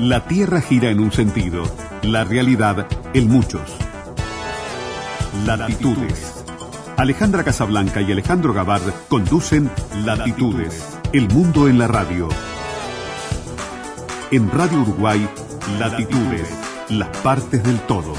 La 0.00 0.26
Tierra 0.26 0.60
gira 0.60 0.90
en 0.90 0.98
un 0.98 1.12
sentido, 1.12 1.62
la 2.02 2.24
realidad 2.24 2.88
en 3.14 3.28
muchos. 3.28 3.76
Latitudes. 5.46 6.44
Alejandra 6.96 7.44
Casablanca 7.44 8.00
y 8.00 8.10
Alejandro 8.10 8.52
Gabard 8.52 8.82
conducen 9.08 9.70
Latitudes, 10.04 10.98
el 11.12 11.28
mundo 11.28 11.68
en 11.68 11.78
la 11.78 11.86
radio. 11.86 12.28
En 14.32 14.50
Radio 14.50 14.80
Uruguay, 14.82 15.28
Latitudes, 15.78 16.48
las 16.88 17.16
partes 17.18 17.62
del 17.62 17.78
todo. 17.82 18.14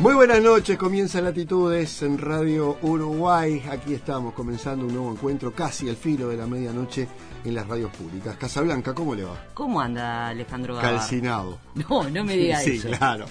Muy 0.00 0.14
buenas 0.14 0.42
noches, 0.42 0.76
comienza 0.76 1.20
Latitudes 1.20 2.02
en 2.02 2.18
Radio 2.18 2.78
Uruguay. 2.82 3.62
Aquí 3.70 3.94
estamos 3.94 4.34
comenzando 4.34 4.86
un 4.86 4.92
nuevo 4.92 5.12
encuentro 5.12 5.52
casi 5.52 5.88
al 5.88 5.94
filo 5.94 6.26
de 6.26 6.36
la 6.36 6.48
medianoche 6.48 7.06
en 7.44 7.54
las 7.54 7.66
radios 7.66 7.90
públicas. 7.92 8.36
Casablanca, 8.36 8.94
¿cómo 8.94 9.14
le 9.14 9.24
va? 9.24 9.46
¿Cómo 9.54 9.80
anda 9.80 10.28
Alejandro 10.28 10.74
Gavar? 10.76 10.92
Calcinado. 10.96 11.58
No, 11.74 12.08
no 12.08 12.24
me 12.24 12.36
diga 12.36 12.60
sí, 12.60 12.72
eso. 12.72 12.88
Sí, 12.88 12.94
claro. 12.96 13.26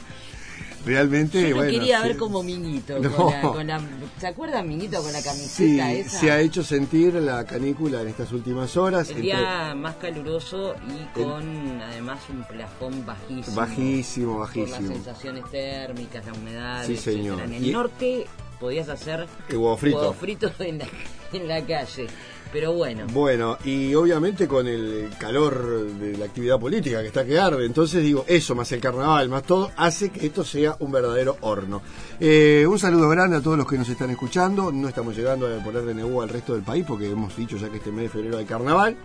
Realmente, 0.84 1.40
Yo 1.44 1.50
lo 1.50 1.56
bueno, 1.58 1.72
quería 1.72 2.02
sí. 2.02 2.08
ver 2.08 2.18
como 2.18 2.42
Miñito. 2.42 2.98
No. 2.98 3.12
Con 3.16 3.32
la, 3.32 3.42
con 3.42 3.68
la- 3.68 3.82
¿Se 4.20 4.26
acuerdan 4.28 4.68
Miñito 4.68 5.00
con 5.04 5.14
la 5.14 5.22
Sí, 5.22 5.28
camiseta 5.30 5.92
esa? 5.94 6.20
se 6.20 6.32
ha 6.32 6.40
hecho 6.40 6.64
sentir 6.64 7.14
la 7.14 7.46
canícula 7.46 8.02
en 8.02 8.08
estas 8.08 8.32
últimas 8.32 8.76
horas. 8.78 9.10
El 9.10 9.18
entre- 9.18 9.22
día 9.28 9.76
más 9.76 9.96
caluroso 9.98 10.74
y 10.90 11.20
con 11.20 11.80
además 11.84 12.20
un 12.30 12.44
plafón 12.46 13.06
bajísimo. 13.06 13.56
Bajísimo, 13.56 14.32
Por 14.40 14.40
las 14.58 14.72
bajísimo. 14.72 14.88
sensaciones 14.96 15.44
térmicas, 15.52 16.26
la 16.26 16.34
humedad. 16.34 16.84
Sí, 16.88 16.94
etcétera. 16.94 17.16
señor. 17.22 17.42
En 17.42 17.54
el 17.54 17.66
Y- 17.68 17.72
norte 17.72 18.26
podías 18.60 18.90
hacer 18.90 19.28
El 19.50 19.58
huevo 19.58 19.78
frito. 19.78 19.98
huevos 20.00 20.16
fritos 20.16 20.52
en 20.62 20.80
la, 20.80 20.86
en 21.34 21.48
la 21.48 21.62
calle. 21.64 22.08
Pero 22.52 22.74
bueno, 22.74 23.06
Bueno, 23.14 23.58
y 23.64 23.94
obviamente 23.96 24.48
con 24.48 24.68
el 24.68 25.10
calor 25.18 25.86
de 25.94 26.18
la 26.18 26.26
actividad 26.26 26.60
política 26.60 27.02
que 27.02 27.08
está 27.08 27.26
que 27.26 27.40
arde, 27.40 27.66
entonces 27.66 28.04
digo, 28.04 28.26
eso 28.28 28.56
más 28.56 28.72
el 28.74 28.82
carnaval, 28.82 29.30
más 29.30 29.44
todo, 29.44 29.72
hace 29.78 30.10
que 30.10 30.26
esto 30.26 30.44
sea 30.44 30.76
un 30.80 30.92
verdadero 30.92 31.38
horno. 31.42 31.82
Eh, 32.20 32.66
un 32.68 32.78
saludo 32.78 33.08
grande 33.08 33.38
a 33.38 33.42
todos 33.42 33.58
los 33.58 33.68
que 33.68 33.78
nos 33.78 33.88
están 33.88 34.10
escuchando, 34.10 34.72
no 34.72 34.90
estamos 34.90 35.16
llegando 35.16 35.48
a 35.48 35.64
poner 35.64 35.84
de 35.84 35.94
nuevo 35.94 36.22
al 36.22 36.30
resto 36.30 36.54
del 36.54 36.64
país 36.64 36.84
porque 36.86 37.10
hemos 37.10 37.36
dicho 37.38 37.56
ya 37.56 37.70
que 37.70 37.78
este 37.78 37.92
mes 37.92 38.04
de 38.04 38.10
febrero 38.10 38.38
hay 38.38 38.46
carnaval, 38.46 38.98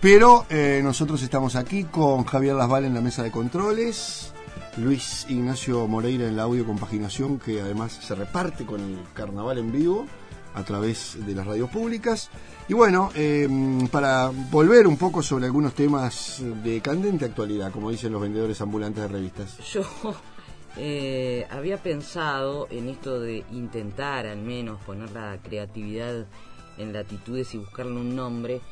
pero 0.00 0.46
eh, 0.50 0.80
nosotros 0.82 1.22
estamos 1.22 1.54
aquí 1.54 1.84
con 1.84 2.24
Javier 2.24 2.56
Lasval 2.56 2.84
en 2.84 2.94
la 2.94 3.00
mesa 3.00 3.22
de 3.22 3.30
controles. 3.30 4.32
Luis 4.78 5.26
Ignacio 5.28 5.86
Moreira 5.86 6.26
en 6.26 6.34
la 6.34 6.44
audio 6.44 6.64
compaginación 6.64 7.38
que 7.38 7.60
además 7.60 7.92
se 7.92 8.14
reparte 8.14 8.64
con 8.64 8.80
el 8.80 8.98
carnaval 9.12 9.58
en 9.58 9.70
vivo 9.70 10.06
a 10.54 10.62
través 10.64 11.16
de 11.24 11.34
las 11.34 11.46
radios 11.46 11.70
públicas. 11.70 12.30
Y 12.72 12.74
bueno, 12.74 13.10
eh, 13.14 13.46
para 13.90 14.30
volver 14.50 14.86
un 14.86 14.96
poco 14.96 15.22
sobre 15.22 15.44
algunos 15.44 15.74
temas 15.74 16.42
de 16.64 16.80
candente 16.80 17.26
actualidad, 17.26 17.70
como 17.70 17.90
dicen 17.90 18.10
los 18.12 18.22
vendedores 18.22 18.58
ambulantes 18.62 19.02
de 19.02 19.08
revistas. 19.08 19.58
yo 19.58 19.82
eh, 20.78 21.46
había 21.50 21.76
pensado 21.76 22.68
en 22.70 22.88
esto 22.88 23.20
de 23.20 23.44
intentar 23.52 24.24
al 24.24 24.38
menos 24.38 24.80
poner 24.84 25.10
la 25.10 25.36
creatividad 25.42 26.24
en 26.78 26.92
latitudes 26.94 27.54
y 27.54 27.58
buscarle 27.58 27.92
un 27.92 28.16
nombre 28.16 28.62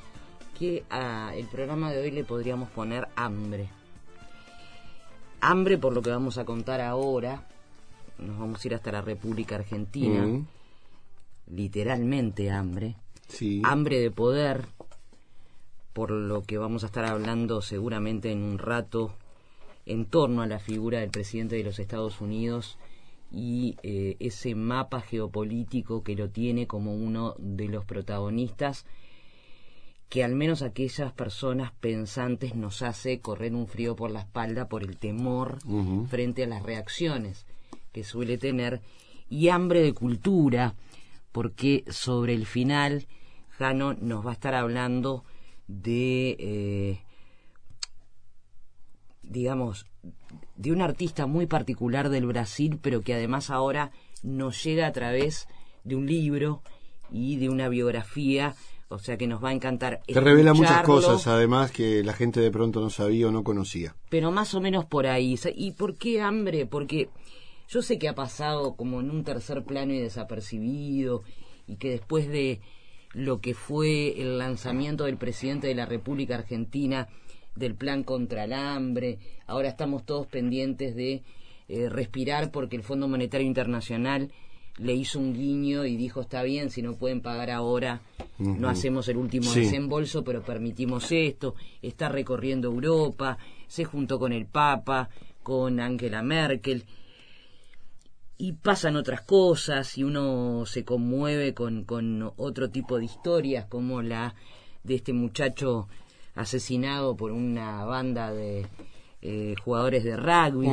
que 0.59 0.83
a 0.89 1.34
el 1.34 1.47
programa 1.48 1.93
de 1.93 2.01
hoy 2.01 2.11
le 2.11 2.25
podríamos 2.25 2.71
poner 2.71 3.06
hambre. 3.17 3.69
Hambre 5.43 5.77
por 5.77 5.93
lo 5.93 6.01
que 6.01 6.09
vamos 6.09 6.39
a 6.39 6.47
contar 6.47 6.81
ahora. 6.81 7.47
Nos 8.17 8.39
vamos 8.39 8.65
a 8.65 8.67
ir 8.67 8.75
hasta 8.75 8.93
la 8.93 9.03
República 9.03 9.56
Argentina. 9.56 10.23
Mm, 10.23 10.47
Literalmente 11.48 12.51
hambre. 12.51 12.97
Sí. 13.31 13.62
Hambre 13.64 14.00
de 14.00 14.11
poder, 14.11 14.67
por 15.92 16.11
lo 16.11 16.42
que 16.42 16.59
vamos 16.59 16.83
a 16.83 16.86
estar 16.86 17.05
hablando 17.05 17.62
seguramente 17.62 18.31
en 18.31 18.42
un 18.42 18.59
rato 18.59 19.14
en 19.87 20.05
torno 20.05 20.42
a 20.42 20.47
la 20.47 20.59
figura 20.59 21.00
del 21.00 21.11
presidente 21.11 21.56
de 21.56 21.64
los 21.64 21.78
Estados 21.78 22.21
Unidos 22.21 22.78
y 23.32 23.77
eh, 23.82 24.16
ese 24.21 24.55
mapa 24.55 25.00
geopolítico 25.00 26.03
que 26.03 26.16
lo 26.16 26.28
tiene 26.28 26.66
como 26.66 26.94
uno 26.94 27.34
de 27.38 27.69
los 27.69 27.84
protagonistas 27.84 28.87
que 30.09 30.25
al 30.25 30.34
menos 30.34 30.62
aquellas 30.62 31.12
personas 31.12 31.71
pensantes 31.81 32.56
nos 32.56 32.82
hace 32.82 33.21
correr 33.21 33.55
un 33.55 33.69
frío 33.69 33.94
por 33.94 34.10
la 34.10 34.21
espalda 34.21 34.69
por 34.69 34.82
el 34.82 34.97
temor 34.97 35.59
frente 36.09 36.43
a 36.43 36.49
las 36.49 36.65
reacciones 36.65 37.47
que 37.93 38.03
suele 38.03 38.37
tener 38.37 38.81
y 39.28 39.49
hambre 39.49 39.82
de 39.82 39.93
cultura 39.93 40.75
porque 41.31 41.84
sobre 41.88 42.34
el 42.34 42.47
final 42.47 43.06
Jano 43.60 43.93
nos 43.93 44.25
va 44.25 44.31
a 44.31 44.32
estar 44.32 44.54
hablando 44.54 45.22
de 45.69 46.37
eh, 46.38 47.00
digamos 49.22 49.84
de 50.56 50.72
un 50.72 50.81
artista 50.81 51.26
muy 51.26 51.47
particular 51.47 52.09
del 52.09 52.25
Brasil 52.25 52.78
pero 52.81 53.03
que 53.03 53.12
además 53.12 53.50
ahora 53.50 53.91
nos 54.22 54.65
llega 54.65 54.87
a 54.87 54.93
través 54.93 55.47
de 55.84 55.94
un 55.94 56.06
libro 56.06 56.62
y 57.10 57.37
de 57.37 57.50
una 57.50 57.69
biografía 57.69 58.54
o 58.88 58.99
sea 58.99 59.19
que 59.19 59.26
nos 59.26 59.44
va 59.44 59.50
a 59.50 59.53
encantar 59.53 60.00
Te 60.06 60.20
revela 60.20 60.54
muchas 60.54 60.82
cosas, 60.82 61.28
además, 61.28 61.70
que 61.70 62.03
la 62.03 62.12
gente 62.12 62.41
de 62.41 62.50
pronto 62.50 62.81
no 62.81 62.91
sabía 62.91 63.28
o 63.28 63.31
no 63.31 63.44
conocía. 63.44 63.94
pero 64.09 64.32
más 64.32 64.53
o 64.54 64.60
menos 64.60 64.84
por 64.84 65.06
ahí. 65.06 65.38
¿Y 65.54 65.72
por 65.72 65.97
qué 65.97 66.20
hambre? 66.20 66.66
Porque 66.66 67.09
yo 67.69 67.82
sé 67.82 68.00
que 68.00 68.09
ha 68.09 68.16
pasado 68.16 68.75
como 68.75 68.99
en 68.99 69.10
un 69.10 69.22
tercer 69.22 69.62
plano 69.62 69.93
y 69.93 70.00
desapercibido, 70.00 71.22
y 71.69 71.76
que 71.76 71.91
después 71.91 72.26
de 72.26 72.60
lo 73.15 73.41
que 73.41 73.54
fue 73.54 74.21
el 74.21 74.38
lanzamiento 74.38 75.04
del 75.04 75.16
presidente 75.16 75.66
de 75.66 75.75
la 75.75 75.87
República 75.87 76.37
Argentina 76.37 77.09
del 77.56 77.75
plan 77.75 78.04
contra 78.04 78.44
el 78.44 78.53
hambre, 78.53 79.19
ahora 79.47 79.69
estamos 79.69 80.04
todos 80.06 80.26
pendientes 80.26 80.94
de 80.94 81.22
eh, 81.69 81.88
respirar 81.88 82.50
porque 82.50 82.76
el 82.76 82.82
Fondo 82.82 83.09
Monetario 83.09 83.47
Internacional 83.47 84.31
le 84.78 84.94
hizo 84.94 85.19
un 85.19 85.34
guiño 85.34 85.84
y 85.84 85.97
dijo 85.97 86.20
está 86.22 86.43
bien, 86.43 86.70
si 86.70 86.81
no 86.81 86.94
pueden 86.94 87.20
pagar 87.20 87.50
ahora, 87.50 88.00
no 88.38 88.69
hacemos 88.69 89.09
el 89.09 89.16
último 89.19 89.50
Sí. 89.53 89.60
desembolso, 89.60 90.25
pero 90.25 90.43
permitimos 90.43 91.10
esto, 91.12 91.54
está 91.82 92.09
recorriendo 92.09 92.69
Europa, 92.69 93.37
se 93.66 93.84
juntó 93.84 94.19
con 94.19 94.32
el 94.32 94.47
Papa, 94.47 95.10
con 95.43 95.81
Angela 95.81 96.22
Merkel, 96.22 96.84
y 98.41 98.55
pasan 98.55 98.97
otras 98.97 99.21
cosas, 99.21 99.99
y 99.99 100.03
uno 100.03 100.65
se 100.65 100.83
conmueve 100.83 101.53
con, 101.53 101.84
con 101.84 102.33
otro 102.39 102.71
tipo 102.71 102.99
de 102.99 103.05
historias, 103.05 103.67
como 103.67 104.01
la 104.01 104.34
de 104.83 104.95
este 104.95 105.12
muchacho 105.12 105.89
asesinado 106.34 107.17
por 107.17 107.33
una 107.33 107.84
banda 107.84 108.33
de 108.33 108.67
eh, 109.21 109.55
jugadores 109.62 110.05
de 110.05 110.17
rugby 110.17 110.69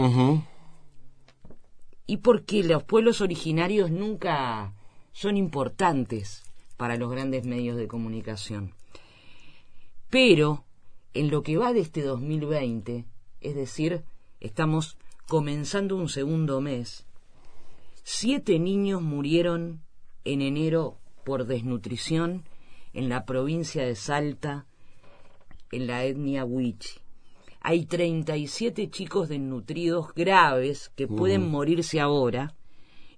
y 2.06 2.18
porque 2.18 2.64
los 2.64 2.84
pueblos 2.84 3.20
originarios 3.20 3.92
nunca 3.92 4.74
son 5.12 5.36
importantes 5.36 6.44
para 6.78 6.96
los 6.96 7.12
grandes 7.12 7.46
medios 7.46 7.76
de 7.76 7.90
comunicación. 7.90 8.76
Pero 10.10 10.64
en 11.14 11.30
lo 11.30 11.44
que 11.44 11.58
va 11.58 11.74
de 11.74 11.82
este 11.82 12.02
2020, 12.02 13.04
es 13.42 13.56
decir, 13.56 14.06
estamos 14.40 14.98
comenzando 15.28 15.98
un 15.98 16.08
segundo 16.08 16.62
mes, 16.62 17.07
siete 18.10 18.58
niños 18.58 19.02
murieron 19.02 19.82
en 20.24 20.42
enero 20.42 20.98
por 21.26 21.46
desnutrición 21.46 22.46
en 22.94 23.10
la 23.10 23.26
provincia 23.26 23.86
de 23.86 23.96
Salta, 23.96 24.66
en 25.74 25.88
la 25.88 26.06
etnia 26.06 26.46
Huichi. 26.46 27.02
Hay 27.60 27.86
37 27.86 28.90
chicos 28.92 29.28
desnutridos 29.28 30.14
graves 30.14 30.90
que 30.96 31.06
pueden 31.06 31.52
morirse 31.52 32.00
ahora 32.00 32.56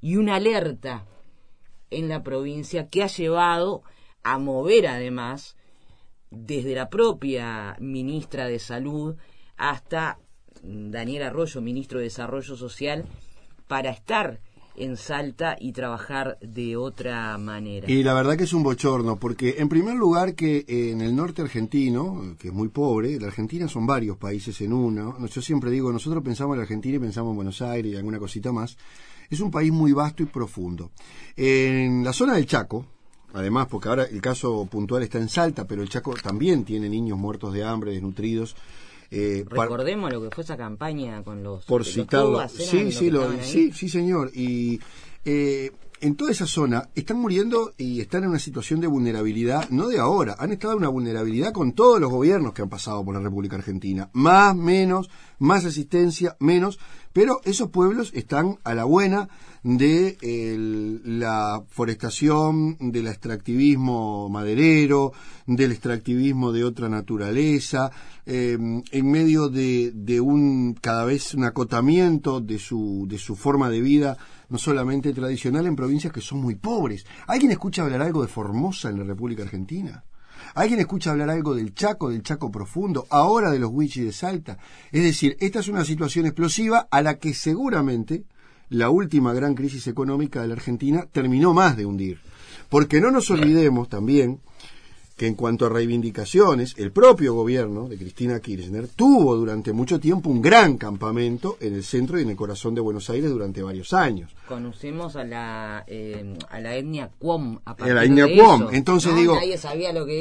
y 0.01 0.15
una 0.15 0.37
alerta 0.37 1.05
en 1.91 2.09
la 2.09 2.23
provincia 2.23 2.87
que 2.87 3.03
ha 3.03 3.07
llevado 3.07 3.83
a 4.23 4.39
mover 4.39 4.87
además 4.87 5.55
desde 6.31 6.73
la 6.73 6.89
propia 6.89 7.77
ministra 7.79 8.47
de 8.47 8.57
Salud 8.57 9.17
hasta 9.55 10.17
Daniel 10.63 11.21
Arroyo, 11.21 11.61
ministro 11.61 11.99
de 11.99 12.05
Desarrollo 12.05 12.55
Social, 12.55 13.05
para 13.67 13.91
estar 13.91 14.41
en 14.79 14.97
Salta 14.97 15.55
y 15.59 15.71
trabajar 15.71 16.37
de 16.41 16.77
otra 16.77 17.37
manera. 17.37 17.89
Y 17.89 18.03
la 18.03 18.13
verdad 18.13 18.37
que 18.37 18.45
es 18.45 18.53
un 18.53 18.63
bochorno, 18.63 19.19
porque 19.19 19.55
en 19.59 19.69
primer 19.69 19.95
lugar 19.95 20.35
que 20.35 20.65
en 20.67 21.01
el 21.01 21.15
norte 21.15 21.41
argentino, 21.41 22.35
que 22.39 22.49
es 22.49 22.53
muy 22.53 22.69
pobre, 22.69 23.19
la 23.19 23.27
Argentina 23.27 23.67
son 23.67 23.85
varios 23.85 24.17
países 24.17 24.59
en 24.61 24.73
uno, 24.73 25.15
no, 25.19 25.27
yo 25.27 25.41
siempre 25.41 25.71
digo, 25.71 25.91
nosotros 25.91 26.23
pensamos 26.23 26.55
en 26.55 26.59
la 26.59 26.63
Argentina 26.63 26.95
y 26.95 26.99
pensamos 26.99 27.31
en 27.31 27.35
Buenos 27.35 27.61
Aires 27.61 27.93
y 27.93 27.95
alguna 27.95 28.19
cosita 28.19 28.51
más, 28.51 28.77
es 29.29 29.39
un 29.39 29.51
país 29.51 29.71
muy 29.71 29.91
vasto 29.91 30.23
y 30.23 30.25
profundo. 30.25 30.91
En 31.35 32.03
la 32.03 32.13
zona 32.13 32.33
del 32.33 32.45
Chaco, 32.45 32.85
además, 33.33 33.67
porque 33.69 33.89
ahora 33.89 34.03
el 34.05 34.21
caso 34.21 34.65
puntual 34.65 35.03
está 35.03 35.19
en 35.19 35.29
Salta, 35.29 35.67
pero 35.67 35.81
el 35.83 35.89
Chaco 35.89 36.13
también 36.15 36.63
tiene 36.63 36.89
niños 36.89 37.17
muertos 37.17 37.53
de 37.53 37.63
hambre, 37.63 37.91
desnutridos. 37.91 38.55
Eh, 39.11 39.43
Recordemos 39.49 40.11
lo 40.11 40.21
que 40.21 40.29
fue 40.35 40.43
esa 40.43 40.57
campaña 40.57 41.23
con 41.23 41.43
los 41.43 41.65
por 41.65 41.83
citarlo. 41.85 42.47
Sí, 42.49 43.09
lo- 43.09 43.41
sí, 43.41 43.71
sí, 43.73 43.89
señor. 43.89 44.31
Y 44.33 44.79
eh, 45.25 45.71
en 46.01 46.15
toda 46.15 46.31
esa 46.31 46.45
zona 46.45 46.87
están 46.95 47.17
muriendo 47.19 47.73
y 47.77 47.99
están 48.01 48.23
en 48.23 48.29
una 48.29 48.39
situación 48.39 48.79
de 48.79 48.87
vulnerabilidad, 48.87 49.69
no 49.69 49.87
de 49.87 49.99
ahora, 49.99 50.35
han 50.39 50.51
estado 50.51 50.73
en 50.73 50.79
una 50.79 50.87
vulnerabilidad 50.89 51.51
con 51.51 51.73
todos 51.73 51.99
los 51.99 52.09
gobiernos 52.09 52.53
que 52.53 52.61
han 52.61 52.69
pasado 52.69 53.03
por 53.03 53.15
la 53.15 53.19
República 53.21 53.55
Argentina. 53.57 54.09
Más, 54.13 54.55
menos, 54.55 55.09
más 55.39 55.65
asistencia, 55.65 56.37
menos, 56.39 56.79
pero 57.11 57.41
esos 57.43 57.69
pueblos 57.69 58.11
están 58.13 58.59
a 58.63 58.73
la 58.75 58.85
buena 58.85 59.27
de 59.63 60.17
la 61.03 61.63
forestación, 61.69 62.77
del 62.79 63.07
extractivismo 63.07 64.29
maderero, 64.29 65.13
del 65.45 65.71
extractivismo 65.71 66.51
de 66.51 66.63
otra 66.63 66.89
naturaleza, 66.89 67.91
em, 68.25 68.81
en 68.91 69.11
medio 69.11 69.49
de, 69.49 69.91
de, 69.93 70.21
un 70.21 70.75
cada 70.79 71.05
vez 71.05 71.33
un 71.33 71.43
acotamiento 71.43 72.39
de 72.39 72.59
su, 72.59 73.05
de 73.09 73.17
su 73.17 73.35
forma 73.35 73.69
de 73.69 73.81
vida, 73.81 74.17
no 74.49 74.57
solamente 74.57 75.13
tradicional, 75.13 75.65
en 75.67 75.75
provincias 75.75 76.13
que 76.13 76.21
son 76.21 76.41
muy 76.41 76.55
pobres. 76.55 77.05
¿Alguien 77.27 77.51
escucha 77.51 77.83
hablar 77.83 78.01
algo 78.01 78.21
de 78.21 78.27
Formosa 78.27 78.89
en 78.89 78.99
la 78.99 79.03
República 79.03 79.43
Argentina? 79.43 80.03
¿Alguien 80.55 80.79
escucha 80.79 81.11
hablar 81.11 81.29
algo 81.29 81.53
del 81.53 81.73
Chaco, 81.73 82.09
del 82.09 82.23
Chaco 82.23 82.51
profundo, 82.51 83.05
ahora 83.09 83.51
de 83.51 83.59
los 83.59 83.71
Huichis 83.71 84.05
de 84.05 84.11
Salta? 84.11 84.57
Es 84.91 85.03
decir, 85.03 85.37
esta 85.39 85.59
es 85.59 85.67
una 85.67 85.85
situación 85.85 86.25
explosiva 86.25 86.87
a 86.89 87.01
la 87.01 87.19
que 87.19 87.33
seguramente 87.33 88.25
la 88.69 88.89
última 88.89 89.33
gran 89.33 89.55
crisis 89.55 89.87
económica 89.87 90.41
de 90.41 90.47
la 90.47 90.53
Argentina 90.53 91.07
terminó 91.11 91.53
más 91.53 91.75
de 91.77 91.85
hundir. 91.85 92.19
Porque 92.69 93.01
no 93.01 93.11
nos 93.11 93.29
olvidemos 93.31 93.89
también 93.89 94.39
que 95.19 95.27
en 95.27 95.35
cuanto 95.35 95.65
a 95.65 95.69
reivindicaciones, 95.69 96.75
el 96.77 96.93
propio 96.93 97.33
gobierno 97.33 97.89
de 97.89 97.97
Cristina 97.97 98.39
Kirchner 98.39 98.87
tuvo 98.87 99.35
durante 99.35 99.73
mucho 99.73 99.99
tiempo 99.99 100.29
un 100.29 100.41
gran 100.41 100.77
campamento 100.77 101.57
en 101.59 101.73
el 101.73 101.83
centro 101.83 102.17
y 102.17 102.21
en 102.23 102.29
el 102.29 102.37
corazón 102.37 102.73
de 102.73 102.79
Buenos 102.79 103.09
Aires 103.09 103.29
durante 103.29 103.61
varios 103.61 103.91
años. 103.91 104.33
Conocemos 104.47 105.17
a 105.17 105.25
la, 105.25 105.83
eh, 105.87 106.37
a 106.49 106.61
la 106.61 106.73
etnia 106.77 107.11
Cuom. 107.19 107.59
A, 107.65 107.75
la 107.85 108.05
etnia 108.05 108.27
Cuom. 108.33 108.69
Entonces 108.71 109.13
digo, 109.13 109.37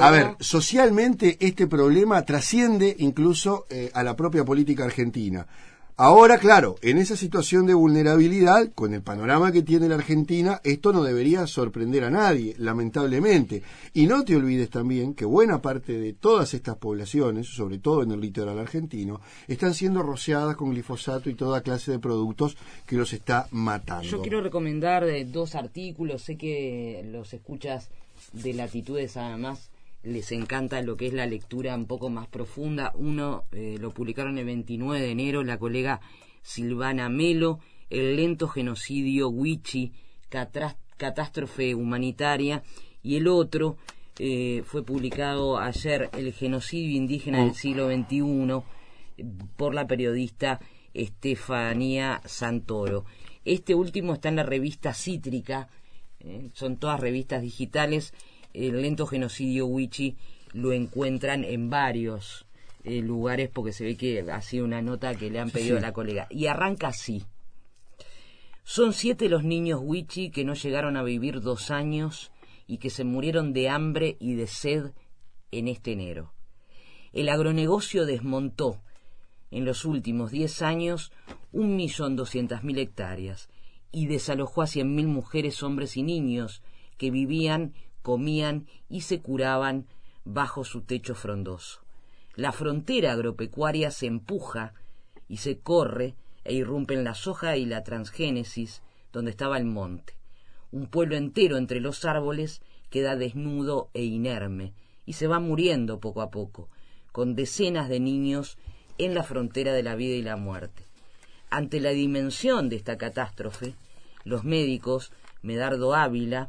a 0.00 0.11
ver, 0.11 0.35
socialmente 0.41 1.37
este 1.39 1.69
problema 1.69 2.23
trasciende 2.23 2.97
incluso 2.99 3.67
eh, 3.71 3.93
a 3.95 4.03
la 4.03 4.17
propia 4.17 4.45
política 4.45 4.85
argentina. 4.85 5.47
Ahora, 6.00 6.39
claro, 6.39 6.77
en 6.81 6.99
esa 6.99 7.17
situación 7.17 7.67
de 7.67 7.75
vulnerabilidad, 7.75 8.71
con 8.73 8.95
el 8.95 9.03
panorama 9.03 9.50
que 9.50 9.65
tiene 9.65 9.89
la 9.89 9.97
Argentina, 9.97 10.61
esto 10.62 10.93
no 10.93 11.03
debería 11.03 11.45
sorprender 11.49 12.05
a 12.05 12.11
nadie, 12.11 12.55
lamentablemente. 12.56 13.65
Y 13.95 14.06
no 14.06 14.25
te 14.25 14.37
olvides 14.37 14.71
también 14.71 15.15
que 15.15 15.25
buena 15.25 15.61
parte 15.61 15.99
de 15.99 16.12
todas 16.12 16.55
estas 16.55 16.77
poblaciones, 16.77 17.49
sobre 17.49 17.79
todo 17.79 18.05
en 18.05 18.12
el 18.12 18.21
litoral 18.21 18.61
argentino, 18.61 19.21
están 19.49 19.75
siendo 19.75 20.05
rociadas 20.05 20.55
con 20.55 20.71
glifosato 20.71 21.31
y 21.31 21.35
toda 21.35 21.62
clase 21.62 21.91
de 21.91 21.99
productos 21.99 22.56
que 22.87 22.95
los 22.95 23.12
está 23.12 23.49
matando. 23.50 24.05
Yo 24.05 24.23
quiero 24.23 24.41
recomendar 24.41 25.03
eh, 25.03 25.25
dos 25.25 25.56
artículos, 25.56 26.23
sé 26.23 26.37
que 26.37 27.05
los 27.11 27.35
escuchas 27.35 27.89
de 28.33 28.55
latitudes 28.55 29.17
además 29.17 29.69
les 30.03 30.33
encanta 30.33 30.81
lo 30.83 30.97
que 30.97 31.09
es 31.09 31.12
la 31.12 31.27
lectura 31.27 31.75
un 31.75 31.87
poco 31.87 32.11
más 32.11 32.29
profunda. 32.29 32.93
Uno 32.95 33.45
eh, 33.53 33.77
lo 33.81 33.93
publicaron 33.93 34.39
el 34.39 34.47
29 34.47 35.00
de 35.00 35.11
enero, 35.11 35.43
la 35.43 35.59
colega 35.59 36.00
Silvana 36.43 37.09
Melo, 37.09 37.61
El 37.91 38.17
lento 38.17 38.49
genocidio 38.49 39.29
Wichi, 39.29 39.93
catástrofe 40.29 41.75
humanitaria, 41.75 42.62
y 43.03 43.17
el 43.17 43.29
otro 43.29 43.77
eh, 44.19 44.62
fue 44.65 44.85
publicado 44.85 45.59
ayer, 45.59 46.11
El 46.12 46.33
genocidio 46.33 46.97
indígena 46.97 47.45
del 47.45 47.55
siglo 47.55 47.89
XXI, 47.89 48.62
por 49.56 49.75
la 49.75 49.87
periodista 49.87 50.61
Estefanía 50.95 52.21
Santoro. 52.25 53.05
Este 53.45 53.75
último 53.75 54.15
está 54.15 54.29
en 54.29 54.37
la 54.37 54.43
revista 54.43 54.95
Cítrica, 54.95 55.69
eh, 56.21 56.50
son 56.53 56.77
todas 56.77 57.00
revistas 57.00 57.43
digitales 57.43 58.12
el 58.66 58.82
lento 58.82 59.06
genocidio 59.06 59.66
Wichi 59.66 60.16
lo 60.52 60.72
encuentran 60.72 61.44
en 61.44 61.70
varios 61.70 62.46
eh, 62.84 63.00
lugares 63.00 63.50
porque 63.52 63.72
se 63.72 63.84
ve 63.84 63.96
que 63.96 64.20
ha 64.20 64.40
sido 64.43 64.64
una 64.64 64.82
nota 64.82 65.14
que 65.14 65.31
le 65.31 65.38
han 65.40 65.50
pedido 65.50 65.78
a 65.78 65.81
la 65.81 65.93
colega. 65.93 66.26
Y 66.31 66.46
arranca 66.46 66.88
así. 66.88 67.25
Son 68.64 68.93
siete 68.93 69.28
los 69.28 69.44
niños 69.44 69.81
Wichi 69.82 70.31
que 70.31 70.44
no 70.44 70.55
llegaron 70.55 70.96
a 70.96 71.02
vivir 71.02 71.40
dos 71.40 71.70
años 71.70 72.31
y 72.66 72.78
que 72.78 72.90
se 72.90 73.05
murieron 73.05 73.52
de 73.52 73.69
hambre 73.69 74.16
y 74.20 74.34
de 74.34 74.46
sed 74.46 74.93
en 75.50 75.69
este 75.69 75.93
enero. 75.93 76.32
El 77.12 77.28
agronegocio 77.31 78.04
desmontó 78.04 78.81
en 79.50 79.64
los 79.64 79.84
últimos 79.84 80.31
diez 80.31 80.61
años 80.61 81.12
un 81.52 81.76
millón 81.76 82.16
doscientas 82.16 82.62
mil 82.62 82.78
hectáreas 82.78 83.49
y 83.90 84.06
desalojó 84.06 84.62
a 84.62 84.66
cien 84.66 84.94
mil 84.94 85.08
mujeres, 85.08 85.62
hombres 85.62 85.96
y 85.96 86.02
niños 86.02 86.62
que 86.99 87.11
vivían 87.11 87.72
comían 88.08 88.66
y 88.88 89.02
se 89.02 89.20
curaban 89.20 89.84
bajo 90.25 90.64
su 90.64 90.81
techo 90.81 91.14
frondoso. 91.14 91.82
La 92.37 92.52
frontera 92.52 93.12
agropecuaria 93.12 93.90
se 93.90 94.06
empuja 94.06 94.72
y 95.28 95.37
se 95.37 95.58
corre 95.58 96.14
e 96.43 96.55
irrumpen 96.55 97.05
la 97.05 97.12
soja 97.12 97.58
y 97.58 97.66
la 97.66 97.84
transgénesis 97.84 98.81
donde 99.12 99.31
estaba 99.31 99.58
el 99.58 99.66
monte. 99.66 100.14
Un 100.72 100.87
pueblo 100.87 101.16
entero 101.16 101.58
entre 101.58 101.81
los 101.81 102.06
árboles 102.06 102.62
queda 102.88 103.14
desnudo 103.14 103.90
e 103.93 104.05
inerme 104.05 104.72
y 105.04 105.12
se 105.12 105.26
va 105.26 105.38
muriendo 105.38 106.00
poco 106.00 106.22
a 106.22 106.31
poco, 106.31 106.70
con 107.12 107.34
decenas 107.34 107.90
de 107.90 108.00
niños 108.00 108.56
en 108.96 109.14
la 109.14 109.22
frontera 109.22 109.75
de 109.75 109.82
la 109.82 109.96
vida 109.96 110.14
y 110.14 110.22
la 110.22 110.37
muerte. 110.37 110.82
Ante 111.50 111.78
la 111.78 111.90
dimensión 111.90 112.70
de 112.70 112.76
esta 112.76 112.96
catástrofe, 112.96 113.75
los 114.25 114.44
médicos, 114.44 115.12
Medardo 115.43 115.94
Ávila, 115.94 116.49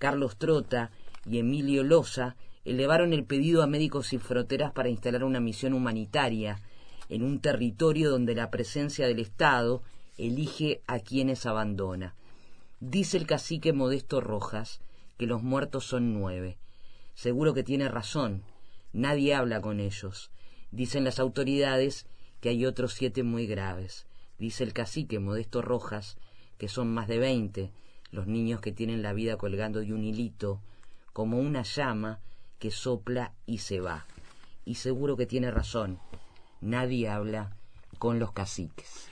Carlos 0.00 0.38
Trota 0.38 0.90
y 1.26 1.38
Emilio 1.38 1.82
Loza 1.82 2.36
elevaron 2.64 3.12
el 3.12 3.24
pedido 3.24 3.62
a 3.62 3.66
Médicos 3.66 4.08
Sin 4.08 4.20
Fronteras 4.20 4.72
para 4.72 4.88
instalar 4.88 5.24
una 5.24 5.40
misión 5.40 5.72
humanitaria 5.72 6.60
en 7.08 7.22
un 7.22 7.40
territorio 7.40 8.10
donde 8.10 8.34
la 8.34 8.50
presencia 8.50 9.06
del 9.06 9.18
Estado 9.18 9.82
elige 10.18 10.82
a 10.86 11.00
quienes 11.00 11.46
abandona. 11.46 12.14
Dice 12.80 13.16
el 13.16 13.26
cacique 13.26 13.72
Modesto 13.72 14.20
Rojas 14.20 14.80
que 15.18 15.26
los 15.26 15.42
muertos 15.42 15.84
son 15.84 16.14
nueve. 16.14 16.56
Seguro 17.14 17.52
que 17.52 17.62
tiene 17.62 17.88
razón. 17.88 18.42
Nadie 18.92 19.34
habla 19.34 19.60
con 19.60 19.80
ellos. 19.80 20.30
Dicen 20.70 21.04
las 21.04 21.18
autoridades 21.18 22.06
que 22.40 22.48
hay 22.48 22.64
otros 22.64 22.94
siete 22.94 23.22
muy 23.22 23.46
graves. 23.46 24.06
Dice 24.38 24.64
el 24.64 24.72
cacique 24.72 25.18
Modesto 25.18 25.60
Rojas 25.62 26.16
que 26.58 26.68
son 26.68 26.92
más 26.92 27.08
de 27.08 27.18
veinte 27.18 27.70
los 28.12 28.26
niños 28.26 28.60
que 28.60 28.72
tienen 28.72 29.02
la 29.02 29.12
vida 29.12 29.36
colgando 29.36 29.80
de 29.80 29.92
un 29.92 30.04
hilito 30.04 30.60
como 31.20 31.38
una 31.38 31.64
llama 31.64 32.18
que 32.58 32.70
sopla 32.70 33.34
y 33.44 33.58
se 33.58 33.78
va. 33.78 34.06
Y 34.64 34.76
seguro 34.76 35.18
que 35.18 35.26
tiene 35.26 35.50
razón, 35.50 35.98
nadie 36.62 37.10
habla 37.10 37.54
con 37.98 38.18
los 38.18 38.32
caciques. 38.32 39.10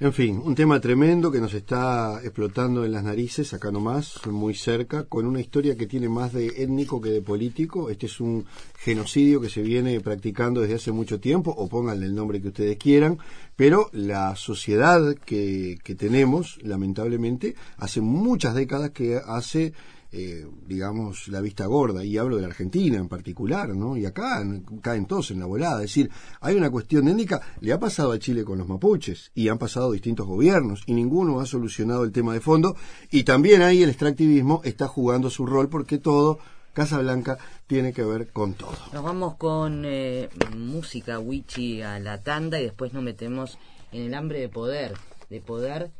En 0.00 0.14
fin, 0.14 0.40
un 0.42 0.54
tema 0.54 0.80
tremendo 0.80 1.30
que 1.30 1.38
nos 1.38 1.52
está 1.52 2.18
explotando 2.22 2.86
en 2.86 2.92
las 2.92 3.04
narices, 3.04 3.52
acá 3.52 3.70
nomás, 3.70 4.26
muy 4.26 4.54
cerca, 4.54 5.04
con 5.04 5.26
una 5.26 5.38
historia 5.38 5.76
que 5.76 5.86
tiene 5.86 6.08
más 6.08 6.32
de 6.32 6.46
étnico 6.46 6.98
que 6.98 7.10
de 7.10 7.20
político. 7.20 7.90
Este 7.90 8.06
es 8.06 8.18
un 8.20 8.46
genocidio 8.78 9.42
que 9.42 9.50
se 9.50 9.60
viene 9.60 10.00
practicando 10.00 10.62
desde 10.62 10.76
hace 10.76 10.92
mucho 10.92 11.20
tiempo, 11.20 11.50
o 11.54 11.68
pónganle 11.68 12.06
el 12.06 12.14
nombre 12.14 12.40
que 12.40 12.48
ustedes 12.48 12.78
quieran, 12.78 13.18
pero 13.54 13.90
la 13.92 14.34
sociedad 14.34 15.14
que, 15.26 15.76
que 15.84 15.94
tenemos, 15.94 16.58
lamentablemente, 16.62 17.54
hace 17.76 18.00
muchas 18.00 18.54
décadas 18.54 18.92
que 18.92 19.20
hace 19.22 19.74
eh, 20.12 20.46
digamos, 20.66 21.28
la 21.28 21.40
vista 21.40 21.66
gorda, 21.66 22.04
y 22.04 22.18
hablo 22.18 22.36
de 22.36 22.42
la 22.42 22.48
Argentina 22.48 22.98
en 22.98 23.08
particular, 23.08 23.68
¿no? 23.68 23.96
Y 23.96 24.06
acá 24.06 24.42
caen 24.82 25.06
todos 25.06 25.30
en 25.30 25.40
la 25.40 25.46
volada. 25.46 25.76
Es 25.84 25.90
decir, 25.90 26.10
hay 26.40 26.56
una 26.56 26.70
cuestión 26.70 27.06
étnica, 27.08 27.40
le 27.60 27.72
ha 27.72 27.78
pasado 27.78 28.12
a 28.12 28.18
Chile 28.18 28.44
con 28.44 28.58
los 28.58 28.68
mapuches, 28.68 29.30
y 29.34 29.48
han 29.48 29.58
pasado 29.58 29.92
distintos 29.92 30.26
gobiernos, 30.26 30.82
y 30.86 30.94
ninguno 30.94 31.40
ha 31.40 31.46
solucionado 31.46 32.04
el 32.04 32.12
tema 32.12 32.32
de 32.32 32.40
fondo, 32.40 32.76
y 33.10 33.22
también 33.22 33.62
ahí 33.62 33.82
el 33.82 33.90
extractivismo 33.90 34.62
está 34.64 34.88
jugando 34.88 35.30
su 35.30 35.46
rol 35.46 35.68
porque 35.68 35.98
todo 35.98 36.38
Casa 36.72 36.98
Blanca 36.98 37.38
tiene 37.66 37.92
que 37.92 38.04
ver 38.04 38.28
con 38.28 38.54
todo. 38.54 38.76
Nos 38.92 39.02
vamos 39.02 39.36
con 39.36 39.84
eh, 39.84 40.28
música 40.56 41.18
wichi 41.18 41.82
a 41.82 41.98
la 41.98 42.22
tanda 42.22 42.60
y 42.60 42.64
después 42.64 42.92
nos 42.92 43.02
metemos 43.02 43.58
en 43.92 44.02
el 44.02 44.14
hambre 44.14 44.40
de 44.40 44.48
poder, 44.48 44.94
de 45.28 45.40
poder 45.40 45.90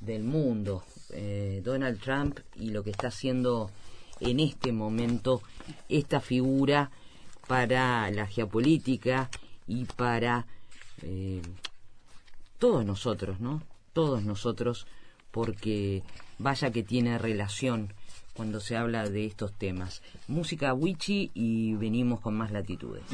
del 0.00 0.22
mundo, 0.22 0.84
eh, 1.14 1.62
Donald 1.64 2.00
Trump 2.00 2.40
y 2.56 2.70
lo 2.70 2.82
que 2.82 2.90
está 2.90 3.08
haciendo 3.08 3.70
en 4.20 4.40
este 4.40 4.72
momento 4.72 5.42
esta 5.88 6.20
figura 6.20 6.90
para 7.46 8.10
la 8.10 8.26
geopolítica 8.26 9.30
y 9.66 9.84
para 9.84 10.46
eh, 11.02 11.42
todos 12.58 12.84
nosotros, 12.84 13.40
¿no? 13.40 13.62
Todos 13.92 14.24
nosotros, 14.24 14.86
porque 15.30 16.02
vaya 16.38 16.70
que 16.70 16.82
tiene 16.82 17.18
relación 17.18 17.92
cuando 18.34 18.60
se 18.60 18.76
habla 18.76 19.08
de 19.08 19.26
estos 19.26 19.52
temas. 19.52 20.02
Música 20.26 20.74
wichi 20.74 21.30
y 21.34 21.74
venimos 21.74 22.20
con 22.20 22.36
más 22.36 22.50
latitudes. 22.50 23.04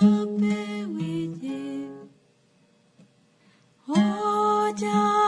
I'll 0.00 0.26
be 0.26 0.84
with 0.84 1.42
you. 1.42 2.08
Oh, 3.88 4.74
darling. 4.78 5.21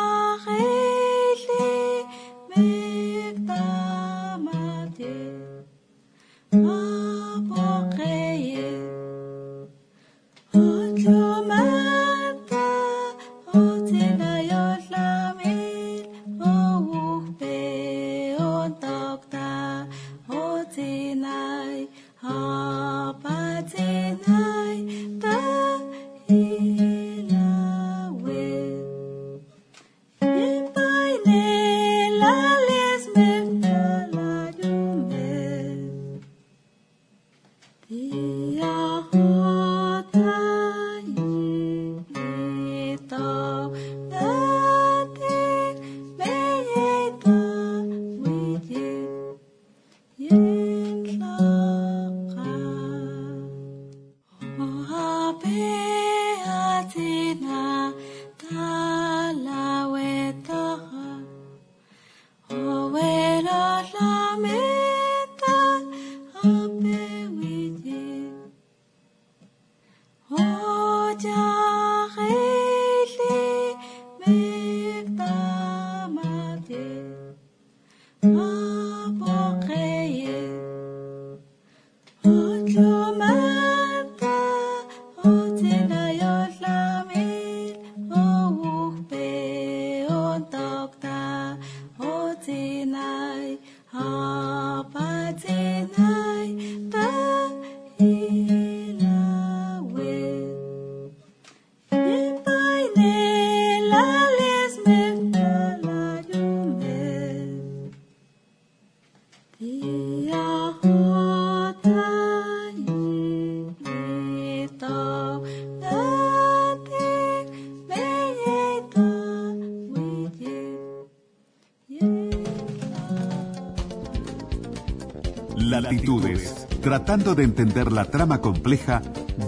Tratando 127.04 127.34
de 127.34 127.44
entender 127.44 127.92
la 127.92 128.06
trama 128.06 128.40
compleja 128.40 129.02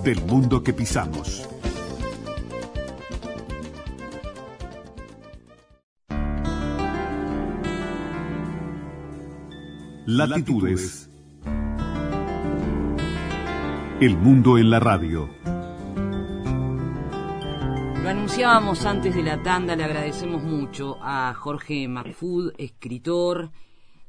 del 0.04 0.22
mundo 0.26 0.62
que 0.62 0.74
pisamos. 0.74 1.48
Latitudes. 10.04 11.10
El 14.02 14.18
mundo 14.18 14.58
en 14.58 14.68
la 14.68 14.78
radio. 14.78 15.30
Lo 18.02 18.08
anunciábamos 18.10 18.84
antes 18.84 19.14
de 19.14 19.22
la 19.22 19.42
tanda, 19.42 19.74
le 19.76 19.84
agradecemos 19.84 20.42
mucho 20.42 20.98
a 21.00 21.32
Jorge 21.32 21.88
Macfood, 21.88 22.52
escritor, 22.58 23.50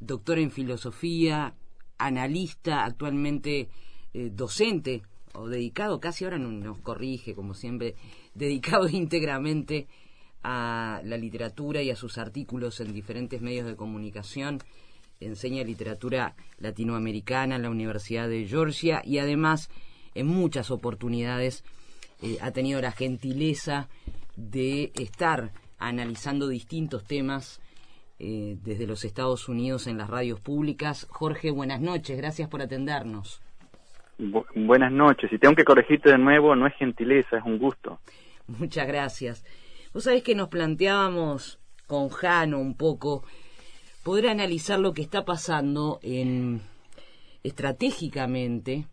doctor 0.02 0.38
en 0.40 0.52
filosofía, 0.52 1.54
analista, 1.98 2.84
actualmente 2.84 3.70
eh, 4.14 4.32
docente 4.34 5.04
o 5.34 5.48
dedicado, 5.48 6.00
casi 6.00 6.24
ahora 6.24 6.38
nos 6.38 6.80
corrige, 6.80 7.36
como 7.36 7.54
siempre, 7.54 7.96
dedicado 8.34 8.88
íntegramente 8.92 9.88
a 10.44 11.02
la 11.04 11.18
literatura 11.18 11.82
y 11.82 11.90
a 11.90 11.96
sus 11.96 12.18
artículos 12.18 12.80
en 12.80 12.94
diferentes 12.94 13.42
medios 13.42 13.66
de 13.68 13.76
comunicación. 13.76 14.60
Enseña 15.20 15.64
literatura 15.64 16.36
latinoamericana 16.60 17.56
en 17.56 17.64
la 17.64 17.72
Universidad 17.72 18.30
de 18.30 18.48
Georgia 18.48 19.02
y 19.04 19.18
además 19.18 19.70
en 20.14 20.28
muchas 20.28 20.70
oportunidades 20.70 21.64
eh, 22.22 22.38
ha 22.42 22.52
tenido 22.52 22.82
la 22.82 22.92
gentileza 22.92 23.90
de 24.36 24.92
estar 24.96 25.52
analizando 25.80 26.48
distintos 26.48 27.04
temas 27.04 27.60
eh, 28.20 28.58
desde 28.64 28.88
los 28.88 29.06
Estados 29.06 29.48
Unidos 29.48 29.88
en 29.88 29.98
las 29.98 30.10
radios 30.10 30.40
públicas. 30.40 31.08
Jorge, 31.10 31.52
buenas 31.52 31.82
noches, 31.82 32.18
gracias 32.18 32.50
por 32.50 32.62
atendernos. 32.62 33.42
buenas 34.56 34.92
noches, 34.92 35.32
y 35.32 35.38
tengo 35.38 35.56
que 35.56 35.64
corregirte 35.64 36.10
de 36.12 36.18
nuevo, 36.18 36.56
no 36.56 36.68
es 36.68 36.74
gentileza, 36.76 37.38
es 37.38 37.44
un 37.44 37.60
gusto. 37.60 38.00
Muchas 38.48 38.88
gracias. 38.88 39.46
Vos 39.94 40.06
sabés 40.06 40.24
que 40.24 40.36
nos 40.36 40.50
planteábamos 40.50 41.60
con 41.86 42.10
Jano 42.10 42.60
un 42.60 42.76
poco 42.76 43.24
poder 44.04 44.28
analizar 44.28 44.80
lo 44.80 44.94
que 44.94 45.02
está 45.02 45.26
pasando 45.26 46.00
en 46.02 46.62
estratégicamente 47.44 48.86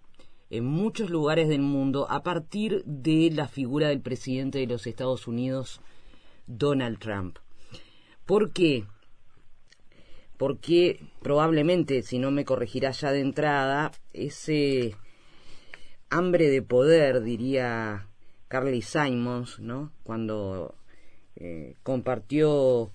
en 0.51 0.65
muchos 0.65 1.11
lugares 1.11 1.49
del 1.49 1.63
mundo 1.63 2.07
a 2.11 2.23
partir 2.23 2.83
de 2.85 3.31
la 3.33 3.49
figura 3.49 3.89
del 3.89 4.01
presidente 4.01 4.59
de 4.59 4.67
los 4.67 4.87
Estados 4.87 5.27
Unidos, 5.27 5.81
Donald 6.47 6.99
Trump. 6.99 7.39
¿Por 8.27 8.53
qué? 8.53 8.85
Porque 10.37 11.01
probablemente, 11.23 12.03
si 12.03 12.19
no 12.19 12.31
me 12.31 12.45
corregirá 12.45 12.91
ya 12.91 13.13
de 13.13 13.21
entrada, 13.21 13.93
ese 14.13 14.97
hambre 16.11 16.49
de 16.51 16.63
poder, 16.63 17.23
diría 17.23 18.09
Carly 18.49 18.83
Simons, 18.83 19.61
¿no? 19.61 19.93
Cuando 20.03 20.75
eh, 21.37 21.77
compartió 21.83 22.93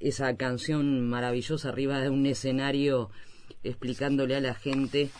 esa 0.00 0.36
canción 0.36 1.06
maravillosa 1.08 1.68
arriba 1.68 2.00
de 2.00 2.10
un 2.10 2.26
escenario 2.26 3.10
explicándole 3.62 4.36
a 4.36 4.40
la 4.40 4.54
gente 4.54 5.10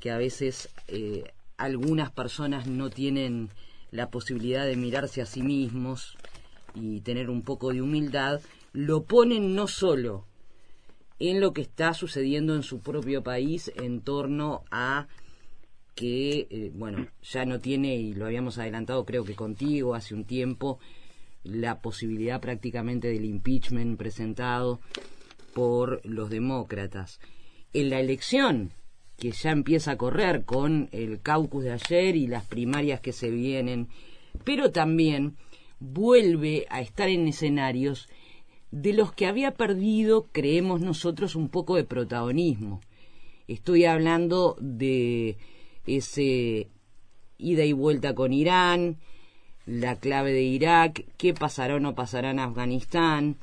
que 0.00 0.10
a 0.10 0.18
veces 0.18 0.70
eh, 0.88 1.32
algunas 1.56 2.10
personas 2.10 2.66
no 2.66 2.90
tienen 2.90 3.50
la 3.90 4.10
posibilidad 4.10 4.64
de 4.64 4.76
mirarse 4.76 5.22
a 5.22 5.26
sí 5.26 5.42
mismos 5.42 6.16
y 6.74 7.00
tener 7.00 7.30
un 7.30 7.42
poco 7.42 7.72
de 7.72 7.82
humildad, 7.82 8.40
lo 8.72 9.02
ponen 9.02 9.54
no 9.54 9.66
solo 9.66 10.26
en 11.20 11.40
lo 11.40 11.52
que 11.52 11.60
está 11.60 11.94
sucediendo 11.94 12.56
en 12.56 12.62
su 12.62 12.80
propio 12.80 13.22
país 13.22 13.70
en 13.76 14.00
torno 14.00 14.64
a 14.70 15.06
que, 15.94 16.48
eh, 16.50 16.72
bueno, 16.74 17.06
ya 17.22 17.44
no 17.44 17.60
tiene, 17.60 17.94
y 17.96 18.14
lo 18.14 18.24
habíamos 18.24 18.58
adelantado 18.58 19.04
creo 19.04 19.24
que 19.24 19.34
contigo 19.34 19.94
hace 19.94 20.14
un 20.14 20.24
tiempo, 20.24 20.78
la 21.44 21.80
posibilidad 21.80 22.40
prácticamente 22.40 23.08
del 23.08 23.26
impeachment 23.26 23.98
presentado 23.98 24.80
por 25.52 26.00
los 26.04 26.30
demócratas. 26.30 27.20
En 27.72 27.90
la 27.90 28.00
elección 28.00 28.72
que 29.18 29.32
ya 29.32 29.50
empieza 29.50 29.92
a 29.92 29.98
correr 29.98 30.44
con 30.46 30.88
el 30.92 31.20
caucus 31.20 31.64
de 31.64 31.72
ayer 31.72 32.16
y 32.16 32.26
las 32.26 32.46
primarias 32.46 33.00
que 33.00 33.12
se 33.12 33.30
vienen, 33.30 33.88
pero 34.44 34.72
también 34.72 35.36
vuelve 35.78 36.66
a 36.70 36.80
estar 36.80 37.10
en 37.10 37.28
escenarios 37.28 38.08
de 38.70 38.92
los 38.92 39.12
que 39.12 39.26
había 39.26 39.52
perdido, 39.52 40.28
creemos 40.32 40.80
nosotros, 40.80 41.34
un 41.34 41.48
poco 41.48 41.76
de 41.76 41.84
protagonismo. 41.84 42.80
Estoy 43.48 43.84
hablando 43.84 44.56
de 44.60 45.36
ese 45.86 46.68
ida 47.36 47.64
y 47.64 47.72
vuelta 47.72 48.14
con 48.14 48.32
Irán, 48.32 48.98
la 49.66 49.96
clave 49.96 50.32
de 50.32 50.42
Irak, 50.42 51.04
qué 51.16 51.34
pasará 51.34 51.76
o 51.76 51.80
no 51.80 51.94
pasará 51.94 52.30
en 52.30 52.38
Afganistán, 52.38 53.36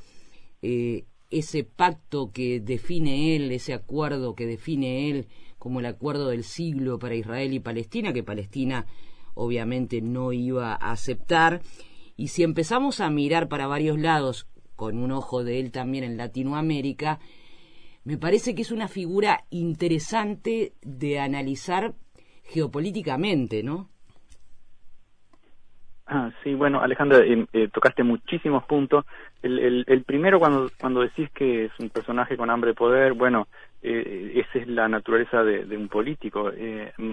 eh, 0.62 1.04
ese 1.30 1.64
pacto 1.64 2.30
que 2.32 2.60
define 2.60 3.36
él, 3.36 3.52
ese 3.52 3.74
acuerdo 3.74 4.34
que 4.34 4.46
define 4.46 5.10
él 5.10 5.26
como 5.58 5.80
el 5.80 5.86
acuerdo 5.86 6.28
del 6.28 6.44
siglo 6.44 6.98
para 6.98 7.16
Israel 7.16 7.52
y 7.52 7.60
Palestina, 7.60 8.12
que 8.12 8.22
Palestina 8.22 8.86
obviamente 9.34 10.00
no 10.00 10.32
iba 10.32 10.72
a 10.72 10.92
aceptar. 10.92 11.60
Y 12.16 12.28
si 12.28 12.42
empezamos 12.42 13.00
a 13.00 13.10
mirar 13.10 13.48
para 13.48 13.66
varios 13.66 13.98
lados, 13.98 14.46
con 14.78 14.96
un 14.96 15.10
ojo 15.10 15.42
de 15.42 15.58
él 15.58 15.72
también 15.72 16.04
en 16.04 16.16
Latinoamérica, 16.16 17.18
me 18.04 18.16
parece 18.16 18.54
que 18.54 18.62
es 18.62 18.70
una 18.70 18.86
figura 18.86 19.40
interesante 19.50 20.74
de 20.82 21.18
analizar 21.18 21.94
geopolíticamente, 22.44 23.64
¿no? 23.64 23.88
Ah, 26.06 26.30
sí, 26.44 26.54
bueno, 26.54 26.80
Alejandra, 26.80 27.18
eh, 27.18 27.44
eh, 27.52 27.68
tocaste 27.74 28.04
muchísimos 28.04 28.64
puntos. 28.64 29.04
El, 29.42 29.84
el, 29.86 30.02
primero, 30.04 30.38
cuando, 30.38 30.70
cuando 30.80 31.00
decís 31.00 31.28
que 31.32 31.64
es 31.64 31.72
un 31.80 31.90
personaje 31.90 32.36
con 32.36 32.48
hambre 32.48 32.70
de 32.70 32.74
poder, 32.74 33.14
bueno, 33.14 33.48
eh, 33.82 34.32
esa 34.36 34.60
es 34.60 34.68
la 34.68 34.88
naturaleza 34.88 35.42
de, 35.42 35.76
un 35.76 35.88
político. 35.88 36.52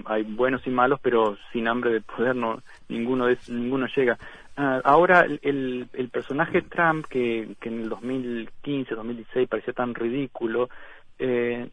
hay 0.06 0.22
buenos 0.22 0.64
y 0.66 0.70
malos, 0.70 1.00
pero 1.02 1.36
sin 1.52 1.66
hambre 1.66 1.94
de 1.94 2.00
poder 2.00 2.36
no 2.36 2.62
ninguno 2.88 3.26
de, 3.26 3.36
ninguno 3.48 3.86
llega. 3.94 4.16
Ah, 4.58 4.80
ahora, 4.84 5.26
el, 5.42 5.88
el, 5.92 6.08
personaje 6.08 6.62
Trump, 6.62 7.06
que, 7.06 7.56
que 7.60 7.68
en 7.68 7.82
el 7.82 7.88
2015, 7.90 8.94
2016 8.94 9.48
parecía 9.50 9.74
tan 9.74 9.94
ridículo, 9.94 10.70
eh, 11.18 11.68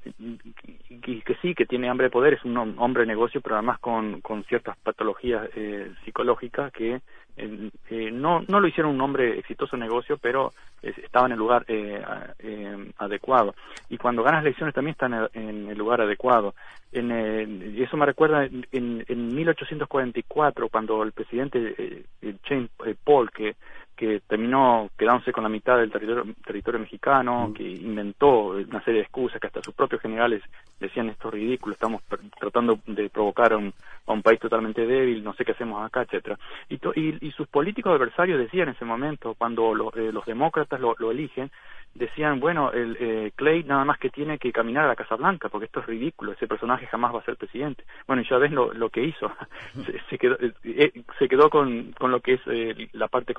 y 0.90 1.22
que 1.22 1.36
sí, 1.42 1.54
que 1.54 1.66
tiene 1.66 1.90
hambre 1.90 2.06
de 2.06 2.12
poder, 2.12 2.34
es 2.34 2.46
un 2.46 2.58
hombre 2.58 3.02
de 3.02 3.08
negocio, 3.08 3.42
pero 3.42 3.56
además 3.56 3.80
con, 3.80 4.22
con 4.22 4.44
ciertas 4.46 4.78
patologías 4.78 5.50
eh, 5.56 5.92
psicológicas 6.06 6.72
que 6.72 7.02
eh, 7.36 8.12
no, 8.12 8.42
no 8.48 8.60
lo 8.60 8.68
hicieron 8.68 8.94
un 8.94 9.02
hombre 9.02 9.40
exitoso 9.40 9.76
en 9.76 9.82
negocio, 9.82 10.18
pero 10.18 10.54
estaba 10.82 11.26
en 11.26 11.34
el 11.34 11.40
lugar 11.40 11.66
eh, 11.68 12.02
adecuado. 12.98 13.56
Y 13.90 13.98
cuando 13.98 14.24
ganas 14.24 14.44
elecciones 14.44 14.76
también 14.76 14.94
está 14.94 15.08
en 15.34 15.70
el, 15.70 15.78
lugar 15.78 16.00
adecuado. 16.02 16.54
En, 16.92 17.76
y 17.76 17.82
eso 17.82 17.98
me 17.98 18.06
recuerda 18.06 18.46
en, 18.46 18.66
en 18.72 19.36
1844, 19.36 20.70
cuando 20.70 21.02
el 21.04 21.12
presidente 21.12 22.06
James 22.46 22.70
Paul, 23.04 23.32
que 23.32 23.56
que 24.04 24.20
terminó 24.28 24.90
quedándose 24.98 25.32
con 25.32 25.44
la 25.44 25.50
mitad 25.50 25.78
del 25.78 25.92
territorio, 25.92 26.26
territorio 26.46 26.80
mexicano, 26.80 27.48
mm. 27.48 27.54
que 27.54 27.64
inventó 27.64 28.48
una 28.50 28.84
serie 28.84 29.00
de 29.00 29.06
excusas 29.06 29.40
que 29.40 29.48
hasta 29.48 29.62
sus 29.62 29.74
propios 29.74 30.02
generales 30.02 30.42
decían 30.80 31.10
esto 31.10 31.30
es 31.30 31.36
ridículo, 31.36 31.74
estamos 31.74 32.02
tratando 32.40 32.80
de 32.86 33.10
provocar 33.10 33.54
a 33.54 33.58
un, 33.58 33.74
a 34.06 34.12
un, 34.12 34.22
país 34.22 34.40
totalmente 34.40 34.86
débil, 34.86 35.24
no 35.24 35.34
sé 35.34 35.46
qué 35.46 35.54
hacemos 35.54 35.86
acá, 35.86 36.02
etcétera. 36.02 36.38
Y, 36.70 36.76
y, 37.00 37.28
y, 37.28 37.32
sus 37.32 37.48
políticos 37.48 37.96
adversarios 37.96 38.40
decían 38.40 38.68
en 38.68 38.76
ese 38.76 38.86
momento, 38.86 39.36
cuando 39.38 39.92
eh, 39.96 40.12
los 40.12 40.26
demócratas 40.26 40.82
lo, 40.82 40.96
lo 41.00 41.12
eligen, 41.12 41.50
decían, 41.94 42.40
bueno, 42.40 42.72
el, 42.72 42.98
eh, 43.00 43.32
Clay 43.36 43.64
nada 43.64 43.86
más 43.86 44.00
que 44.00 44.10
tiene 44.10 44.40
que 44.40 44.52
caminar 44.52 44.86
a 44.86 44.88
la 44.88 44.96
Casa 44.96 45.16
Blanca, 45.16 45.50
porque 45.50 45.66
esto 45.66 45.80
es 45.80 45.86
ridículo, 45.86 46.32
ese 46.32 46.48
personaje 46.48 46.88
jamás 46.88 47.14
va 47.14 47.20
a 47.20 47.26
ser 47.26 47.38
presidente. 47.38 47.84
Bueno, 48.08 48.22
y 48.22 48.30
ya 48.30 48.38
ves 48.38 48.52
lo, 48.52 48.74
lo 48.74 48.90
que 48.90 49.04
hizo, 49.04 49.32
se, 50.10 50.18
quedó, 50.18 50.36
eh, 50.40 50.54
eh, 50.64 51.04
se 51.20 51.28
quedó 51.28 51.50
con, 51.50 51.92
con 51.94 52.12
lo 52.12 52.20
que 52.20 52.34
es 52.34 52.42
la 52.94 53.08
parte 53.08 53.34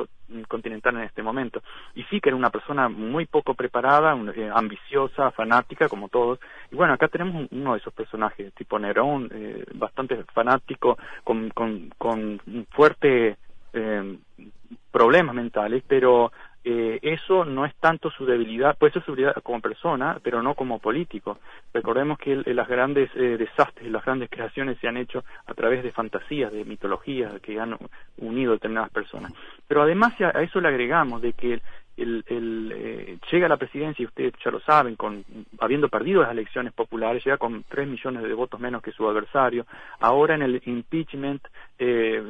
continental 0.55 0.97
en 0.97 1.03
este 1.03 1.23
momento. 1.23 1.63
Y 1.95 2.05
sí 2.05 2.21
que 2.21 2.29
era 2.31 2.37
una 2.37 2.51
persona 2.51 2.89
muy 2.89 3.27
poco 3.27 3.55
preparada, 3.55 4.13
ambiciosa, 4.55 5.31
fanática, 5.33 5.89
como 5.89 6.09
todos. 6.09 6.39
Y 6.71 6.77
bueno, 6.77 6.95
acá 6.95 7.09
tenemos 7.09 7.49
uno 7.51 7.73
de 7.73 7.79
esos 7.79 7.93
personajes, 7.93 8.53
tipo 8.55 8.79
Nerón, 8.79 9.31
bastante 9.75 10.23
fanático, 10.33 10.97
con, 11.25 11.51
con, 11.51 11.91
con 11.99 12.41
fuerte 12.71 13.37
problemas 14.91 15.35
mentales, 15.35 15.83
pero 15.87 16.31
eh, 16.67 16.99
eso 17.03 17.45
no 17.45 17.67
es 17.67 17.75
tanto 17.75 18.11
su 18.11 18.25
debilidad, 18.25 18.77
puede 18.79 18.95
ser 18.95 19.05
su 19.05 19.13
debilidad 19.13 19.43
como 19.43 19.61
persona, 19.61 20.19
pero 20.23 20.43
no 20.43 20.55
como 20.55 20.79
político. 20.79 21.39
Recordemos 21.75 22.19
que 22.19 22.37
las 22.37 22.69
grandes 22.69 23.11
eh, 23.15 23.37
desastres, 23.37 23.91
las 23.93 24.05
grandes 24.05 24.31
creaciones 24.31 24.79
se 24.79 24.89
han 24.89 24.97
hecho 24.97 25.25
a 25.47 25.53
través 25.53 25.83
de 25.83 25.93
fantasías, 25.93 26.51
de 26.53 26.65
mitologías 26.65 27.39
que 27.41 27.61
han 27.61 27.77
unido 28.17 28.53
determinadas 28.53 28.91
personas. 28.91 29.33
Pero 29.69 29.83
además 29.83 30.19
a, 30.23 30.31
eso 30.43 30.59
le 30.61 30.69
agregamos 30.69 31.21
de 31.21 31.35
que 31.35 31.61
el, 31.97 32.25
eh, 32.29 33.19
llega 33.31 33.47
a 33.47 33.49
la 33.49 33.57
presidencia, 33.57 34.03
y 34.03 34.07
ustedes 34.07 34.33
ya 34.43 34.51
lo 34.51 34.61
saben, 34.61 34.97
con, 34.97 35.25
habiendo 35.61 35.89
perdido 35.89 36.23
las 36.23 36.33
elecciones 36.33 36.73
populares, 36.73 37.25
llega 37.25 37.37
con 37.37 37.63
tres 37.69 37.87
millones 37.87 38.23
de 38.23 38.35
votos 38.35 38.59
menos 38.59 38.83
que 38.83 38.93
su 38.93 39.07
adversario. 39.09 39.67
Ahora 40.01 40.35
en 40.35 40.43
el 40.43 40.63
impeachment, 40.65 41.47
eh, 41.79 42.23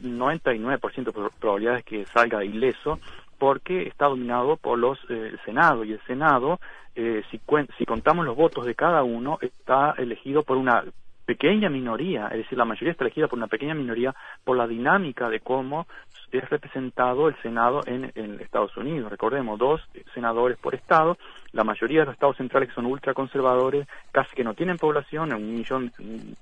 99% 0.00 1.04
de 1.04 1.30
probabilidades 1.38 1.84
que 1.84 2.06
salga 2.06 2.42
ileso 2.42 2.98
porque 3.42 3.88
está 3.88 4.06
dominado 4.06 4.56
por 4.56 4.78
los 4.78 4.98
eh, 5.10 5.30
el 5.32 5.40
Senado 5.44 5.82
y 5.82 5.90
el 5.90 6.00
Senado 6.06 6.60
eh, 6.94 7.24
si, 7.28 7.40
si 7.76 7.84
contamos 7.84 8.24
los 8.24 8.36
votos 8.36 8.64
de 8.64 8.76
cada 8.76 9.02
uno 9.02 9.38
está 9.40 9.96
elegido 9.98 10.44
por 10.44 10.58
una 10.58 10.84
pequeña 11.24 11.68
minoría, 11.68 12.28
es 12.28 12.38
decir, 12.38 12.58
la 12.58 12.64
mayoría 12.64 12.92
está 12.92 13.04
elegida 13.04 13.28
por 13.28 13.38
una 13.38 13.46
pequeña 13.46 13.74
minoría 13.74 14.14
por 14.44 14.56
la 14.56 14.66
dinámica 14.66 15.28
de 15.28 15.40
cómo 15.40 15.86
es 16.30 16.48
representado 16.48 17.28
el 17.28 17.36
Senado 17.42 17.82
en, 17.86 18.10
en 18.14 18.40
Estados 18.40 18.76
Unidos. 18.76 19.10
Recordemos, 19.10 19.58
dos 19.58 19.80
senadores 20.14 20.58
por 20.58 20.74
estado, 20.74 21.18
la 21.52 21.64
mayoría 21.64 22.00
de 22.00 22.06
los 22.06 22.14
estados 22.14 22.36
centrales 22.36 22.70
que 22.70 22.74
son 22.74 22.86
ultraconservadores, 22.86 23.86
casi 24.10 24.34
que 24.34 24.44
no 24.44 24.54
tienen 24.54 24.78
población, 24.78 25.32
un 25.32 25.54
millón 25.54 25.92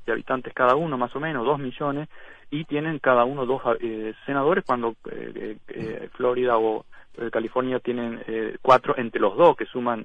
de 0.06 0.12
habitantes 0.12 0.54
cada 0.54 0.76
uno, 0.76 0.96
más 0.96 1.14
o 1.16 1.20
menos, 1.20 1.44
dos 1.44 1.58
millones, 1.58 2.08
y 2.50 2.64
tienen 2.64 2.98
cada 2.98 3.24
uno 3.24 3.46
dos 3.46 3.62
eh, 3.80 4.14
senadores 4.26 4.64
cuando 4.64 4.94
eh, 5.10 5.56
eh, 5.68 6.08
Florida 6.14 6.58
o 6.58 6.84
California 7.30 7.80
tienen 7.80 8.22
cuatro 8.62 8.96
entre 8.96 9.20
los 9.20 9.36
dos 9.36 9.56
que 9.56 9.66
suman 9.66 10.04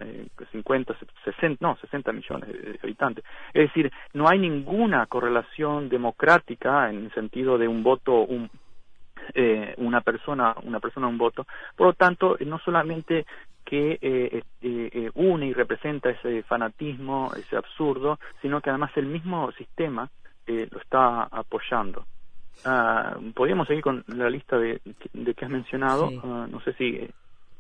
50, 0.51 0.95
60, 1.23 1.65
no, 1.65 1.77
60 1.77 2.11
millones 2.11 2.49
de 2.49 2.79
habitantes. 2.81 3.23
Es 3.53 3.67
decir, 3.67 3.91
no 4.13 4.27
hay 4.27 4.39
ninguna 4.39 5.05
correlación 5.05 5.89
democrática 5.89 6.89
en 6.89 7.05
el 7.05 7.13
sentido 7.13 7.57
de 7.57 7.67
un 7.67 7.83
voto, 7.83 8.21
un, 8.21 8.49
una 9.77 10.01
persona, 10.01 10.55
una 10.63 10.79
persona 10.79 11.07
un 11.07 11.17
voto. 11.17 11.45
Por 11.75 11.87
lo 11.87 11.93
tanto, 11.93 12.37
no 12.45 12.59
solamente 12.59 13.25
que 13.63 14.43
une 15.15 15.47
y 15.47 15.53
representa 15.53 16.09
ese 16.09 16.43
fanatismo, 16.43 17.31
ese 17.35 17.57
absurdo, 17.57 18.19
sino 18.41 18.61
que 18.61 18.69
además 18.69 18.91
el 18.95 19.05
mismo 19.05 19.51
sistema 19.53 20.09
lo 20.47 20.79
está 20.79 21.23
apoyando. 21.23 22.05
Ah, 22.63 23.17
podríamos 23.33 23.67
seguir 23.67 23.83
con 23.83 24.03
la 24.07 24.29
lista 24.29 24.57
de, 24.57 24.81
de 25.13 25.33
que 25.33 25.45
has 25.45 25.51
mencionado. 25.51 26.09
Ah, 26.23 26.47
no 26.49 26.61
sé 26.61 26.73
si, 26.73 26.99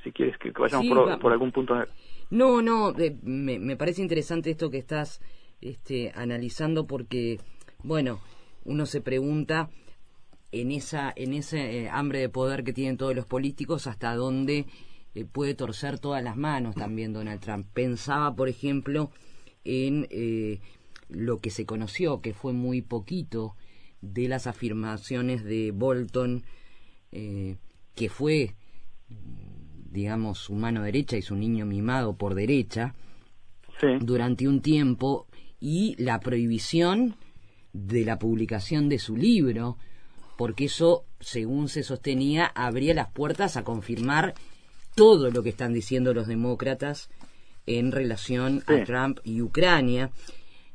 si 0.03 0.11
quieres 0.11 0.37
que 0.37 0.51
vayamos 0.51 1.19
por, 1.19 1.31
algún 1.31 1.51
punto. 1.51 1.75
No, 2.31 2.61
no, 2.61 2.93
me, 3.23 3.59
me 3.59 3.75
parece 3.75 4.01
interesante 4.01 4.51
esto 4.51 4.69
que 4.69 4.77
estás 4.77 5.21
este, 5.61 6.11
analizando 6.15 6.87
porque, 6.87 7.39
bueno, 7.83 8.19
uno 8.63 8.85
se 8.85 9.01
pregunta 9.01 9.69
en 10.51 10.71
esa 10.71 11.11
en 11.15 11.33
ese 11.33 11.83
eh, 11.83 11.89
hambre 11.89 12.19
de 12.19 12.29
poder 12.29 12.63
que 12.63 12.73
tienen 12.73 12.97
todos 12.97 13.15
los 13.15 13.25
políticos 13.25 13.87
hasta 13.87 14.15
dónde 14.15 14.65
eh, 15.13 15.25
puede 15.25 15.53
torcer 15.53 15.99
todas 15.99 16.23
las 16.23 16.37
manos 16.37 16.75
también 16.75 17.13
Donald 17.13 17.41
Trump. 17.41 17.67
Pensaba, 17.73 18.35
por 18.35 18.49
ejemplo, 18.49 19.11
en 19.63 20.07
eh, 20.11 20.59
lo 21.09 21.39
que 21.39 21.49
se 21.51 21.65
conoció, 21.65 22.21
que 22.21 22.33
fue 22.33 22.53
muy 22.53 22.81
poquito, 22.81 23.55
de 24.01 24.27
las 24.27 24.47
afirmaciones 24.47 25.43
de 25.43 25.71
Bolton, 25.71 26.43
eh, 27.11 27.57
que 27.95 28.09
fue, 28.09 28.55
digamos, 29.91 30.39
su 30.39 30.53
mano 30.53 30.83
derecha 30.83 31.17
y 31.17 31.21
su 31.21 31.35
niño 31.35 31.65
mimado 31.65 32.15
por 32.15 32.35
derecha, 32.35 32.95
durante 34.01 34.47
un 34.47 34.61
tiempo, 34.61 35.27
y 35.59 35.95
la 36.01 36.19
prohibición 36.19 37.15
de 37.73 38.05
la 38.05 38.17
publicación 38.19 38.87
de 38.87 38.99
su 38.99 39.17
libro, 39.17 39.77
porque 40.37 40.65
eso, 40.65 41.05
según 41.19 41.69
se 41.69 41.83
sostenía, 41.83 42.45
abría 42.45 42.93
las 42.93 43.11
puertas 43.11 43.57
a 43.57 43.63
confirmar 43.63 44.33
todo 44.95 45.29
lo 45.29 45.43
que 45.43 45.49
están 45.49 45.73
diciendo 45.73 46.13
los 46.13 46.27
demócratas 46.27 47.09
en 47.65 47.91
relación 47.91 48.63
a 48.67 48.83
Trump 48.83 49.19
y 49.23 49.41
Ucrania. 49.41 50.11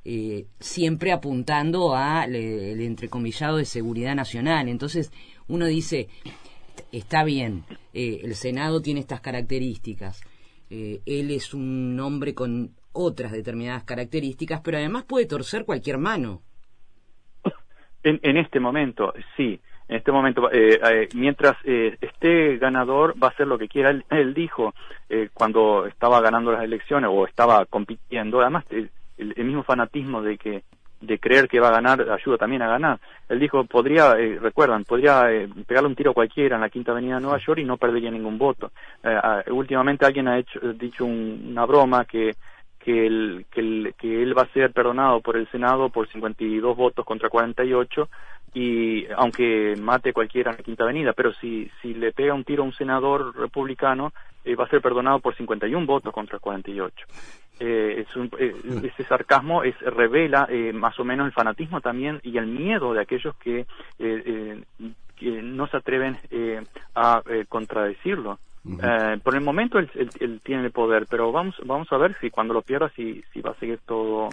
Eh, 0.03 0.47
siempre 0.59 1.13
apuntando 1.13 1.95
al 1.95 2.35
el 2.35 2.81
entrecomillado 2.81 3.59
de 3.59 3.67
seguridad 3.67 4.15
nacional. 4.15 4.69
Entonces 4.69 5.13
uno 5.47 5.67
dice, 5.67 6.09
está 6.91 7.23
bien, 7.23 7.65
eh, 7.93 8.21
el 8.23 8.35
Senado 8.35 8.81
tiene 8.81 9.01
estas 9.01 9.21
características, 9.21 10.23
eh, 10.71 11.01
él 11.05 11.31
es 11.31 11.53
un 11.53 12.01
hombre 12.01 12.35
con 12.35 12.71
otras 12.93 13.33
determinadas 13.33 13.85
características, 13.85 14.63
pero 14.63 14.79
además 14.79 15.05
puede 15.05 15.27
torcer 15.27 15.67
cualquier 15.67 15.99
mano. 15.99 16.41
En, 18.03 18.19
en 18.23 18.39
este 18.39 18.59
momento, 18.59 19.13
sí. 19.37 19.61
En 19.87 19.97
este 19.97 20.13
momento, 20.13 20.49
mientras 21.15 21.57
esté 21.65 22.57
ganador, 22.59 23.15
va 23.23 23.27
a 23.27 23.31
hacer 23.31 23.47
lo 23.47 23.59
que 23.59 23.69
quiera. 23.69 23.91
Él, 23.91 24.35
dijo 24.35 24.73
cuando 25.35 25.85
estaba 25.87 26.21
ganando 26.21 26.53
las 26.53 26.63
elecciones 26.63 27.11
o 27.13 27.27
estaba 27.27 27.67
compitiendo, 27.67 28.41
además 28.41 28.65
el, 29.21 29.45
mismo 29.45 29.63
fanatismo 29.63 30.23
de 30.23 30.39
que 30.39 30.63
de 31.01 31.19
creer 31.19 31.49
que 31.49 31.61
va 31.61 31.69
a 31.69 31.73
ganar 31.73 32.11
ayuda 32.11 32.37
también 32.37 32.61
a 32.61 32.69
ganar. 32.69 33.01
Él 33.29 33.41
dijo, 33.41 33.65
podría, 33.65 34.19
eh, 34.19 34.39
recuerdan, 34.39 34.85
podría 34.85 35.33
eh, 35.33 35.49
pegarle 35.67 35.89
un 35.89 35.95
tiro 35.95 36.11
a 36.11 36.15
cualquiera 36.15 36.57
en 36.57 36.61
la 36.61 36.69
Quinta 36.69 36.93
Avenida 36.93 37.15
de 37.15 37.23
Nueva 37.23 37.39
York 37.39 37.59
y 37.61 37.65
no 37.65 37.79
perdería 37.79 38.11
ningún 38.11 38.37
voto. 38.37 38.71
Eh, 39.03 39.19
ah, 39.23 39.43
últimamente 39.51 40.05
alguien 40.05 40.29
ha 40.29 40.39
hecho, 40.39 40.61
dicho 40.75 41.07
una 41.07 41.65
broma 41.65 42.05
que 42.05 42.37
que, 42.91 43.07
el, 43.07 43.47
que, 43.51 43.61
el, 43.61 43.95
que 43.97 44.23
él 44.23 44.37
va 44.37 44.43
a 44.43 44.53
ser 44.53 44.73
perdonado 44.73 45.21
por 45.21 45.37
el 45.37 45.49
Senado 45.51 45.91
por 45.91 46.09
52 46.09 46.77
votos 46.77 47.05
contra 47.05 47.29
48 47.29 48.09
y 48.53 49.07
aunque 49.17 49.77
mate 49.81 50.13
cualquiera 50.13 50.51
en 50.51 50.57
la 50.57 50.63
Quinta 50.63 50.83
Avenida, 50.83 51.13
pero 51.13 51.33
si, 51.35 51.71
si 51.81 51.95
le 51.95 52.13
pega 52.13 52.35
un 52.35 52.45
tiro 52.45 52.65
a 52.65 52.67
un 52.67 52.73
senador 52.73 53.37
republicano, 53.37 54.13
eh, 54.45 54.57
va 54.57 54.65
a 54.65 54.69
ser 54.69 54.81
perdonado 54.81 55.21
por 55.21 55.37
51 55.37 55.87
votos 55.87 56.13
contra 56.13 56.41
48. 56.41 57.07
Eh, 57.61 58.05
es 58.09 58.17
un, 58.17 58.29
eh, 58.39 58.57
mm. 58.65 58.87
ese 58.87 59.05
sarcasmo 59.05 59.63
es, 59.63 59.79
revela 59.81 60.49
eh, 60.51 60.73
más 60.73 60.99
o 60.99 61.05
menos 61.05 61.27
el 61.27 61.33
fanatismo 61.33 61.81
también 61.81 62.19
y 62.25 62.39
el 62.39 62.47
miedo 62.47 62.93
de 62.93 63.03
aquellos 63.03 63.37
que, 63.37 63.67
eh, 64.01 64.63
que 65.17 65.43
no 65.43 65.69
se 65.69 65.77
atreven 65.77 66.19
a 66.97 67.23
contradecirlo. 67.49 68.41
Por 69.23 69.35
el 69.35 69.41
momento 69.41 69.79
él, 69.79 69.91
él, 69.95 70.41
tiene 70.45 70.65
el 70.65 70.73
poder, 70.73 71.07
pero 71.09 71.33
vamos 71.33 71.55
vamos 71.65 71.89
a 71.91 71.97
ver 71.97 72.17
si 72.21 72.31
cuando 72.31 72.55
lo 72.55 72.63
pierda 72.63 72.91
si, 72.95 73.23
si 73.33 73.41
va 73.41 73.53
a 73.53 73.59
seguir 73.59 73.81
todo 73.87 74.29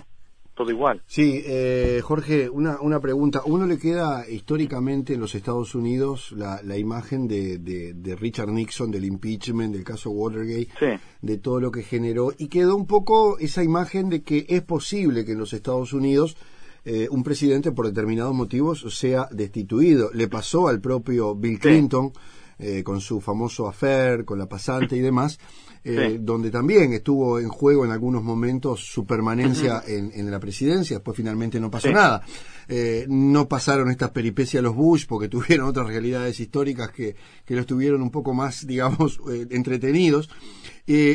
todo 0.58 0.72
igual. 0.72 1.02
Sí, 1.06 1.44
eh, 1.46 2.02
Jorge, 2.04 2.50
una, 2.50 2.82
una 2.82 3.00
pregunta. 3.00 3.42
Uno 3.46 3.66
le 3.68 3.78
queda 3.78 4.28
históricamente 4.28 5.14
en 5.14 5.22
los 5.22 5.36
Estados 5.36 5.76
Unidos 5.76 6.34
la, 6.36 6.62
la 6.64 6.78
imagen 6.78 7.28
de, 7.28 7.60
de, 7.60 8.16
Richard 8.16 8.50
Nixon, 8.50 8.90
del 8.90 9.06
impeachment, 9.06 9.74
del 9.74 9.84
caso 9.84 10.10
Watergate, 10.10 11.00
de 11.22 11.38
todo 11.38 11.60
lo 11.62 11.72
que 11.72 11.84
generó, 11.84 12.34
y 12.38 12.48
quedó 12.48 12.76
un 12.76 12.88
poco 12.88 13.38
esa 13.38 13.64
imagen 13.64 14.10
de 14.10 14.24
que 14.24 14.48
es 14.50 14.64
posible 14.64 15.24
que 15.24 15.34
en 15.34 15.40
los 15.40 15.54
Estados 15.54 15.94
Unidos 15.94 16.36
eh, 16.84 17.08
un 17.12 17.24
presidente 17.24 17.72
por 17.72 17.86
determinados 17.86 18.34
motivos 18.34 18.84
sea 18.98 19.28
destituido. 19.32 20.10
Le 20.14 20.28
pasó 20.28 20.68
al 20.68 20.82
propio 20.82 21.36
Bill 21.36 21.60
Clinton. 21.60 22.12
Eh, 22.60 22.84
con 22.84 23.02
su 23.02 23.22
famoso 23.22 23.68
affair, 23.68 24.26
con 24.26 24.40
la 24.40 24.50
pasante 24.50 24.96
y 24.96 25.00
demás, 25.00 25.38
eh, 25.88 26.18
donde 26.20 26.52
también 26.52 26.92
estuvo 26.92 27.40
en 27.40 27.48
juego 27.48 27.86
en 27.86 27.92
algunos 27.92 28.22
momentos 28.24 28.82
su 28.82 29.06
permanencia 29.06 29.84
en, 29.88 30.30
la 30.30 30.40
presidencia, 30.40 30.98
después 30.98 31.16
finalmente 31.16 31.60
no 31.60 31.72
pasó 31.72 31.90
nada. 31.92 32.22
Eh, 32.68 33.06
no 33.08 33.48
pasaron 33.48 33.90
estas 33.90 34.10
peripecias 34.10 34.62
los 34.62 34.76
Bush 34.76 35.06
porque 35.08 35.30
tuvieron 35.30 35.68
otras 35.68 35.88
realidades 35.88 36.40
históricas 36.40 36.92
que, 36.92 37.16
que 37.46 37.56
los 37.56 37.66
tuvieron 37.66 38.02
un 38.02 38.12
poco 38.12 38.34
más, 38.34 38.68
digamos, 38.68 39.20
entretenidos. 39.50 40.30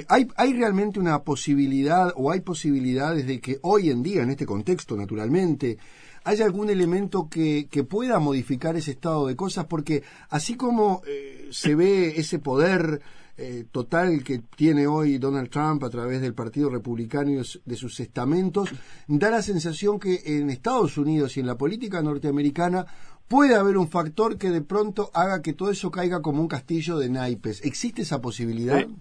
¿hay, 0.08 0.28
¿Hay 0.36 0.52
realmente 0.52 1.00
una 1.00 1.22
posibilidad 1.22 2.12
o 2.16 2.30
hay 2.30 2.40
posibilidades 2.40 3.26
de 3.26 3.40
que 3.40 3.58
hoy 3.62 3.90
en 3.90 4.02
día, 4.02 4.22
en 4.22 4.30
este 4.30 4.46
contexto 4.46 4.96
naturalmente, 4.96 5.78
¿Hay 6.24 6.40
algún 6.40 6.70
elemento 6.70 7.28
que, 7.28 7.66
que 7.68 7.82
pueda 7.82 8.20
modificar 8.20 8.76
ese 8.76 8.92
estado 8.92 9.26
de 9.26 9.34
cosas? 9.34 9.64
Porque 9.64 10.04
así 10.30 10.54
como 10.54 11.02
eh, 11.06 11.48
se 11.50 11.74
ve 11.74 12.14
ese 12.16 12.38
poder 12.38 13.00
eh, 13.38 13.64
total 13.70 14.22
que 14.24 14.40
tiene 14.56 14.86
hoy 14.86 15.18
Donald 15.18 15.48
Trump 15.48 15.82
a 15.84 15.90
través 15.90 16.20
del 16.20 16.34
Partido 16.34 16.68
Republicano 16.68 17.30
y 17.30 17.36
de 17.36 17.76
sus 17.76 18.00
estamentos, 18.00 18.70
da 19.06 19.30
la 19.30 19.42
sensación 19.42 19.98
que 19.98 20.20
en 20.26 20.50
Estados 20.50 20.98
Unidos 20.98 21.36
y 21.36 21.40
en 21.40 21.46
la 21.46 21.56
política 21.56 22.02
norteamericana 22.02 22.84
puede 23.28 23.54
haber 23.54 23.78
un 23.78 23.88
factor 23.88 24.36
que 24.36 24.50
de 24.50 24.60
pronto 24.60 25.10
haga 25.14 25.40
que 25.40 25.54
todo 25.54 25.70
eso 25.70 25.90
caiga 25.90 26.20
como 26.20 26.42
un 26.42 26.48
castillo 26.48 26.98
de 26.98 27.08
naipes. 27.08 27.64
¿Existe 27.64 28.02
esa 28.02 28.20
posibilidad? 28.20 28.84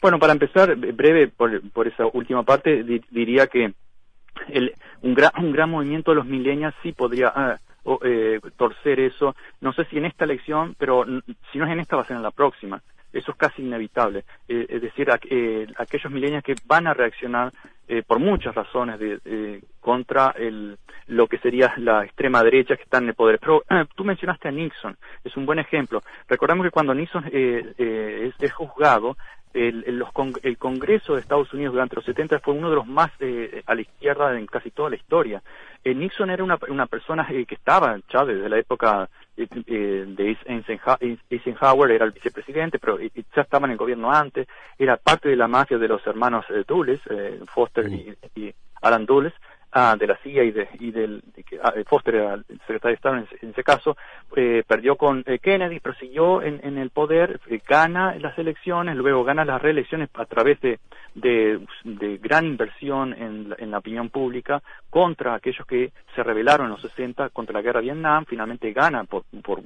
Bueno, 0.00 0.18
para 0.18 0.32
empezar, 0.32 0.74
breve 0.74 1.28
por, 1.28 1.86
esa 1.86 2.06
última 2.12 2.42
parte, 2.42 2.82
diría 3.10 3.46
que 3.46 3.72
el, 4.48 4.74
un, 5.02 5.14
gran, 5.14 5.30
un 5.38 5.52
gran 5.52 5.70
movimiento 5.70 6.10
de 6.10 6.16
los 6.16 6.26
milenios 6.26 6.74
sí 6.82 6.90
podría 6.92 7.30
ah, 7.32 7.60
eh, 8.04 8.40
torcer 8.56 8.98
eso. 8.98 9.36
No 9.60 9.72
sé 9.72 9.84
si 9.84 9.98
en 9.98 10.06
esta 10.06 10.24
elección, 10.24 10.74
pero 10.78 11.04
si 11.52 11.58
no 11.58 11.66
es 11.66 11.70
en 11.70 11.80
esta, 11.80 11.96
va 11.96 12.02
a 12.02 12.06
ser 12.06 12.16
en 12.16 12.22
la 12.22 12.30
próxima. 12.30 12.82
Eso 13.12 13.32
es 13.32 13.36
casi 13.36 13.62
inevitable. 13.62 14.24
Eh, 14.48 14.66
es 14.68 14.82
decir, 14.82 15.08
eh, 15.30 15.66
aquellos 15.76 16.12
milenios 16.12 16.42
que 16.42 16.54
van 16.66 16.86
a 16.86 16.94
reaccionar 16.94 17.52
por 18.06 18.18
muchas 18.20 18.54
razones 18.54 18.98
de, 18.98 19.62
contra 19.78 20.30
el, 20.38 20.78
lo 21.08 21.26
que 21.26 21.36
sería 21.36 21.74
la 21.76 22.04
extrema 22.04 22.42
derecha 22.42 22.74
que 22.74 22.84
está 22.84 22.96
en 22.98 23.08
el 23.08 23.14
poder. 23.14 23.38
Pero 23.38 23.64
tú 23.94 24.02
mencionaste 24.02 24.48
a 24.48 24.50
Nixon, 24.50 24.96
es 25.22 25.36
un 25.36 25.44
buen 25.44 25.58
ejemplo. 25.58 26.02
Recordemos 26.26 26.64
que 26.64 26.70
cuando 26.70 26.94
Nixon 26.94 27.26
es, 27.30 27.66
es, 27.76 28.52
juzgado, 28.52 29.16
el, 29.54 29.84
el, 30.42 30.58
Congreso 30.58 31.14
de 31.14 31.20
Estados 31.20 31.52
Unidos 31.52 31.74
durante 31.74 31.96
los 31.96 32.04
70 32.04 32.40
fue 32.40 32.54
uno 32.54 32.70
de 32.70 32.76
los 32.76 32.86
más 32.86 33.10
eh, 33.20 33.62
a 33.66 33.74
la 33.74 33.82
izquierda 33.82 34.38
en 34.38 34.46
casi 34.46 34.70
toda 34.70 34.90
la 34.90 34.96
historia. 34.96 35.42
Eh, 35.84 35.94
Nixon 35.94 36.30
era 36.30 36.42
una, 36.42 36.58
una 36.68 36.86
persona 36.86 37.26
eh, 37.30 37.44
que 37.44 37.56
estaba 37.56 37.98
ya 38.10 38.24
desde 38.24 38.48
la 38.48 38.58
época 38.58 39.08
de 39.36 40.36
Eisenhower, 41.30 41.90
era 41.90 42.04
el 42.04 42.12
vicepresidente, 42.12 42.78
pero 42.78 42.98
ya 43.00 43.42
estaba 43.42 43.66
en 43.66 43.72
el 43.72 43.78
gobierno 43.78 44.12
antes, 44.12 44.46
era 44.78 44.96
parte 44.96 45.28
de 45.28 45.36
la 45.36 45.48
mafia 45.48 45.78
de 45.78 45.88
los 45.88 46.06
hermanos 46.06 46.44
Dulles, 46.66 47.00
Foster 47.46 47.90
y, 47.90 48.14
y, 48.34 48.54
Alan 48.82 49.06
Dulles, 49.06 49.32
ah, 49.72 49.96
de 49.98 50.06
la 50.06 50.16
CIA 50.18 50.44
y, 50.44 50.50
de, 50.50 50.68
y 50.78 50.90
del 50.90 51.22
ah, 51.62 51.72
Foster 51.86 52.14
era 52.14 52.34
el 52.34 52.44
secretario 52.66 52.90
de 52.90 52.94
Estado 52.94 53.16
en, 53.16 53.50
ese 53.50 53.64
caso, 53.64 53.96
eh, 54.36 54.62
perdió 54.66 54.96
con 54.96 55.24
eh, 55.26 55.38
Kennedy, 55.38 55.80
prosiguió 55.80 56.42
en, 56.42 56.60
en 56.62 56.78
el 56.78 56.90
poder, 56.90 57.40
eh, 57.48 57.60
gana 57.66 58.14
las 58.16 58.38
elecciones, 58.38 58.96
luego 58.96 59.24
gana 59.24 59.44
las 59.44 59.60
reelecciones 59.60 60.08
a 60.14 60.24
través 60.26 60.60
de, 60.60 60.78
de, 61.14 61.60
gran 62.18 62.46
inversión 62.46 63.12
en, 63.14 63.54
en, 63.58 63.70
la 63.70 63.78
opinión 63.78 64.10
pública 64.10 64.62
contra 64.90 65.34
aquellos 65.34 65.66
que 65.66 65.92
se 66.14 66.22
rebelaron 66.22 66.66
en 66.66 66.72
los 66.72 66.82
60 66.82 67.30
contra 67.30 67.54
la 67.54 67.62
guerra 67.62 67.80
de 67.80 67.86
Vietnam, 67.86 68.24
finalmente 68.26 68.72
gana 68.72 69.04
por, 69.04 69.24
por 69.42 69.60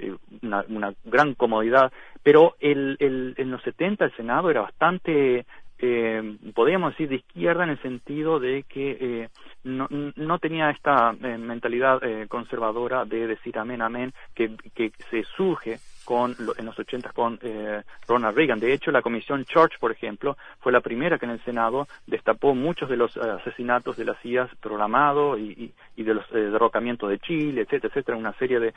eh, 0.00 0.16
una, 0.42 0.64
una, 0.68 0.94
gran 1.04 1.34
comodidad, 1.34 1.92
pero 2.22 2.56
el, 2.60 2.96
el, 3.00 3.34
en 3.36 3.50
los 3.50 3.62
70 3.62 4.06
el 4.06 4.16
Senado 4.16 4.50
era 4.50 4.62
bastante 4.62 5.44
eh, 5.82 6.36
podríamos 6.54 6.92
decir 6.92 7.08
de 7.08 7.16
izquierda 7.16 7.64
en 7.64 7.70
el 7.70 7.82
sentido 7.82 8.38
de 8.38 8.64
que 8.68 8.96
eh, 9.00 9.28
no, 9.64 9.88
no, 10.16 10.38
tenía 10.38 10.70
esta 10.70 11.14
eh, 11.22 11.38
mentalidad 11.38 12.02
eh, 12.02 12.26
conservadora 12.28 13.04
de 13.04 13.26
decir 13.26 13.58
amén, 13.58 13.82
amén, 13.82 14.12
que, 14.34 14.56
que 14.74 14.92
se 15.10 15.24
surge 15.36 15.78
con, 16.10 16.34
en 16.58 16.66
los 16.66 16.76
80 16.76 17.12
con 17.12 17.38
eh, 17.40 17.84
Ronald 18.08 18.36
Reagan. 18.36 18.58
De 18.58 18.72
hecho, 18.72 18.90
la 18.90 19.00
comisión 19.00 19.44
Church, 19.44 19.78
por 19.78 19.92
ejemplo, 19.92 20.36
fue 20.58 20.72
la 20.72 20.80
primera 20.80 21.20
que 21.20 21.26
en 21.26 21.30
el 21.30 21.44
Senado 21.44 21.86
destapó 22.04 22.52
muchos 22.52 22.88
de 22.88 22.96
los 22.96 23.16
asesinatos 23.16 23.96
de 23.96 24.06
las 24.06 24.20
CIA 24.20 24.50
programados 24.60 25.38
y, 25.38 25.72
de 25.96 26.14
los 26.14 26.28
derrocamientos 26.32 27.10
de 27.10 27.20
Chile, 27.20 27.60
etcétera, 27.60 27.92
etcétera, 27.92 28.18
una 28.18 28.32
serie 28.32 28.58
de, 28.58 28.74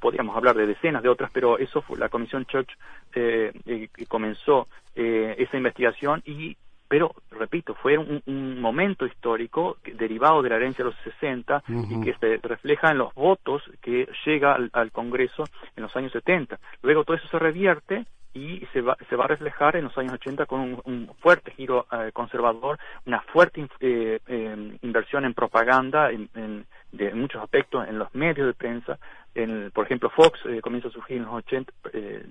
podríamos 0.00 0.36
hablar 0.36 0.56
de 0.56 0.66
decenas 0.66 1.04
de 1.04 1.08
otras, 1.08 1.30
pero 1.32 1.56
eso 1.56 1.82
fue 1.82 1.96
la 1.96 2.08
comisión 2.08 2.44
Church 2.46 2.76
eh, 3.14 3.52
que 3.94 4.06
comenzó 4.06 4.66
esa 4.96 5.56
investigación 5.56 6.20
y 6.26 6.56
pero 6.90 7.14
repito, 7.30 7.76
fue 7.76 7.96
un, 7.96 8.60
momento 8.60 9.06
histórico 9.06 9.76
derivado 9.94 10.42
de 10.42 10.50
la 10.50 10.56
herencia 10.56 10.84
de 10.84 10.90
los 10.90 11.00
60 11.04 11.62
y 11.88 12.00
que 12.00 12.14
se 12.14 12.38
refleja 12.42 12.90
en 12.90 12.98
los 12.98 13.14
votos 13.14 13.62
que 13.80 14.08
llega 14.26 14.58
al, 14.72 14.90
Congreso 14.90 15.44
en 15.76 15.84
los 15.84 15.94
años 15.94 16.10
70. 16.10 16.58
Luego 16.82 17.04
todo 17.04 17.16
eso 17.16 17.28
se 17.28 17.38
revierte 17.38 18.06
y 18.34 18.66
se 18.72 18.80
va, 18.80 18.96
se 19.08 19.14
va 19.14 19.26
a 19.26 19.28
reflejar 19.28 19.76
en 19.76 19.84
los 19.84 19.96
años 19.98 20.14
80 20.14 20.46
con 20.46 20.80
un, 20.84 21.08
fuerte 21.20 21.52
giro 21.52 21.86
eh, 21.92 22.10
conservador, 22.12 22.76
una 23.06 23.20
fuerte 23.20 23.68
eh, 23.78 24.18
em, 24.26 24.76
inversión 24.82 25.24
en 25.24 25.34
propaganda, 25.34 26.10
en, 26.10 26.66
de 26.90 27.14
muchos 27.14 27.40
aspectos, 27.40 27.86
en 27.86 28.00
los 28.00 28.12
medios 28.16 28.48
de 28.48 28.54
prensa. 28.54 28.98
En, 29.36 29.70
por 29.70 29.84
ejemplo, 29.86 30.10
Fox 30.10 30.40
eh, 30.46 30.60
comienza 30.60 30.88
a 30.88 30.90
surgir 30.90 31.18
en 31.18 31.26
los 31.26 31.34
80, 31.34 31.72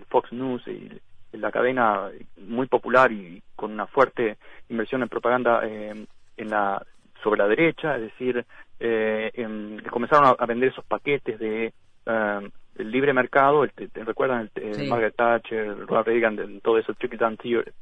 Fox 0.09 0.33
News 0.33 0.67
y 0.67 0.99
la 1.33 1.51
cadena 1.51 2.09
muy 2.37 2.67
popular 2.67 3.11
y 3.11 3.41
con 3.55 3.71
una 3.71 3.87
fuerte 3.87 4.37
inversión 4.69 5.03
en 5.03 5.09
propaganda 5.09 5.61
eh, 5.65 6.05
en 6.37 6.49
la 6.49 6.81
sobre 7.23 7.39
la 7.39 7.47
derecha, 7.47 7.95
es 7.95 8.03
decir, 8.03 8.45
eh, 8.79 9.31
comenzaron 9.91 10.35
a, 10.39 10.45
vender 10.45 10.69
esos 10.69 10.85
paquetes 10.85 11.37
de 11.37 11.73
eh, 12.05 12.49
el 12.77 12.91
libre 12.91 13.11
mercado, 13.11 13.67
te, 13.67 13.89
recuerdan 14.05 14.49
el, 14.55 14.87
Margaret 14.87 15.15
Thatcher, 15.15 15.85
Ronald 15.85 16.07
Reagan, 16.07 16.61
todo 16.61 16.77
eso, 16.77 16.93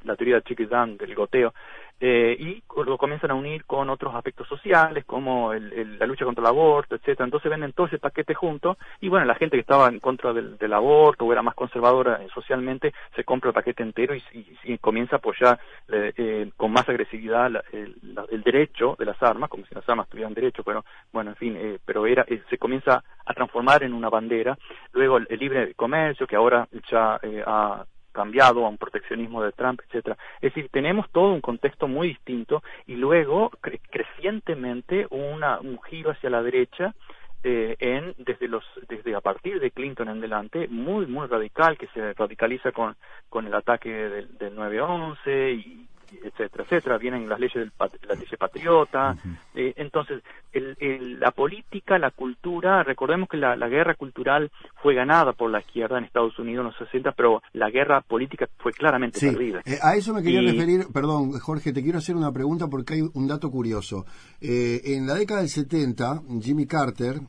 la 0.03 0.15
teoría 0.15 0.35
de 0.35 0.41
trickle 0.41 0.65
down, 0.65 0.97
del 0.97 1.13
goteo, 1.13 1.53
eh, 1.99 2.35
y 2.39 2.63
lo 2.85 2.97
comienzan 2.97 3.31
a 3.31 3.35
unir 3.35 3.65
con 3.65 3.89
otros 3.89 4.13
aspectos 4.13 4.47
sociales 4.47 5.03
como 5.05 5.53
la 5.53 6.05
lucha 6.05 6.25
contra 6.25 6.41
el 6.41 6.47
aborto, 6.47 6.95
etcétera. 6.95 7.25
Entonces 7.25 7.49
venden 7.49 7.73
todo 7.73 7.87
ese 7.87 7.97
paquete 7.97 8.33
junto 8.33 8.77
y 9.01 9.09
bueno, 9.09 9.25
la 9.25 9.35
gente 9.35 9.57
que 9.57 9.61
estaba 9.61 9.87
en 9.87 9.99
contra 9.99 10.33
del, 10.33 10.73
aborto 10.73 11.25
o 11.25 11.31
era 11.31 11.41
más 11.41 11.55
conservadora 11.55 12.21
eh, 12.21 12.27
socialmente 12.33 12.93
se 13.15 13.23
compra 13.23 13.49
el 13.49 13.53
paquete 13.53 13.83
entero 13.83 14.13
y, 14.15 14.77
comienza 14.79 15.15
a 15.15 15.19
apoyar 15.19 15.59
eh, 15.87 16.13
eh, 16.15 16.51
con 16.55 16.71
más 16.71 16.87
agresividad 16.87 17.51
el, 17.71 18.43
derecho 18.43 18.95
de 18.97 19.05
las 19.05 19.21
armas, 19.21 19.49
como 19.49 19.65
si 19.65 19.73
las 19.73 19.87
armas 19.89 20.07
tuvieran 20.07 20.33
derecho, 20.33 20.63
pero 20.63 20.85
bueno, 21.11 21.31
en 21.31 21.35
fin, 21.35 21.79
pero 21.83 22.05
era 22.05 22.25
se 22.49 22.57
comienza 22.57 23.03
a 23.25 23.33
transformar 23.33 23.83
en 23.83 23.93
una 23.93 24.09
bandera. 24.09 24.57
Luego 24.93 25.17
el, 25.17 25.27
libre 25.37 25.73
comercio 25.73 26.27
que 26.27 26.35
ahora 26.35 26.67
ya 26.89 27.19
ha 27.45 27.85
cambiado 28.17 28.65
a 28.65 28.69
un 28.69 28.79
proteccionismo 28.79 29.43
de 29.43 29.51
Trump, 29.51 29.79
etcétera. 29.85 30.17
Es 30.41 30.53
decir, 30.53 30.69
tenemos 30.71 31.07
todo 31.11 31.31
un 31.33 31.41
contexto 31.41 31.87
muy 31.87 32.07
distinto 32.09 32.63
y 32.87 32.95
luego 32.95 33.51
crecientemente 33.91 35.05
una, 35.11 35.59
un 35.59 35.79
giro 35.83 36.09
hacia 36.09 36.31
la 36.31 36.41
derecha 36.41 36.95
eh, 37.43 37.75
en 37.79 38.15
desde 38.17 38.47
los 38.47 38.63
desde 38.89 39.13
a 39.15 39.21
partir 39.21 39.59
de 39.59 39.69
Clinton 39.69 40.09
en 40.09 40.17
adelante 40.17 40.67
muy 40.67 41.05
muy 41.05 41.27
radical 41.27 41.77
que 41.77 41.85
se 41.93 42.13
radicaliza 42.13 42.71
con 42.71 42.95
con 43.29 43.45
el 43.45 43.53
ataque 43.53 43.89
del, 43.89 44.37
del 44.39 44.55
9/11 44.55 45.53
y 45.53 45.87
etcétera, 46.23 46.63
etcétera. 46.63 46.97
Vienen 46.97 47.27
las 47.27 47.39
leyes 47.39 47.55
del 47.55 47.71
la 47.79 48.15
ley 48.15 48.25
patriota. 48.37 49.15
Eh, 49.55 49.73
entonces, 49.77 50.23
el, 50.53 51.19
la 51.19 51.31
política, 51.31 51.97
la 51.97 52.11
cultura, 52.11 52.83
recordemos 52.83 53.29
que 53.29 53.37
la, 53.37 53.55
guerra 53.67 53.95
cultural 53.95 54.51
fue 54.81 54.95
ganada 54.95 55.33
por 55.33 55.51
la 55.51 55.59
izquierda 55.59 55.97
en 55.97 56.05
Estados 56.05 56.37
Unidos 56.39 56.61
en 56.61 56.67
los 56.67 56.77
60, 56.77 57.11
pero 57.11 57.41
la 57.53 57.69
guerra 57.69 58.01
política 58.01 58.47
fue 58.57 58.71
claramente 58.71 59.19
perdida. 59.19 59.61
Eh, 59.65 59.77
a 59.81 59.95
eso 59.95 60.13
me 60.13 60.23
quería 60.23 60.41
referir, 60.41 60.87
perdón, 60.93 61.33
Jorge, 61.39 61.73
te 61.73 61.83
quiero 61.83 61.97
hacer 61.97 62.15
una 62.15 62.31
pregunta 62.31 62.67
porque 62.67 62.95
hay 62.95 63.01
un 63.13 63.27
dato 63.27 63.49
curioso. 63.51 64.05
Eh, 64.39 64.81
en 64.85 65.07
la 65.07 65.15
década 65.15 65.41
del 65.41 65.49
70, 65.49 66.21
Jimmy 66.41 66.65
Carter, 66.65 67.19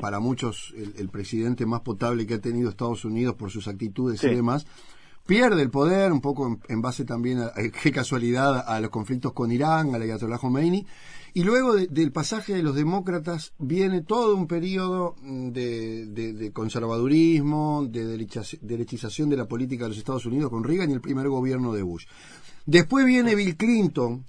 para 0.00 0.20
muchos 0.20 0.74
el, 0.76 1.08
presidente 1.08 1.66
más 1.66 1.80
potable 1.80 2.26
que 2.26 2.34
ha 2.34 2.40
tenido 2.40 2.68
Estados 2.68 3.04
Unidos 3.04 3.34
por 3.34 3.50
sus 3.50 3.66
actitudes 3.66 4.22
y 4.24 4.34
demás, 4.34 4.66
pierde 5.26 5.62
el 5.62 5.70
poder, 5.70 6.12
un 6.12 6.20
poco 6.20 6.58
en, 6.68 6.82
base 6.82 7.04
también, 7.04 7.40
a, 7.40 7.52
qué 7.82 7.90
casualidad, 7.90 8.64
a 8.66 8.80
los 8.80 8.90
conflictos 8.90 9.32
con 9.32 9.50
Irán, 9.50 9.94
a 9.94 9.98
la 9.98 10.04
Ayatollah 10.04 10.38
Khomeini, 10.38 10.86
y 11.36 11.42
luego 11.42 11.74
del 11.74 12.12
pasaje 12.12 12.54
de 12.54 12.62
los 12.62 12.76
demócratas 12.76 13.54
viene 13.58 14.02
todo 14.02 14.36
un 14.36 14.46
periodo 14.46 15.16
mm, 15.20 15.48
de, 15.50 16.50
conservadurismo, 16.52 17.86
de 17.90 18.28
derechización 18.60 19.30
de 19.30 19.36
la 19.36 19.46
política 19.46 19.84
de 19.84 19.90
los 19.90 19.98
Estados 19.98 20.26
Unidos 20.26 20.50
con 20.50 20.62
Reagan 20.62 20.90
y 20.90 20.94
el 20.94 21.00
primer 21.00 21.28
gobierno 21.28 21.72
de 21.72 21.82
Bush. 21.82 22.06
Después 22.66 23.04
viene 23.04 23.34
Bill 23.34 23.56
Clinton, 23.56 24.24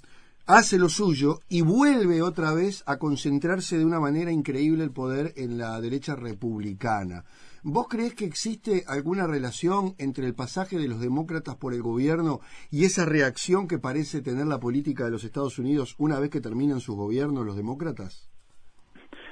hace 0.48 0.80
lo 0.80 0.90
suyo 0.90 1.42
y 1.48 1.62
vuelve 1.62 2.22
otra 2.22 2.54
vez 2.54 2.84
a 2.88 2.98
concentrarse 2.98 3.78
de 3.78 3.86
una 3.86 4.00
manera 4.00 4.32
increíble 4.32 4.84
el 4.84 4.92
poder 4.92 5.34
en 5.36 5.58
la 5.58 5.80
derecha 5.82 6.16
republicana. 6.16 7.24
¿Vos 7.67 7.88
crees 7.89 8.13
que 8.13 8.25
existe 8.25 8.84
alguna 8.88 9.25
relación 9.25 9.95
entre 9.97 10.28
el 10.28 10.36
pasaje 10.36 10.78
de 10.78 10.88
los 10.88 11.01
demócratas 11.01 11.56
por 11.56 11.73
el 11.73 11.82
gobierno 11.82 12.41
y 12.69 12.86
esa 12.86 13.06
reacción 13.06 13.67
que 13.67 13.80
parece 13.80 14.21
tener 14.21 14.45
la 14.45 14.60
política 14.60 15.06
de 15.06 15.10
los 15.10 15.23
Estados 15.23 15.58
Unidos 15.58 15.95
una 15.97 16.19
vez 16.19 16.30
que 16.30 16.41
terminan 16.41 16.80
sus 16.80 16.95
gobiernos 16.95 17.43
los 17.43 17.56
demócratas? 17.56 18.30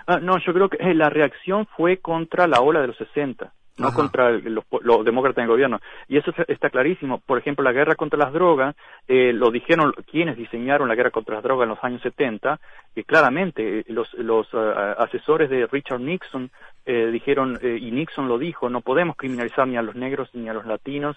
Ah, 0.07 0.17
no, 0.19 0.39
yo 0.43 0.51
creo 0.51 0.67
que 0.67 0.79
la 0.95 1.11
reacción 1.11 1.67
fue 1.77 1.97
contra 1.97 2.47
la 2.47 2.59
ola 2.61 2.81
de 2.81 2.87
los 2.87 2.97
60 2.97 3.53
no 3.77 3.91
contra 3.93 4.31
los, 4.31 4.65
demócratas 5.03 5.39
en 5.39 5.43
el 5.43 5.49
gobierno. 5.49 5.79
Y 6.07 6.17
eso 6.17 6.31
está 6.47 6.69
clarísimo. 6.69 7.19
Por 7.19 7.37
ejemplo, 7.39 7.63
la 7.63 7.71
guerra 7.71 7.95
contra 7.95 8.19
las 8.19 8.33
drogas, 8.33 8.75
eh, 9.07 9.33
lo 9.33 9.51
dijeron 9.51 9.93
quienes 10.09 10.37
diseñaron 10.37 10.87
la 10.87 10.95
guerra 10.95 11.11
contra 11.11 11.35
las 11.35 11.43
drogas 11.43 11.65
en 11.65 11.69
los 11.69 11.83
años 11.83 12.01
70, 12.01 12.59
y 12.95 13.03
claramente 13.03 13.79
eh, 13.79 13.85
los, 13.87 14.13
los 14.13 14.47
eh, 14.53 14.95
asesores 14.97 15.49
de 15.49 15.67
Richard 15.67 16.01
Nixon 16.01 16.51
dijeron, 16.85 17.57
y 17.63 17.91
Nixon 17.91 18.27
lo 18.27 18.37
dijo, 18.37 18.69
no 18.69 18.81
podemos 18.81 19.15
criminalizar 19.15 19.65
ni 19.65 19.77
a 19.77 19.81
los 19.81 19.95
negros 19.95 20.29
ni 20.33 20.49
a 20.49 20.53
los 20.53 20.65
latinos. 20.65 21.15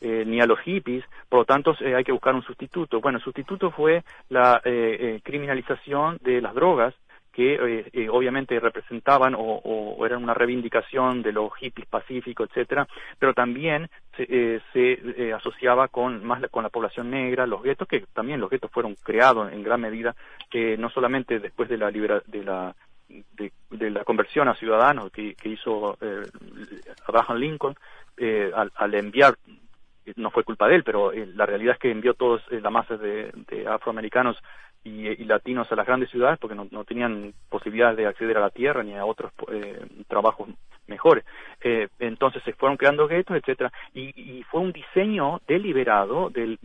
ni 0.00 0.40
a 0.40 0.46
los 0.46 0.58
hippies, 0.60 1.04
por 1.28 1.40
lo 1.40 1.44
tanto 1.44 1.74
hay 1.80 2.02
que 2.02 2.12
buscar 2.12 2.34
un 2.34 2.42
sustituto. 2.42 3.02
Bueno, 3.02 3.18
el 3.18 3.24
sustituto 3.24 3.70
fue 3.70 4.04
la 4.30 4.62
criminalización 5.22 6.18
de 6.22 6.40
las 6.40 6.54
drogas 6.54 6.94
que 7.36 7.52
eh, 7.52 7.90
eh, 7.92 8.08
obviamente 8.08 8.58
representaban 8.58 9.34
o, 9.36 10.06
eran 10.06 10.24
una 10.24 10.32
reivindicación 10.32 11.20
de 11.22 11.32
los 11.32 11.54
hippies 11.56 11.86
pacíficos, 11.86 12.48
etcétera, 12.48 12.88
pero 13.18 13.34
también 13.34 13.90
se, 14.16 14.26
eh, 14.26 14.60
se 14.72 15.34
asociaba 15.34 15.88
con 15.88 16.24
más 16.24 16.42
con 16.50 16.62
la 16.62 16.70
población 16.70 17.10
negra, 17.10 17.46
los 17.46 17.62
guetos, 17.62 17.86
que 17.86 18.00
también 18.14 18.40
los 18.40 18.48
guetos 18.48 18.70
fueron 18.70 18.94
creados 18.94 19.52
en 19.52 19.62
gran 19.62 19.82
medida, 19.82 20.16
no 20.78 20.88
solamente 20.88 21.38
después 21.38 21.68
de 21.68 21.76
la 21.76 21.90
de 21.90 22.42
la 22.42 22.74
de, 23.08 23.90
la 23.90 24.02
conversión 24.04 24.48
a 24.48 24.54
ciudadanos 24.54 25.12
que, 25.12 25.36
hizo 25.44 25.98
Abraham 27.06 27.36
Lincoln 27.36 27.74
al, 28.54 28.72
al 28.74 28.94
enviar 28.94 29.34
no 30.14 30.30
fue 30.30 30.44
culpa 30.44 30.68
de 30.68 30.76
él, 30.76 30.84
pero 30.84 31.12
la 31.12 31.46
realidad 31.46 31.74
es 31.74 31.80
que 31.80 31.90
envió 31.90 32.14
todos 32.14 32.40
la 32.50 32.70
masa 32.70 32.96
de, 32.96 33.32
de 33.48 33.66
afroamericanos 33.66 34.38
y, 34.86 35.24
latinos 35.24 35.70
a 35.70 35.76
las 35.76 35.86
grandes 35.86 36.10
ciudades 36.10 36.38
porque 36.38 36.54
no, 36.54 36.84
tenían 36.84 37.34
posibilidades 37.48 37.96
de 37.96 38.06
acceder 38.06 38.36
a 38.36 38.40
la 38.40 38.50
tierra 38.50 38.82
ni 38.82 38.94
a 38.94 39.04
otros 39.04 39.32
eh, 39.52 39.84
trabajos 40.08 40.48
mejores. 40.86 41.24
Eh, 41.62 41.88
entonces 41.98 42.42
se 42.44 42.52
fueron 42.52 42.76
creando 42.76 43.08
guetos, 43.08 43.36
etcétera, 43.36 43.72
y, 43.94 44.44
fue 44.50 44.60
un 44.60 44.72
diseño 44.72 45.40
deliberado 45.48 46.30
del, 46.30 46.58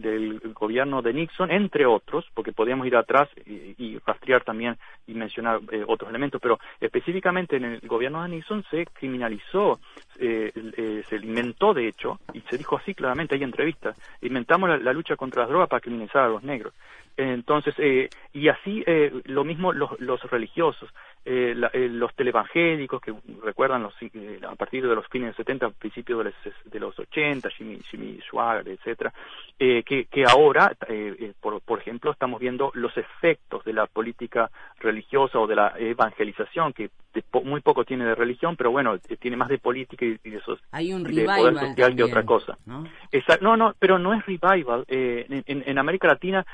gobierno 0.53 1.01
de 1.01 1.13
Nixon, 1.13 1.51
entre 1.51 1.85
otros, 1.85 2.25
porque 2.33 2.51
podíamos 2.51 2.85
ir 2.85 2.95
atrás 2.95 3.27
y, 3.45 3.97
rastrear 4.05 4.43
también 4.43 4.77
y 5.07 5.13
mencionar 5.13 5.59
eh, 5.71 5.83
otros 5.87 6.09
elementos, 6.09 6.39
pero 6.41 6.59
específicamente 6.79 7.57
en 7.57 7.65
el 7.65 7.79
gobierno 7.81 8.21
de 8.21 8.29
Nixon 8.29 8.63
se 8.69 8.85
criminalizó, 8.85 9.79
se 10.21 11.15
inventó 11.15 11.73
de 11.73 11.87
hecho, 11.87 12.19
y 12.33 12.41
se 12.41 12.57
dijo 12.57 12.77
así 12.77 12.93
claramente, 12.93 13.35
hay 13.35 13.43
entrevistas, 13.43 13.97
inventamos 14.21 14.81
la 14.81 14.93
lucha 14.93 15.15
contra 15.15 15.41
las 15.41 15.49
drogas 15.49 15.69
para 15.69 15.81
criminalizar 15.81 16.23
a 16.23 16.29
los 16.29 16.43
negros. 16.43 16.73
Entonces, 17.17 17.75
eh, 17.77 18.09
y 18.33 18.47
así 18.47 18.83
eh, 18.87 19.11
lo 19.25 19.43
mismo 19.43 19.73
los, 19.73 19.99
los 19.99 20.21
religiosos, 20.31 20.89
eh, 21.23 21.55
eh 21.73 21.87
los 21.89 22.13
televangélicos 22.15 23.01
que 23.01 23.13
recuerdan 23.43 23.83
los, 23.83 23.93
eh, 24.01 24.39
a 24.47 24.55
partir 24.55 24.87
de 24.87 24.95
los 24.95 25.07
fines 25.07 25.29
de 25.29 25.43
70, 25.43 25.69
principios 25.71 26.19
de 26.19 26.23
los, 26.25 26.33
de 26.65 26.79
los 26.79 26.97
80, 26.97 27.49
Jimmy, 27.51 27.79
Jimmy 27.89 28.19
Schwager, 28.21 28.67
etcétera, 28.67 29.13
que, 29.57 29.83
que 29.83 30.25
ahora, 30.27 30.75
por, 31.39 31.61
por 31.61 31.79
ejemplo, 31.79 32.11
estamos 32.11 32.39
viendo 32.39 32.71
los 32.73 32.95
efectos 32.97 33.63
de 33.63 33.73
la 33.73 33.85
política 33.85 34.49
religiosa 34.79 35.37
o 35.37 35.45
de 35.45 35.55
la 35.55 35.73
evangelización, 35.77 36.73
que 36.73 36.89
muy 37.43 37.61
poco 37.61 37.83
tiene 37.83 38.05
de 38.05 38.15
religión, 38.15 38.55
pero 38.55 38.71
bueno, 38.71 38.97
tiene 39.19 39.37
más 39.37 39.49
de 39.49 39.59
política 39.59 40.05
y, 40.05 40.17
de, 40.17 40.37
esos, 40.37 40.59
Hay 40.71 40.93
un 40.93 41.03
de 41.03 41.25
poder 41.25 41.59
social 41.59 41.95
que 41.95 42.03
otra 42.03 42.23
cosa. 42.23 42.57
¿no? 42.65 42.85
no, 43.41 43.57
no, 43.57 43.75
pero 43.77 43.99
no 43.99 44.13
es 44.13 44.25
revival. 44.25 44.85
en, 44.87 45.43
en, 45.45 45.77
América 45.77 46.07
Latina 46.07 46.45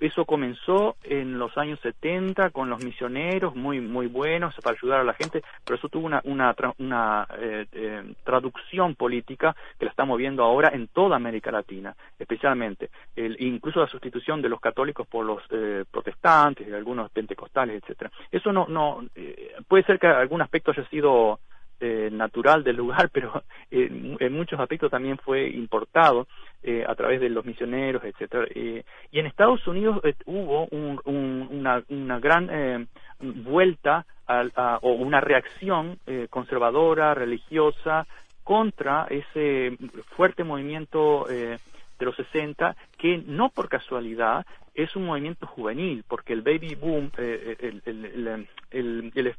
eso 0.00 0.24
comenzó 0.24 0.96
en 1.02 1.38
los 1.38 1.56
años 1.58 1.78
70 1.80 2.50
con 2.50 2.70
los 2.70 2.82
misioneros 2.82 3.54
muy 3.54 3.80
muy 3.80 4.05
buenos 4.06 4.54
para 4.62 4.76
ayudar 4.76 5.00
a 5.00 5.04
la 5.04 5.14
gente, 5.14 5.42
pero 5.64 5.76
eso 5.76 5.88
tuvo 5.88 6.06
una, 6.06 6.20
una, 6.24 6.54
una 6.78 7.26
eh, 7.38 7.66
eh, 7.72 8.14
traducción 8.24 8.94
política 8.94 9.54
que 9.78 9.84
la 9.84 9.90
estamos 9.90 10.18
viendo 10.18 10.42
ahora 10.42 10.70
en 10.72 10.88
toda 10.88 11.16
América 11.16 11.50
Latina, 11.50 11.94
especialmente. 12.18 12.90
El, 13.14 13.36
incluso 13.40 13.80
la 13.80 13.88
sustitución 13.88 14.42
de 14.42 14.48
los 14.48 14.60
católicos 14.60 15.06
por 15.06 15.24
los 15.24 15.42
eh, 15.50 15.84
protestantes, 15.90 16.72
algunos 16.72 17.10
pentecostales, 17.10 17.82
etcétera. 17.82 18.10
Eso 18.30 18.52
no, 18.52 18.66
no 18.68 19.04
puede 19.68 19.84
ser 19.84 19.98
que 19.98 20.06
algún 20.06 20.42
aspecto 20.42 20.70
haya 20.70 20.86
sido 20.88 21.40
eh, 21.78 22.08
natural 22.10 22.64
del 22.64 22.76
lugar, 22.76 23.10
pero 23.12 23.42
eh, 23.70 24.16
en 24.18 24.32
muchos 24.32 24.58
aspectos 24.58 24.90
también 24.90 25.18
fue 25.18 25.48
importado 25.48 26.26
eh, 26.62 26.84
a 26.86 26.94
través 26.94 27.20
de 27.20 27.28
los 27.28 27.44
misioneros, 27.44 28.02
etcétera. 28.04 28.46
y 28.54 29.18
en 29.18 29.26
Estados 29.26 29.66
Unidos 29.66 30.00
hubo 30.24 30.66
una, 30.66 31.82
una, 31.88 32.18
gran 32.18 32.88
vuelta 33.20 34.06
a, 34.26 34.78
o 34.82 34.92
una 34.92 35.20
reacción 35.20 35.98
conservadora, 36.30 37.14
religiosa, 37.14 38.06
contra 38.42 39.06
ese 39.10 39.76
fuerte 40.16 40.44
movimiento 40.44 41.26
de 41.28 42.04
los 42.04 42.16
60, 42.16 42.74
que 42.98 43.22
no 43.26 43.50
por 43.50 43.68
casualidad 43.68 44.46
es 44.74 44.94
un 44.94 45.06
movimiento 45.06 45.46
juvenil, 45.46 46.04
porque 46.06 46.32
el 46.32 46.42
baby 46.42 46.74
boom, 46.74 47.10
el, 47.18 47.82
el, 47.84 48.48
el, 48.70 49.26
eh, 49.26 49.34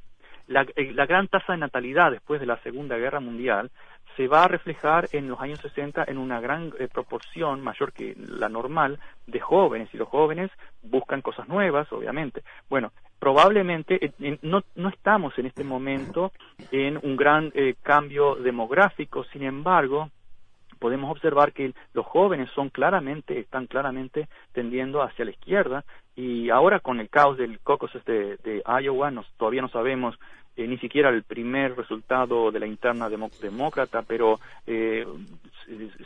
la, 0.47 0.63
gran 1.05 1.27
tasa 1.27 1.53
de 1.53 1.59
natalidad 1.59 2.11
después 2.11 2.39
de 2.39 2.45
la 2.45 2.57
Segunda 2.61 2.97
Guerra 2.97 3.19
Mundial 3.19 3.69
se 4.15 4.27
va 4.27 4.45
a 4.45 4.47
reflejar 4.47 5.07
en 5.11 5.27
los 5.27 5.39
años 5.39 5.59
60 5.59 6.05
en 6.07 6.17
una 6.17 6.39
gran 6.39 6.73
eh, 6.79 6.87
proporción 6.91 7.61
mayor 7.61 7.93
que 7.93 8.15
la 8.17 8.49
normal 8.49 8.99
de 9.27 9.39
jóvenes 9.39 9.89
y 9.93 9.97
los 9.97 10.07
jóvenes 10.07 10.49
buscan 10.81 11.21
cosas 11.21 11.47
nuevas, 11.47 11.91
obviamente. 11.91 12.41
Bueno, 12.69 12.91
probablemente 13.19 13.99
eh, 14.03 14.39
no, 14.41 14.63
no, 14.75 14.89
estamos 14.89 15.37
en 15.37 15.45
este 15.45 15.63
momento 15.63 16.31
en 16.71 16.97
un 17.03 17.15
gran 17.15 17.51
cambio 17.83 18.35
demográfico, 18.35 19.23
sin 19.25 19.43
embargo, 19.43 20.09
podemos 20.77 21.11
observar 21.11 21.53
que 21.53 21.73
los 21.93 22.05
jóvenes 22.05 22.49
son 22.51 22.69
claramente, 22.69 23.39
están 23.39 23.67
claramente 23.67 24.27
tendiendo 24.53 25.01
hacia 25.01 25.25
la 25.25 25.31
izquierda 25.31 25.83
y 26.15 26.49
ahora 26.49 26.79
con 26.79 26.99
el 26.99 27.09
caos 27.09 27.37
del 27.37 27.59
caucus 27.59 27.91
de, 28.05 28.37
de 28.37 28.63
Iowa 28.81 29.11
nos, 29.11 29.31
todavía 29.37 29.61
no 29.61 29.69
sabemos 29.69 30.17
eh, 30.57 30.67
ni 30.67 30.79
siquiera 30.79 31.09
el 31.09 31.21
primer 31.21 31.77
resultado 31.77 32.51
de 32.51 32.59
la 32.59 32.65
interna 32.65 33.09
demócrata, 33.09 34.01
pero 34.01 34.39
eh, 34.65 35.05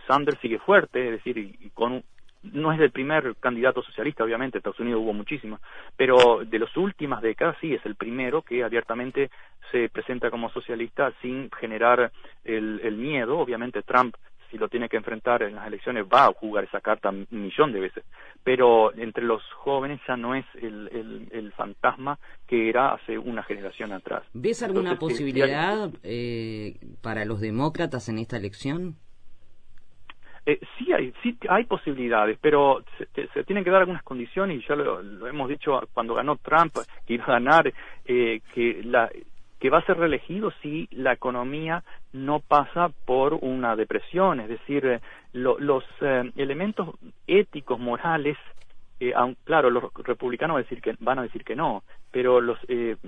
Sanders 0.06 0.40
sigue 0.42 0.60
fuerte, 0.60 1.06
es 1.06 1.12
decir, 1.12 1.38
y, 1.38 1.70
con 1.70 2.04
no 2.44 2.74
es 2.74 2.80
el 2.82 2.92
primer 2.92 3.36
candidato 3.40 3.82
socialista, 3.82 4.24
obviamente, 4.26 4.58
en 4.58 4.60
Estados 4.60 4.80
Unidos 4.80 5.02
hubo 5.02 5.14
muchísimos, 5.14 5.62
pero 5.96 6.42
de 6.44 6.60
las 6.60 6.76
últimas 6.76 7.22
décadas 7.22 7.56
sí 7.62 7.74
es 7.74 7.86
el 7.86 7.96
primero 7.96 8.42
que 8.42 8.64
abiertamente 8.64 9.30
se 9.72 9.88
presenta 9.88 10.30
como 10.30 10.50
socialista 10.50 11.14
sin 11.22 11.50
generar 11.52 12.12
el, 12.44 12.82
el 12.84 12.98
miedo. 12.98 13.38
Obviamente 13.40 13.84
Trump 13.84 14.16
si 14.52 14.58
lo 14.58 14.68
tiene 14.68 14.90
que 14.90 14.98
enfrentar 14.98 15.42
en 15.44 15.56
las 15.56 15.66
elecciones 15.66 16.06
va 16.06 16.26
a 16.26 16.34
jugar 16.34 16.66
esa 16.66 16.82
carta 16.82 17.10
un 17.10 17.28
millón 17.32 17.72
de 17.72 17.80
veces. 17.80 18.04
Pero 18.44 18.94
entre 18.94 19.24
los 19.24 19.42
jóvenes 19.54 20.02
ya 20.08 20.18
no 20.18 20.36
es 20.36 20.46
el, 20.62 21.30
el, 21.32 21.52
fantasma 21.54 22.20
que 22.48 22.70
era 22.70 22.94
hace 22.94 23.18
una 23.18 23.44
generación 23.44 23.94
atrás. 23.94 24.24
¿Ves 24.34 24.64
alguna 24.64 24.98
posibilidad 24.98 25.90
eh, 26.04 26.76
para 27.02 27.26
los 27.26 27.40
demócratas 27.40 28.10
en 28.10 28.20
esta 28.20 28.38
elección? 28.38 28.96
Eh, 30.46 30.60
sí 30.78 30.92
hay 30.92 31.14
sí 31.22 31.38
hay 31.48 31.66
posibilidades 31.66 32.36
pero 32.42 32.84
se, 33.14 33.44
tienen 33.44 33.64
que 33.64 33.70
dar 33.70 33.82
algunas 33.82 34.02
condiciones 34.02 34.58
y 34.58 34.68
ya 34.68 34.76
lo, 34.76 35.28
hemos 35.28 35.48
dicho 35.48 35.80
cuando 35.94 36.16
ganó 36.16 36.38
Trump 36.38 36.74
que 37.06 37.14
iba 37.14 37.26
a 37.26 37.34
ganar 37.34 37.72
eh, 38.06 38.42
que 38.52 38.82
la 38.84 39.08
que 39.62 39.70
va 39.70 39.78
a 39.78 39.86
ser 39.86 39.98
reelegido 39.98 40.52
si 40.64 40.88
la 40.92 41.14
economía 41.14 41.84
no 42.14 42.40
pasa 42.40 42.90
por 43.06 43.36
una 43.36 43.76
depresión, 43.76 44.40
es 44.40 44.50
decir, 44.50 44.84
eh, 44.88 45.02
los 45.34 45.84
eh, 46.02 46.32
elementos 46.36 46.90
éticos, 47.28 47.80
morales, 47.80 48.38
eh, 49.00 49.14
claro, 49.44 49.70
los 49.70 49.94
republicanos 49.94 50.56
van 51.00 51.20
a 51.20 51.22
decir 51.22 51.44
que, 51.44 51.54
a 51.54 51.56
no, 51.56 51.84
pero 52.12 52.42
los, 52.42 52.58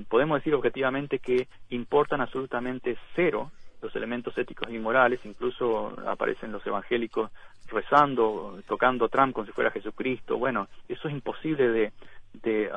podemos 0.08 0.38
decir 0.38 0.54
objetivamente 0.54 1.18
que 1.18 1.48
importan 1.72 2.22
absolutamente 2.22 2.98
cero 3.16 3.52
los 3.82 3.96
elementos 3.96 4.38
éticos 4.38 4.70
y 4.70 4.78
morales, 4.78 5.20
incluso 5.26 5.94
aparecen 6.08 6.52
los 6.52 6.66
evangélicos 6.66 7.32
rezando, 7.68 8.60
tocando 8.68 9.10
Trump 9.10 9.34
como 9.34 9.48
si 9.48 9.52
fuera 9.52 9.72
Jesucristo. 9.72 10.38
Bueno, 10.38 10.68
eso 10.88 11.08
es 11.08 11.14
imposible 11.14 11.68
de, 11.68 11.92
de, 12.42 12.70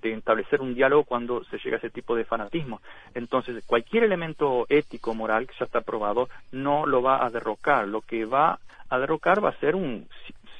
de, 0.00 0.12
establecer 0.12 0.60
un 0.60 0.74
diálogo 0.74 1.04
cuando 1.04 1.44
se 1.44 1.58
llega 1.58 1.76
a 1.76 1.78
ese 1.78 1.90
tipo 1.90 2.14
de 2.14 2.24
fanatismo. 2.24 2.80
Entonces, 3.14 3.64
cualquier 3.66 4.04
elemento 4.04 4.66
ético, 4.68 5.14
moral, 5.14 5.46
que 5.46 5.54
ya 5.58 5.66
está 5.66 5.80
probado, 5.80 6.28
no 6.52 6.86
lo 6.86 7.02
va 7.02 7.24
a 7.24 7.30
derrocar. 7.30 7.88
Lo 7.88 8.00
que 8.02 8.24
va 8.24 8.58
a 8.88 8.98
derrocar 8.98 9.44
va 9.44 9.50
a 9.50 9.60
ser 9.60 9.74
un, 9.74 10.06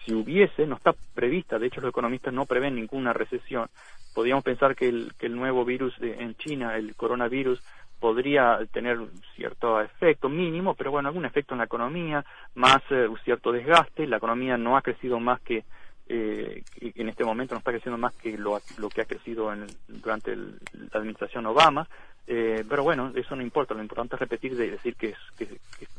si, 0.05 0.15
hubiese, 0.15 0.67
no 0.67 0.77
está 0.77 0.95
prevista, 1.15 1.59
de 1.59 1.67
hecho 1.67 1.81
los 1.81 1.91
economistas 1.91 2.35
no 2.35 2.47
prevén 2.47 2.75
ninguna 2.75 3.13
recesión. 3.13 3.69
Podríamos 4.15 4.43
pensar 4.43 4.75
que 4.75 4.89
el, 4.89 5.13
que 5.19 5.27
el 5.27 5.37
nuevo 5.37 5.65
virus 5.65 5.95
en 6.01 6.35
China, 6.35 6.77
el 6.77 6.97
coronavirus, 6.97 7.63
podría 8.01 8.59
tener 8.73 8.99
cierto 9.37 9.81
efecto 9.81 10.29
mínimo, 10.29 10.75
pero 10.75 10.91
bueno, 10.91 11.09
algún 11.09 11.27
efecto 11.27 11.55
en 11.55 11.59
la 11.59 11.65
economía, 11.65 12.25
más 12.55 12.83
eh, 12.91 13.07
un 13.07 13.19
cierto 13.19 13.53
desgaste. 13.53 14.07
La 14.07 14.17
economía 14.17 14.57
no 14.57 14.77
ha 14.77 14.83
crecido 14.83 15.21
más 15.21 15.41
que 15.43 15.65
eh, 16.13 16.65
en 16.81 17.09
este 17.09 17.25
momento 17.25 17.55
no 17.55 17.61
está 17.61 17.71
creciendo 17.71 17.97
más 17.97 18.13
que 18.15 18.37
lo, 18.37 18.61
lo 18.79 18.89
que 18.89 19.03
ha 19.03 19.05
crecido 19.05 19.53
en, 19.53 19.67
durante 19.87 20.35
la 20.35 20.45
administración 20.93 21.47
Obama. 21.47 21.89
Eh, 22.27 22.65
pero 22.69 22.85
bueno, 22.85 23.13
eso 23.15 23.35
no 23.35 23.43
importa, 23.43 23.75
lo 23.75 23.83
importante 23.83 24.15
es 24.15 24.21
repetir 24.21 24.53
y 24.53 24.55
decir 24.55 24.95
que, 24.95 25.15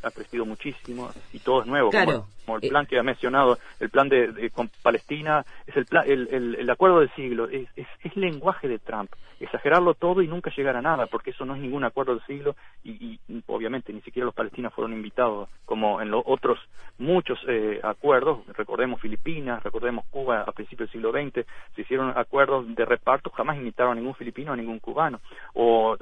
ha 0.04 0.12
crecido 0.12 0.46
muchísimo. 0.46 1.10
Y 1.34 1.40
todo 1.40 1.62
es 1.62 1.68
nuevo, 1.68 1.90
claro. 1.90 2.26
como, 2.46 2.58
el 2.58 2.70
plan 2.70 2.86
que 2.86 2.98
ha 3.00 3.04
mencionado, 3.04 3.58
el 3.80 3.90
plan 3.90 4.10
de, 4.10 4.50
con 4.52 4.70
Palestina, 4.82 5.46
es 5.68 5.76
el, 5.76 5.86
plan, 5.86 6.06
el, 6.08 6.56
el, 6.58 6.70
acuerdo 6.70 7.00
del 7.00 7.14
siglo, 7.16 7.50
es, 7.50 7.68
es, 7.76 7.88
es, 8.04 8.16
lenguaje 8.16 8.68
de 8.68 8.80
Trump, 8.80 9.12
exagerarlo 9.40 9.94
todo 9.94 10.22
y 10.22 10.28
nunca 10.28 10.52
llegar 10.56 10.76
a 10.76 10.82
nada, 10.82 11.08
porque 11.08 11.32
eso 11.32 11.46
no 11.46 11.56
es 11.56 11.62
ningún 11.62 11.84
acuerdo 11.84 12.14
del 12.14 12.26
siglo. 12.26 12.56
Y, 12.84 13.20
y 13.28 13.44
obviamente 13.48 13.94
ni 13.94 14.02
siquiera 14.02 14.26
los 14.26 14.36
palestinos 14.36 14.74
fueron 14.74 14.94
invitados, 14.94 15.50
como 15.66 16.02
en 16.02 16.12
los 16.12 16.24
otros 16.26 16.60
muchos 16.98 17.40
eh, 17.48 17.80
acuerdos, 17.84 18.40
recordemos 18.56 19.02
Filipinas, 19.02 19.64
recordemos 19.64 20.06
Cuba 20.10 20.42
a 20.42 20.52
principios 20.52 20.92
del 20.92 21.02
siglo 21.02 21.12
XX, 21.12 21.46
se 21.76 21.82
hicieron 21.82 22.14
acuerdos 22.16 22.74
de 22.74 22.86
reparto, 22.86 23.32
jamás 23.32 23.58
invitaron 23.58 23.94
a 23.94 23.96
ningún 23.96 24.16
filipino, 24.16 24.54
a 24.54 24.56
ningún 24.56 24.80
cubano, 24.80 25.20
o 25.54 25.82
o, 25.82 25.96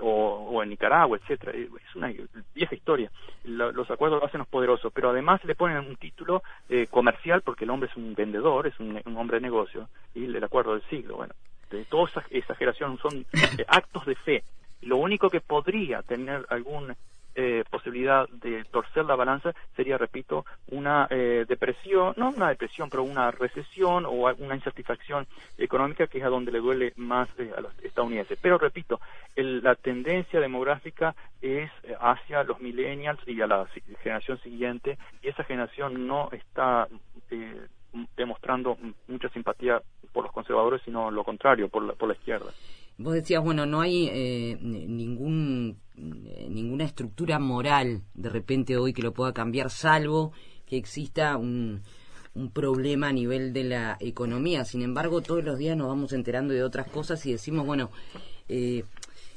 en 0.63 0.69
Nicaragua, 0.69 1.17
etcétera. 1.17 1.53
Es 1.53 1.95
una 1.95 2.11
vieja 2.53 2.75
historia. 2.75 3.11
los 3.43 3.89
acuerdos 3.89 4.19
lo 4.19 4.25
hacen 4.25 4.39
los 4.39 4.47
poderosos, 4.47 4.91
pero 4.93 5.09
además 5.09 5.43
le 5.45 5.55
ponen 5.55 5.77
un 5.77 5.95
título 5.95 6.43
eh, 6.69 6.87
comercial 6.89 7.41
porque 7.41 7.65
el 7.65 7.71
hombre 7.71 7.89
es 7.89 7.97
un 7.97 8.13
vendedor, 8.13 8.67
es 8.67 8.79
un, 8.79 9.01
hombre 9.17 9.37
de 9.37 9.41
negocio, 9.41 9.87
y 10.13 10.25
el 10.25 10.43
acuerdo 10.43 10.73
del 10.73 10.83
siglo. 10.89 11.17
Bueno, 11.17 11.33
de 11.69 11.85
toda 11.85 12.09
esa 12.09 12.23
exageración 12.29 12.97
son 12.99 13.25
eh, 13.33 13.65
actos 13.67 14.05
de 14.05 14.15
fe. 14.15 14.43
Lo 14.81 14.97
único 14.97 15.29
que 15.29 15.41
podría 15.41 16.01
tener 16.03 16.45
algún 16.49 16.95
eh, 17.41 17.63
posibilidad 17.69 18.27
de 18.27 18.65
torcer 18.65 19.05
la 19.05 19.15
balanza 19.15 19.53
sería, 19.73 19.97
repito, 19.97 20.45
una 20.71 21.07
eh, 21.09 21.45
depresión, 21.47 22.13
no 22.17 22.31
una 22.31 22.49
depresión, 22.49 22.89
pero 22.89 23.03
una 23.03 23.31
recesión 23.31 24.05
o 24.05 24.11
una 24.39 24.55
insatisfacción 24.55 25.25
económica 25.57 26.07
que 26.07 26.17
es 26.17 26.25
a 26.25 26.27
donde 26.27 26.51
le 26.51 26.59
duele 26.59 26.91
más 26.97 27.29
eh, 27.37 27.49
a 27.55 27.61
los 27.61 27.71
estadounidenses. 27.81 28.37
Pero, 28.41 28.57
repito, 28.57 28.99
la 29.37 29.75
tendencia 29.75 30.41
demográfica 30.41 31.15
es 31.41 31.71
hacia 32.01 32.43
los 32.43 32.59
millennials 32.59 33.25
y 33.25 33.39
a 33.39 33.47
la 33.47 33.67
generación 34.03 34.37
siguiente 34.41 34.97
y 35.21 35.29
esa 35.29 35.45
generación 35.45 36.07
no 36.07 36.27
está 36.33 36.89
demostrando 38.17 38.77
mucha 39.07 39.29
simpatía 39.29 39.81
por 40.11 40.25
los 40.25 40.33
conservadores, 40.33 40.81
sino 40.83 41.09
lo 41.09 41.23
contrario, 41.23 41.69
por 41.69 41.95
por 41.95 42.09
la 42.09 42.15
izquierda. 42.15 42.51
Vos 42.99 43.13
decías, 43.13 43.41
bueno, 43.41 43.65
no 43.65 43.79
hay 43.79 44.09
eh, 44.11 44.57
ningún, 44.61 45.79
eh, 45.95 46.47
ninguna 46.49 46.83
estructura 46.83 47.39
moral 47.39 48.03
de 48.13 48.27
repente 48.27 48.75
hoy 48.75 48.91
que 48.91 49.01
lo 49.01 49.13
pueda 49.13 49.33
cambiar, 49.33 49.69
salvo 49.69 50.33
que 50.65 50.75
exista 50.75 51.37
un, 51.37 51.81
un 52.33 52.51
problema 52.51 53.07
a 53.07 53.13
nivel 53.13 53.53
de 53.53 53.63
la 53.63 53.95
economía. 54.01 54.65
Sin 54.65 54.81
embargo, 54.81 55.21
todos 55.21 55.45
los 55.45 55.57
días 55.57 55.77
nos 55.77 55.87
vamos 55.87 56.11
enterando 56.11 56.53
de 56.53 56.61
otras 56.61 56.89
cosas 56.89 57.25
y 57.25 57.31
decimos, 57.31 57.65
bueno, 57.65 57.89
eh, 58.49 58.83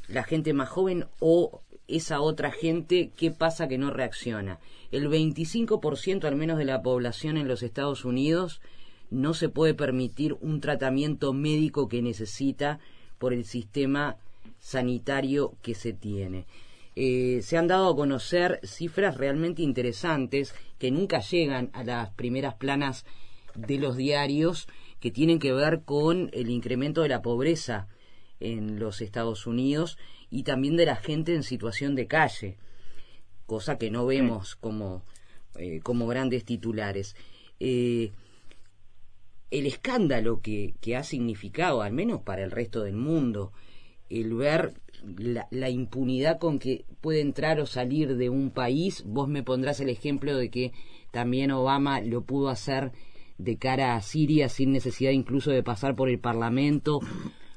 la 0.08 0.24
gente 0.24 0.52
más 0.54 0.68
joven 0.68 1.06
o 1.20 1.62
esa 1.86 2.20
otra 2.20 2.50
gente, 2.50 3.12
¿qué 3.16 3.30
pasa 3.30 3.68
que 3.68 3.78
no 3.78 3.92
reacciona? 3.92 4.58
El 4.90 5.08
25% 5.08 6.24
al 6.24 6.34
menos 6.34 6.58
de 6.58 6.64
la 6.64 6.82
población 6.82 7.36
en 7.36 7.46
los 7.46 7.62
Estados 7.62 8.04
Unidos 8.04 8.60
no 9.08 9.34
se 9.34 9.48
puede 9.48 9.74
permitir 9.74 10.36
un 10.40 10.60
tratamiento 10.60 11.32
médico 11.32 11.86
que 11.86 12.02
necesita 12.02 12.80
por 13.22 13.32
el 13.32 13.44
sistema 13.44 14.16
sanitario 14.58 15.54
que 15.62 15.76
se 15.76 15.92
tiene. 15.92 16.44
Eh, 16.96 17.38
se 17.44 17.56
han 17.56 17.68
dado 17.68 17.88
a 17.88 17.94
conocer 17.94 18.58
cifras 18.64 19.16
realmente 19.16 19.62
interesantes 19.62 20.56
que 20.80 20.90
nunca 20.90 21.20
llegan 21.20 21.70
a 21.72 21.84
las 21.84 22.10
primeras 22.10 22.54
planas 22.54 23.06
de 23.54 23.78
los 23.78 23.96
diarios 23.96 24.66
que 24.98 25.12
tienen 25.12 25.38
que 25.38 25.52
ver 25.52 25.82
con 25.84 26.30
el 26.32 26.50
incremento 26.50 27.02
de 27.02 27.10
la 27.10 27.22
pobreza 27.22 27.86
en 28.40 28.80
los 28.80 29.00
Estados 29.00 29.46
Unidos 29.46 29.98
y 30.28 30.42
también 30.42 30.76
de 30.76 30.86
la 30.86 30.96
gente 30.96 31.32
en 31.32 31.44
situación 31.44 31.94
de 31.94 32.08
calle, 32.08 32.56
cosa 33.46 33.78
que 33.78 33.92
no 33.92 34.04
vemos 34.04 34.56
como, 34.56 35.04
eh, 35.54 35.78
como 35.84 36.08
grandes 36.08 36.44
titulares. 36.44 37.14
Eh, 37.60 38.10
el 39.52 39.66
escándalo 39.66 40.40
que, 40.40 40.74
ha 40.96 41.04
significado, 41.04 41.82
al 41.82 41.92
menos 41.92 42.22
para 42.22 42.42
el 42.42 42.50
resto 42.50 42.82
del 42.82 42.96
mundo, 42.96 43.52
el 44.08 44.34
ver 44.34 44.72
la, 45.50 45.68
impunidad 45.68 46.38
con 46.38 46.58
que 46.58 46.86
puede 47.02 47.20
entrar 47.20 47.60
o 47.60 47.66
salir 47.66 48.16
de 48.16 48.30
un 48.30 48.50
país, 48.50 49.04
vos 49.06 49.28
me 49.28 49.42
pondrás 49.42 49.80
el 49.80 49.90
ejemplo 49.90 50.34
de 50.34 50.48
que 50.50 50.72
también 51.10 51.50
Obama 51.50 52.00
lo 52.00 52.22
pudo 52.22 52.48
hacer 52.48 52.92
de 53.36 53.58
cara 53.58 53.94
a 53.94 54.00
Siria 54.00 54.48
sin 54.48 54.72
necesidad 54.72 55.10
incluso 55.10 55.50
de 55.50 55.62
pasar 55.62 55.94
por 55.94 56.08
el 56.08 56.18
Parlamento, 56.18 57.00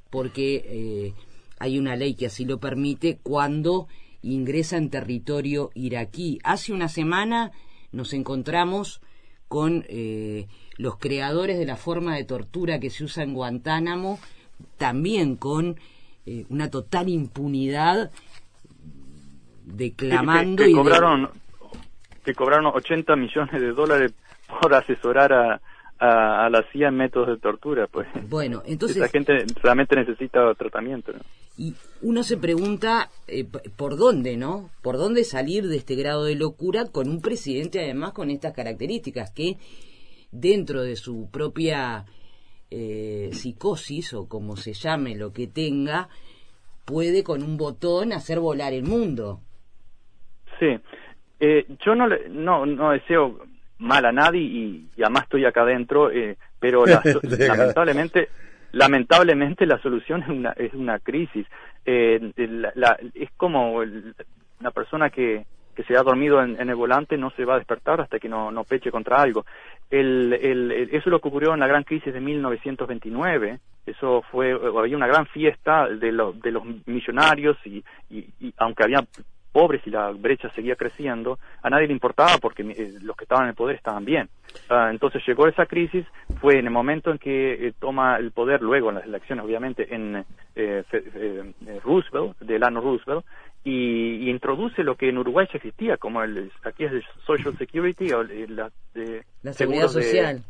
porque 0.10 0.66
eh, 0.68 1.14
hay 1.60 1.80
una 1.80 1.96
ley 1.96 2.16
que 2.16 2.26
así 2.26 2.44
lo 2.44 2.60
permite 2.60 3.20
cuando 3.24 3.88
ingresa 4.22 4.76
en 4.76 4.90
territorio 4.90 5.72
iraquí. 5.76 6.40
Hace 6.44 6.74
una 6.74 6.90
semana 6.90 7.54
nos 7.94 8.12
encontramos 8.12 9.00
con 9.56 9.86
eh, 9.88 10.48
los 10.78 10.98
creadores 10.98 11.58
de 11.58 11.66
la 11.66 11.78
forma 11.78 12.18
de 12.18 12.26
tortura 12.26 12.78
que 12.78 12.90
se 12.90 13.06
usa 13.06 13.24
en 13.24 13.34
Guantánamo, 13.34 14.20
también 14.78 15.38
con 15.38 15.78
eh, 16.26 16.46
una 16.50 16.70
total 16.70 17.08
impunidad 17.08 18.12
declamando 19.64 20.62
que, 20.62 20.74
cobraron 20.74 21.30
que 22.26 22.34
cobraron 22.34 22.66
80 22.66 23.16
millones 23.16 23.62
de 23.62 23.72
dólares 23.72 24.14
por 24.60 24.74
asesorar 24.74 25.32
a, 25.32 25.62
a, 26.00 26.50
la 26.50 26.62
CIA 26.74 26.90
en 26.90 26.98
métodos 26.98 27.30
de 27.30 27.38
tortura, 27.38 27.88
pues. 27.88 28.10
Bueno, 28.28 28.62
entonces... 28.66 28.98
Esa 28.98 29.08
gente 29.08 29.46
realmente 29.64 29.96
necesita 29.96 30.54
tratamiento. 30.56 31.14
Y 31.58 31.74
uno 32.02 32.24
se 32.24 32.38
pregunta 32.38 33.10
eh, 33.28 33.46
por 33.78 33.98
dónde, 33.98 34.36
¿no? 34.36 34.70
¿Por 34.82 34.98
dónde 34.98 35.24
salir 35.24 35.68
de 35.68 35.78
este 35.78 35.96
grado 35.96 36.26
de 36.26 36.36
locura 36.36 36.86
con 36.92 37.10
un 37.10 37.22
presidente 37.22 37.80
además 37.80 38.12
con 38.12 38.30
estas 38.30 38.54
características 38.54 39.32
que 39.32 39.58
dentro 40.32 40.84
de 40.84 40.96
su 40.96 41.30
propia 41.32 42.06
eh, 42.72 43.30
psicosis 43.32 44.14
o 44.14 44.28
como 44.28 44.58
se 44.58 44.74
llame 44.74 45.16
lo 45.16 45.32
que 45.32 45.48
tenga, 45.48 46.10
puede 46.84 47.24
con 47.24 47.42
un 47.42 47.58
botón 47.58 48.12
hacer 48.12 48.40
volar 48.40 48.74
el 48.74 48.84
mundo. 48.84 49.40
Sí, 50.60 50.78
eh, 51.40 51.66
yo 51.86 51.96
no, 51.96 52.08
no, 52.30 52.66
no 52.66 52.92
deseo 52.92 53.40
mal 53.78 54.06
a 54.06 54.12
nadie 54.12 54.42
y, 54.42 54.90
además 55.02 55.24
estoy 55.24 55.46
acá 55.46 55.62
adentro, 55.62 56.12
eh, 56.12 56.38
pero 56.60 56.86
lamentablemente 57.24 58.30
lamentablemente 58.76 59.66
la 59.66 59.80
solución 59.80 60.22
es 60.24 60.30
una, 60.30 60.52
es 60.52 60.74
una 60.74 61.00
crisis. 61.00 61.48
Eh, 61.86 62.32
es 63.14 63.30
como 63.38 63.78
una 63.78 64.72
persona 64.72 65.10
que 65.10 65.46
que 65.76 65.84
se 65.84 65.98
ha 65.98 66.04
dormido 66.04 66.42
en, 66.42 66.58
el 66.58 66.76
volante 66.76 67.18
no 67.18 67.32
se 67.32 67.44
va 67.44 67.56
a 67.56 67.58
despertar 67.58 68.00
hasta 68.00 68.18
que 68.18 68.30
no, 68.30 68.50
no 68.50 68.64
peche 68.64 68.92
contra 68.92 69.22
algo. 69.22 69.46
El, 69.92 70.32
el, 70.34 70.72
eso 70.72 70.98
es 70.98 71.06
lo 71.08 71.20
que 71.20 71.28
ocurrió 71.28 71.54
en 71.54 71.60
la 71.60 71.68
gran 71.68 71.84
crisis 71.84 72.14
de 72.14 72.22
1929. 72.22 73.60
Eso 73.86 74.24
fue, 74.32 74.54
había 74.54 74.96
una 74.96 75.06
gran 75.08 75.28
fiesta 75.28 75.90
de, 75.90 76.14
los 76.14 76.42
de 76.42 76.52
los 76.52 76.64
millonarios 76.86 77.58
y, 77.66 77.84
y, 78.10 78.26
y 78.40 78.54
aunque 78.58 78.84
había 78.84 79.06
pobres 79.56 79.82
y 79.88 79.90
la 79.90 80.12
brecha 80.12 80.50
seguía 80.50 80.76
creciendo, 80.76 81.40
a 81.64 81.70
nadie 81.70 81.88
le 81.88 81.94
importaba 81.94 82.38
porque 82.42 82.62
eh, 82.64 82.96
los 83.02 83.16
que 83.16 83.24
estaban 83.24 83.46
en 83.46 83.52
el 83.52 83.56
poder 83.56 83.78
estaban 83.78 84.04
bien. 84.04 84.28
Ah, 84.70 84.90
entonces 84.92 85.24
llegó 85.26 85.48
esa 85.48 85.66
crisis, 85.66 86.06
fue 86.42 86.60
en 86.60 86.66
el 86.66 86.72
momento 86.72 87.10
en 87.10 87.18
que 87.18 87.54
eh, 87.54 87.74
toma 87.80 88.18
el 88.18 88.32
poder, 88.32 88.62
luego 88.62 88.90
en 88.90 88.96
las 88.96 89.06
elecciones 89.06 89.46
obviamente, 89.46 89.96
en 89.96 90.26
eh, 90.58 90.84
Roosevelt, 91.86 92.38
Delano 92.42 92.82
Roosevelt, 92.82 93.24
y, 93.64 94.30
introduce 94.30 94.84
lo 94.84 94.96
que 94.96 95.08
en 95.08 95.20
Uruguay 95.20 95.48
ya 95.50 95.56
existía, 95.58 95.96
como 95.96 96.22
el, 96.22 96.52
aquí 96.66 96.84
es 96.84 96.92
el 96.92 97.06
Social 97.26 97.58
Security, 97.58 98.12
o 98.12 98.24
la, 98.24 98.70
seguridad 99.54 99.88
social. 99.88 100.44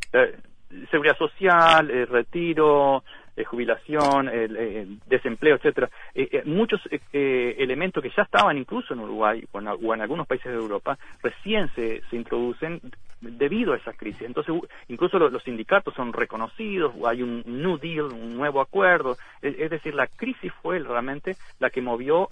seguridad 0.90 1.18
social, 1.20 2.08
retiro, 2.10 3.04
eh, 3.38 3.44
jubilación, 3.44 4.30
el, 4.30 5.00
desempleo, 5.08 5.56
etcétera, 5.56 5.90
eh, 6.14 6.30
eh, 6.32 6.44
muchos 6.46 6.80
elementos 7.12 8.02
que 8.02 8.12
ya 8.16 8.24
estaban 8.24 8.58
incluso 8.58 8.94
en 8.94 9.02
Uruguay 9.02 9.44
o 9.52 9.60
en, 9.94 10.02
algunos 10.02 10.26
países 10.26 10.52
de 10.52 10.58
Europa 10.58 10.98
recién 11.22 11.70
se, 11.76 12.02
se 12.10 12.16
introducen 12.16 12.80
debido 13.20 13.74
a 13.74 13.78
esa 13.78 13.94
crisis. 13.94 14.22
Entonces, 14.22 14.56
incluso 14.88 15.20
los, 15.20 15.44
sindicatos 15.44 15.94
son 15.96 16.14
reconocidos, 16.14 16.94
hay 17.06 17.24
un 17.24 17.44
New 17.46 17.78
Deal, 17.78 18.06
un 18.06 18.36
nuevo 18.36 18.62
acuerdo. 18.62 19.18
Es, 19.42 19.70
decir, 19.70 19.96
la 19.96 20.08
crisis 20.08 20.52
fue 20.62 20.80
realmente 20.80 21.36
la 21.60 21.70
que 21.70 21.82
movió 21.82 22.30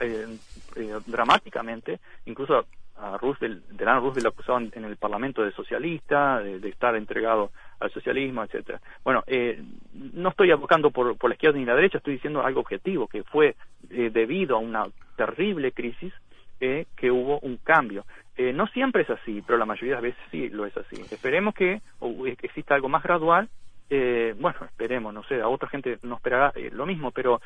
dramáticamente, 1.07 1.99
incluso 2.25 2.65
a 2.97 3.17
Roosevelt, 3.17 3.65
Delano 3.69 4.01
Roosevelt 4.01 4.23
lo 4.23 4.29
acusaban 4.29 4.71
en 4.75 4.85
el 4.85 4.97
Parlamento 4.97 5.43
de 5.43 5.51
socialista, 5.51 6.39
de, 6.39 6.69
estar 6.69 6.95
entregado 6.95 7.51
al 7.79 7.91
socialismo, 7.91 8.43
etcétera. 8.43 8.79
Bueno, 9.03 9.23
eh, 9.27 9.61
no 10.13 10.29
estoy 10.29 10.51
abocando 10.51 10.91
por, 10.91 11.17
por 11.17 11.29
la 11.29 11.35
izquierda 11.35 11.57
ni 11.57 11.65
la 11.65 11.75
derecha, 11.75 11.97
estoy 11.97 12.13
diciendo 12.13 12.45
algo 12.45 12.61
objetivo, 12.61 13.07
que 13.07 13.23
fue 13.23 13.55
eh, 13.89 14.09
debido 14.11 14.55
a 14.55 14.59
una 14.59 14.85
terrible 15.15 15.71
crisis 15.71 16.13
eh, 16.59 16.85
que 16.95 17.11
hubo 17.11 17.39
un 17.39 17.57
cambio. 17.57 18.05
no 18.37 18.67
siempre 18.67 19.03
es 19.03 19.09
así, 19.09 19.43
pero 19.45 19.57
la 19.57 19.65
mayoría 19.65 19.95
de 19.95 20.01
las 20.01 20.03
veces 20.03 20.23
sí 20.31 20.49
lo 20.49 20.65
es 20.65 20.75
así. 20.77 21.01
Esperemos 21.11 21.53
que 21.53 21.81
exista 22.41 22.75
algo 22.75 22.89
más 22.89 23.03
gradual 23.03 23.49
eh, 23.89 24.33
bueno, 24.39 24.57
esperemos, 24.65 25.13
no 25.13 25.23
sé, 25.23 25.41
a 25.41 25.47
otra 25.47 25.69
gente 25.69 25.99
no 26.03 26.15
esperará 26.15 26.51
eh, 26.55 26.69
lo 26.71 26.85
mismo, 26.85 27.11
pero 27.11 27.41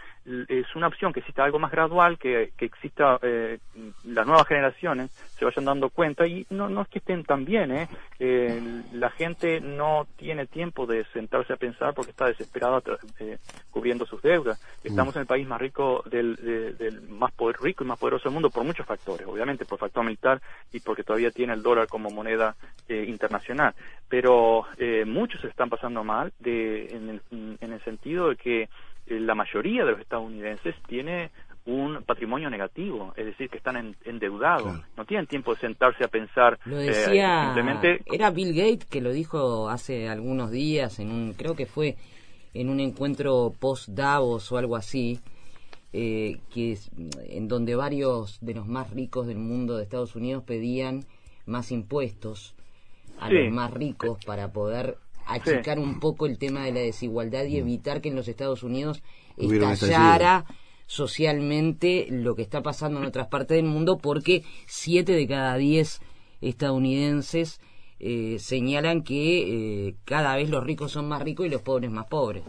es 0.48 0.76
una 0.76 0.88
opción 0.88 1.12
que 1.12 1.20
exista 1.20 1.44
algo 1.44 1.60
más 1.60 1.72
gradual, 1.72 2.18
que, 2.18 2.52
que 2.56 2.66
exista 2.66 3.20
eh, 3.22 3.60
las 4.06 4.26
nuevas 4.26 4.48
generaciones 4.48 5.12
se 5.38 5.46
vayan 5.46 5.66
dando 5.66 5.90
cuenta 5.90 6.26
y 6.26 6.46
no, 6.50 6.70
no 6.70 6.82
es 6.82 6.88
que 6.88 7.00
estén 7.00 7.24
tan 7.24 7.46
bien, 7.46 7.72
¿eh? 7.72 7.88
¿eh? 8.20 8.62
la 8.94 9.10
gente 9.10 9.60
no 9.62 10.08
tiene 10.16 10.46
tiempo 10.46 10.86
de 10.86 11.06
sentarse 11.14 11.54
a 11.54 11.58
pensar 11.58 11.94
porque 11.94 12.12
está 12.12 12.26
desesperada 12.26 12.82
cubriendo 13.72 14.06
sus 14.06 14.22
deudas. 14.22 14.62
Estamos 14.84 15.16
en 15.16 15.22
el 15.22 15.28
país 15.28 15.48
más 15.48 15.60
rico 15.60 16.04
del, 16.10 16.36
del 16.78 17.02
más 17.10 17.32
poder, 17.32 17.58
rico 17.62 17.84
y 17.84 17.88
más 17.88 18.00
poderoso 18.00 18.26
del 18.26 18.34
mundo 18.34 18.50
por 18.50 18.64
muchos 18.64 18.86
factores, 18.86 19.28
obviamente 19.28 19.66
por 19.66 19.80
factor 19.80 20.04
militar 20.04 20.42
y 20.72 20.80
porque 20.80 21.04
todavía 21.04 21.32
tiene 21.32 21.54
el 21.54 21.62
dólar 21.62 21.88
como 21.88 22.10
moneda 22.10 22.56
internacional, 22.90 23.74
pero 24.08 24.66
muchos 25.06 25.42
se 25.42 25.48
están 25.48 25.70
pasando 25.70 26.04
mal 26.04 26.27
de, 26.40 26.88
en, 26.88 27.10
el, 27.10 27.22
en 27.32 27.74
el 27.74 27.84
sentido 27.84 28.30
de 28.30 28.36
que 28.36 28.62
eh, 28.64 29.20
la 29.20 29.36
mayoría 29.36 29.86
de 29.86 29.92
los 29.92 30.02
estadounidenses 30.02 30.76
tiene 30.88 31.32
un 31.66 32.02
patrimonio 32.04 32.50
negativo, 32.50 33.14
es 33.18 33.26
decir, 33.26 33.50
que 33.50 33.58
están 33.58 33.96
endeudados, 34.06 34.82
no 34.96 35.06
tienen 35.06 35.28
tiempo 35.28 35.54
de 35.54 35.60
sentarse 35.60 36.04
a 36.04 36.08
pensar. 36.08 36.58
Lo 36.66 36.80
eh, 36.80 36.86
decía, 36.86 37.44
simplemente... 37.46 38.02
era 38.06 38.32
Bill 38.32 38.54
Gates 38.54 38.86
que 38.86 39.02
lo 39.02 39.12
dijo 39.12 39.70
hace 39.70 40.08
algunos 40.08 40.50
días, 40.50 41.00
en 41.00 41.12
un, 41.12 41.34
creo 41.34 41.56
que 41.56 41.66
fue 41.66 41.98
en 42.54 42.70
un 42.70 42.80
encuentro 42.80 43.54
post 43.60 43.90
Davos 43.90 44.50
o 44.52 44.58
algo 44.58 44.78
así, 44.78 45.20
eh, 45.92 46.38
que 46.54 46.78
en 47.30 47.48
donde 47.50 47.76
varios 47.76 48.40
de 48.40 48.54
los 48.54 48.66
más 48.68 48.92
ricos 48.92 49.28
del 49.28 49.38
mundo 49.38 49.76
de 49.76 49.84
Estados 49.84 50.16
Unidos 50.16 50.44
pedían 50.46 51.04
más 51.46 51.72
impuestos 51.72 52.56
a 53.20 53.30
los 53.30 53.52
más 53.52 53.74
ricos 53.74 54.24
para 54.26 54.52
poder 54.52 54.98
achicar 55.28 55.80
un 55.80 56.00
poco 56.00 56.26
el 56.26 56.38
tema 56.38 56.66
de 56.66 56.72
la 56.72 56.80
desigualdad 56.80 57.46
y 57.46 57.58
evitar 57.58 58.02
que 58.02 58.10
en 58.10 58.16
los 58.16 58.28
Estados 58.28 58.64
Unidos 58.64 59.02
estallara 59.38 60.46
socialmente 60.86 62.08
lo 62.10 62.36
que 62.36 62.42
está 62.42 62.64
pasando 62.64 63.00
en 63.00 63.06
otras 63.06 63.28
partes 63.28 63.58
del 63.58 63.66
mundo 63.66 63.98
porque 63.98 64.44
siete 64.66 65.12
de 65.14 65.28
cada 65.28 65.58
diez 65.58 66.02
estadounidenses 66.42 67.60
eh, 68.00 68.38
señalan 68.40 69.04
que 69.04 69.88
eh, 69.88 69.96
cada 70.06 70.36
vez 70.36 70.50
los 70.50 70.64
ricos 70.64 70.92
son 70.92 71.08
más 71.08 71.22
ricos 71.22 71.46
y 71.46 71.50
los 71.50 71.62
pobres 71.62 71.92
más 71.92 72.06
pobres. 72.06 72.44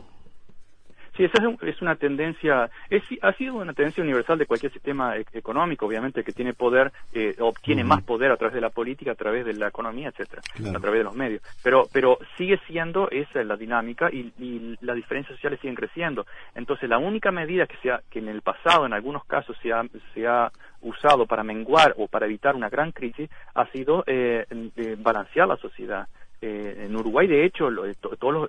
Sí, 1.18 1.24
esa 1.24 1.42
es, 1.62 1.82
una 1.82 1.96
tendencia, 1.96 2.70
es, 2.88 3.02
ha 3.22 3.32
sido 3.32 3.54
una 3.56 3.72
tendencia 3.72 4.04
universal 4.04 4.38
de 4.38 4.46
cualquier 4.46 4.72
sistema 4.72 5.16
e, 5.16 5.24
económico, 5.32 5.84
obviamente, 5.84 6.22
que 6.22 6.30
tiene 6.30 6.54
poder, 6.54 6.92
eh, 7.12 7.34
obtiene 7.40 7.82
más 7.82 8.04
poder 8.04 8.30
a 8.30 8.36
través 8.36 8.54
de 8.54 8.60
la 8.60 8.70
política, 8.70 9.10
a 9.10 9.16
través 9.16 9.44
de 9.44 9.54
la 9.54 9.66
economía, 9.66 10.10
etcétera, 10.10 10.42
a 10.76 10.78
través 10.78 11.00
de 11.00 11.04
los 11.04 11.16
medios. 11.16 11.42
Pero, 11.64 11.88
pero 11.92 12.18
sigue 12.36 12.60
siendo 12.68 13.10
esa 13.10 13.42
la 13.42 13.56
dinámica 13.56 14.08
y, 14.12 14.32
las 14.80 14.94
diferencias 14.94 15.34
sociales 15.34 15.58
siguen 15.58 15.74
creciendo. 15.74 16.24
Entonces, 16.54 16.88
la 16.88 16.98
única 16.98 17.32
medida 17.32 17.66
que, 17.66 17.76
sea, 17.78 18.00
que 18.08 18.20
en 18.20 18.28
el 18.28 18.42
pasado, 18.42 18.86
en 18.86 18.92
algunos 18.92 19.24
casos, 19.24 19.56
se 19.60 19.72
ha, 19.72 19.82
se 20.14 20.24
ha 20.24 20.52
usado 20.82 21.26
para 21.26 21.42
menguar 21.42 21.94
o 21.98 22.06
para 22.06 22.26
evitar 22.26 22.54
una 22.54 22.68
gran 22.68 22.92
crisis 22.92 23.28
ha 23.54 23.66
sido 23.72 24.04
eh, 24.06 24.46
eh 24.76 24.96
balancear 24.96 25.48
la 25.48 25.56
sociedad. 25.56 26.06
Eh, 26.40 26.84
en 26.86 26.94
Uruguay, 26.94 27.26
de 27.26 27.44
hecho, 27.44 27.68
lo, 27.68 27.92
todos 27.94 28.48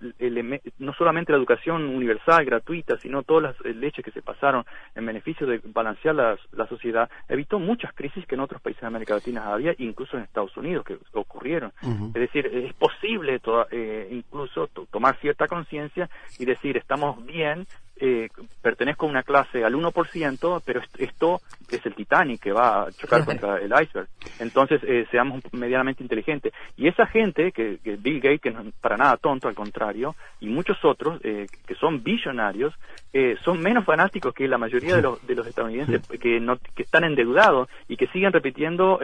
no 0.78 0.94
solamente 0.94 1.32
la 1.32 1.40
educación 1.40 1.86
universal, 1.86 2.46
gratuita, 2.46 2.98
sino 2.98 3.24
todas 3.24 3.56
las 3.56 3.76
leches 3.76 4.06
que 4.06 4.12
se 4.12 4.22
pasaron 4.22 4.64
en 4.94 5.06
beneficio 5.06 5.48
de 5.48 5.60
balancear 5.64 6.16
la, 6.16 6.68
sociedad, 6.68 7.10
evitó 7.28 7.58
muchas 7.58 7.92
crisis 7.94 8.26
que 8.28 8.36
en 8.36 8.42
otros 8.42 8.62
países 8.62 8.82
de 8.82 8.88
América 8.88 9.16
Latina 9.16 9.52
había, 9.52 9.74
incluso 9.80 10.18
en 10.18 10.24
Estados 10.24 10.56
Unidos, 10.56 10.86
que 10.86 10.98
ocurrieron. 11.14 11.72
Es 11.82 12.14
decir, 12.14 12.46
es 12.46 12.74
posible 12.74 13.42
eh, 13.72 14.08
incluso 14.12 14.68
tomar 14.92 15.18
cierta 15.20 15.48
conciencia 15.48 16.10
y 16.38 16.46
decir, 16.46 16.78
estamos 16.78 17.26
bien, 17.26 17.66
eh, 18.02 18.30
pertenezco 18.62 19.06
a 19.06 19.10
una 19.10 19.24
clase 19.24 19.66
al 19.66 19.76
1%, 19.76 20.62
pero 20.66 20.82
esto 20.98 21.42
es 21.70 21.86
el 21.86 21.96
Titanic 21.96 22.42
que 22.42 22.54
va 22.54 22.84
a 22.84 22.92
chocar 22.92 23.26
contra 23.26 23.58
el 23.58 23.72
iceberg. 23.72 24.08
Entonces, 24.40 24.82
eh, 24.84 25.06
seamos 25.12 25.42
medianamente 25.52 26.02
inteligentes. 26.02 26.54
Y 26.78 26.88
esa 26.88 27.06
gente, 27.08 27.52
que, 27.52 27.78
Bill 27.84 28.19
Gates, 28.19 28.41
que 28.41 28.51
no 28.51 28.61
es 28.61 28.73
para 28.82 28.97
nada 28.97 29.17
tonto, 29.17 29.47
al 29.47 29.55
contrario, 29.55 30.15
y 30.39 30.47
muchos 30.47 30.84
otros, 30.84 31.19
eh, 31.23 31.47
que 31.65 31.75
son 31.75 32.03
billonarios, 32.03 32.73
eh, 33.11 33.36
son 33.43 33.59
menos 33.61 33.86
fanáticos 33.86 34.34
que 34.34 34.47
la 34.47 34.57
mayoría 34.57 34.95
de 34.95 35.01
los, 35.01 35.25
de 35.25 35.36
los 35.36 35.47
estadounidenses 35.47 36.07
que, 36.19 36.39
no, 36.39 36.57
que 36.57 36.84
están 36.84 37.03
endeudados 37.03 37.69
y 37.88 37.97
que 37.97 38.07
siguen 38.07 38.32
repitiendo 38.32 38.99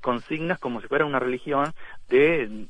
consignas 0.00 0.58
como 0.58 0.80
si 0.80 0.86
fuera 0.86 1.04
una 1.04 1.18
religión 1.18 1.72
de, 2.08 2.66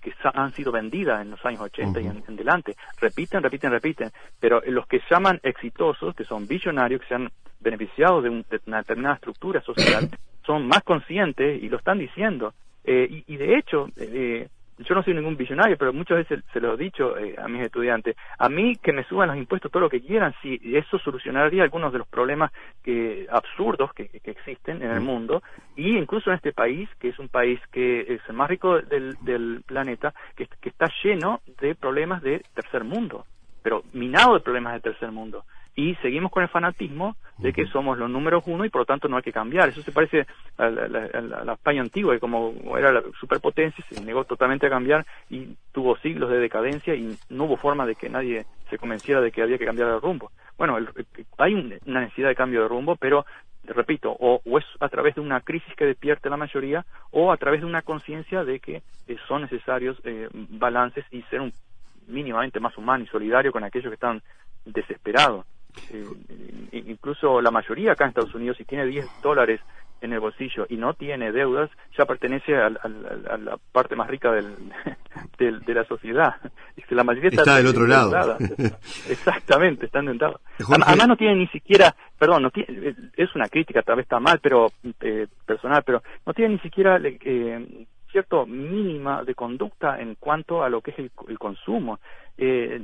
que 0.00 0.12
han 0.22 0.52
sido 0.52 0.72
vendidas 0.72 1.22
en 1.22 1.30
los 1.30 1.44
años 1.44 1.62
80 1.62 2.00
y 2.00 2.06
en, 2.06 2.24
en, 2.26 2.36
delante. 2.36 2.76
Repiten, 3.00 3.42
repiten, 3.42 3.70
repiten. 3.70 4.10
Pero 4.40 4.62
los 4.66 4.86
que 4.86 5.00
llaman 5.10 5.40
exitosos, 5.42 6.14
que 6.14 6.24
son 6.24 6.46
billonarios, 6.46 7.00
que 7.00 7.08
se 7.08 7.14
han 7.14 7.30
beneficiado 7.60 8.22
de, 8.22 8.30
una 8.66 8.78
determinada 8.78 9.16
estructura 9.16 9.60
social, 9.62 10.10
son 10.46 10.66
más 10.66 10.82
conscientes 10.82 11.62
y 11.62 11.68
lo 11.68 11.78
están 11.78 11.98
diciendo. 11.98 12.54
Eh, 12.84 13.24
y, 13.26 13.36
de 13.36 13.58
hecho, 13.58 13.88
eh, 13.96 14.48
yo 14.78 14.94
no 14.94 15.02
soy 15.02 15.14
ningún 15.14 15.36
billonario, 15.36 15.76
pero 15.76 15.92
muchas 15.92 16.18
veces 16.18 16.44
se 16.52 16.60
lo 16.60 16.74
he 16.74 16.76
dicho 16.76 17.16
eh, 17.16 17.34
a 17.38 17.48
mis 17.48 17.62
estudiantes, 17.62 18.16
a 18.38 18.48
mí 18.48 18.76
que 18.76 18.92
me 18.92 19.04
suban 19.04 19.28
los 19.28 19.36
impuestos 19.36 19.70
todo 19.70 19.82
lo 19.82 19.90
que 19.90 20.00
quieran, 20.00 20.34
si 20.42 20.60
eso 20.74 20.98
solucionaría 20.98 21.62
algunos 21.62 21.92
de 21.92 21.98
los 21.98 22.08
problemas 22.08 22.52
que, 22.82 23.26
absurdos 23.30 23.92
que, 23.92 24.08
existen 24.24 24.82
en 24.82 24.90
el 24.90 25.00
mm. 25.00 25.04
mundo, 25.04 25.42
y 25.76 25.96
incluso 25.96 26.30
en 26.30 26.36
este 26.36 26.52
país, 26.52 26.88
que 26.98 27.08
es 27.08 27.18
un 27.18 27.28
país 27.28 27.60
que 27.72 28.00
es 28.00 28.20
el 28.28 28.34
más 28.34 28.48
rico 28.48 28.80
del, 28.80 29.16
del 29.22 29.62
planeta, 29.66 30.14
que, 30.36 30.46
que 30.60 30.68
está 30.68 30.86
lleno 31.02 31.40
de 31.60 31.74
problemas 31.74 32.22
de 32.22 32.42
tercer 32.54 32.84
mundo 32.84 33.24
pero 33.62 33.82
minado 33.92 34.34
de 34.34 34.40
problemas 34.40 34.74
de 34.74 34.80
tercer 34.80 35.12
mundo. 35.12 35.44
Y 35.78 35.94
seguimos 36.02 36.32
con 36.32 36.42
el 36.42 36.48
fanatismo 36.48 37.14
de 37.38 37.52
que 37.52 37.64
somos 37.66 37.96
los 37.96 38.10
números 38.10 38.42
uno 38.46 38.64
y 38.64 38.68
por 38.68 38.80
lo 38.80 38.84
tanto 38.84 39.06
no 39.06 39.16
hay 39.16 39.22
que 39.22 39.30
cambiar. 39.30 39.68
Eso 39.68 39.80
se 39.80 39.92
parece 39.92 40.26
a 40.56 40.68
la, 40.68 41.52
España 41.52 41.82
antigua, 41.82 42.14
que 42.14 42.18
como 42.18 42.52
era 42.76 42.90
la 42.90 43.00
superpotencia, 43.20 43.84
se 43.88 44.04
negó 44.04 44.24
totalmente 44.24 44.66
a 44.66 44.70
cambiar 44.70 45.06
y 45.30 45.54
tuvo 45.70 45.96
siglos 45.98 46.30
de 46.30 46.40
decadencia 46.40 46.96
y 46.96 47.16
no 47.28 47.44
hubo 47.44 47.56
forma 47.56 47.86
de 47.86 47.94
que 47.94 48.08
nadie 48.08 48.44
se 48.68 48.76
convenciera 48.76 49.20
de 49.20 49.30
que 49.30 49.40
había 49.40 49.56
que 49.56 49.66
cambiar 49.66 49.90
el 49.90 50.00
rumbo. 50.00 50.32
Bueno, 50.56 50.78
hay 51.38 51.54
una 51.54 52.00
necesidad 52.00 52.30
de 52.30 52.34
cambio 52.34 52.62
de 52.62 52.68
rumbo, 52.68 52.96
pero 52.96 53.24
repito, 53.62 54.10
o, 54.18 54.40
es 54.58 54.64
a 54.80 54.88
través 54.88 55.14
de 55.14 55.20
una 55.20 55.42
crisis 55.42 55.76
que 55.76 55.84
despierte 55.84 56.28
la 56.28 56.36
mayoría 56.36 56.84
o 57.12 57.30
a 57.30 57.36
través 57.36 57.60
de 57.60 57.66
una 57.68 57.82
conciencia 57.82 58.42
de 58.42 58.58
que 58.58 58.82
eh, 59.06 59.16
son 59.28 59.42
necesarios 59.42 59.96
eh, 60.02 60.28
balances 60.32 61.04
y 61.12 61.22
ser 61.30 61.40
un 61.40 61.52
mínimamente 62.08 62.58
más 62.58 62.76
humano 62.76 63.04
y 63.04 63.06
solidario 63.06 63.52
con 63.52 63.62
aquellos 63.62 63.90
que 63.90 63.94
están 63.94 64.22
desesperados. 64.64 65.46
Eh, 65.90 66.82
incluso 66.86 67.40
la 67.40 67.50
mayoría 67.50 67.92
acá 67.92 68.04
en 68.04 68.08
Estados 68.10 68.34
Unidos, 68.34 68.56
si 68.56 68.64
tiene 68.64 68.86
10 68.86 69.06
dólares 69.22 69.60
en 70.00 70.12
el 70.12 70.20
bolsillo 70.20 70.66
y 70.68 70.76
no 70.76 70.94
tiene 70.94 71.32
deudas, 71.32 71.70
ya 71.96 72.06
pertenece 72.06 72.56
a, 72.56 72.70
la 72.70 73.58
parte 73.72 73.96
más 73.96 74.08
rica 74.08 74.30
del, 74.32 74.54
de 75.38 75.74
la 75.74 75.84
sociedad. 75.84 76.34
La 76.90 77.04
mayoría 77.04 77.30
está, 77.30 77.56
del 77.56 77.66
otro 77.66 77.86
lado. 77.86 78.36
Exactamente, 79.08 79.86
está 79.86 79.98
endeudados. 79.98 80.40
Además 80.86 81.08
no 81.08 81.16
tiene 81.16 81.36
ni 81.36 81.48
siquiera, 81.48 81.94
perdón, 82.18 82.42
no 82.42 82.50
tiene, 82.50 82.94
es 83.16 83.34
una 83.34 83.48
crítica, 83.48 83.82
tal 83.82 83.96
vez 83.96 84.04
está 84.04 84.20
mal, 84.20 84.38
pero 84.40 84.70
eh, 85.00 85.26
personal, 85.44 85.82
pero 85.84 86.02
no 86.24 86.32
tiene 86.32 86.54
ni 86.54 86.60
siquiera 86.60 86.98
eh, 87.02 87.86
cierto 88.10 88.46
mínima 88.46 89.22
de 89.24 89.34
conducta 89.34 90.00
en 90.00 90.14
cuanto 90.14 90.62
a 90.62 90.68
lo 90.68 90.80
que 90.80 90.92
es 90.92 90.98
el, 90.98 91.10
el 91.28 91.38
consumo. 91.38 91.98
Eh, 92.36 92.80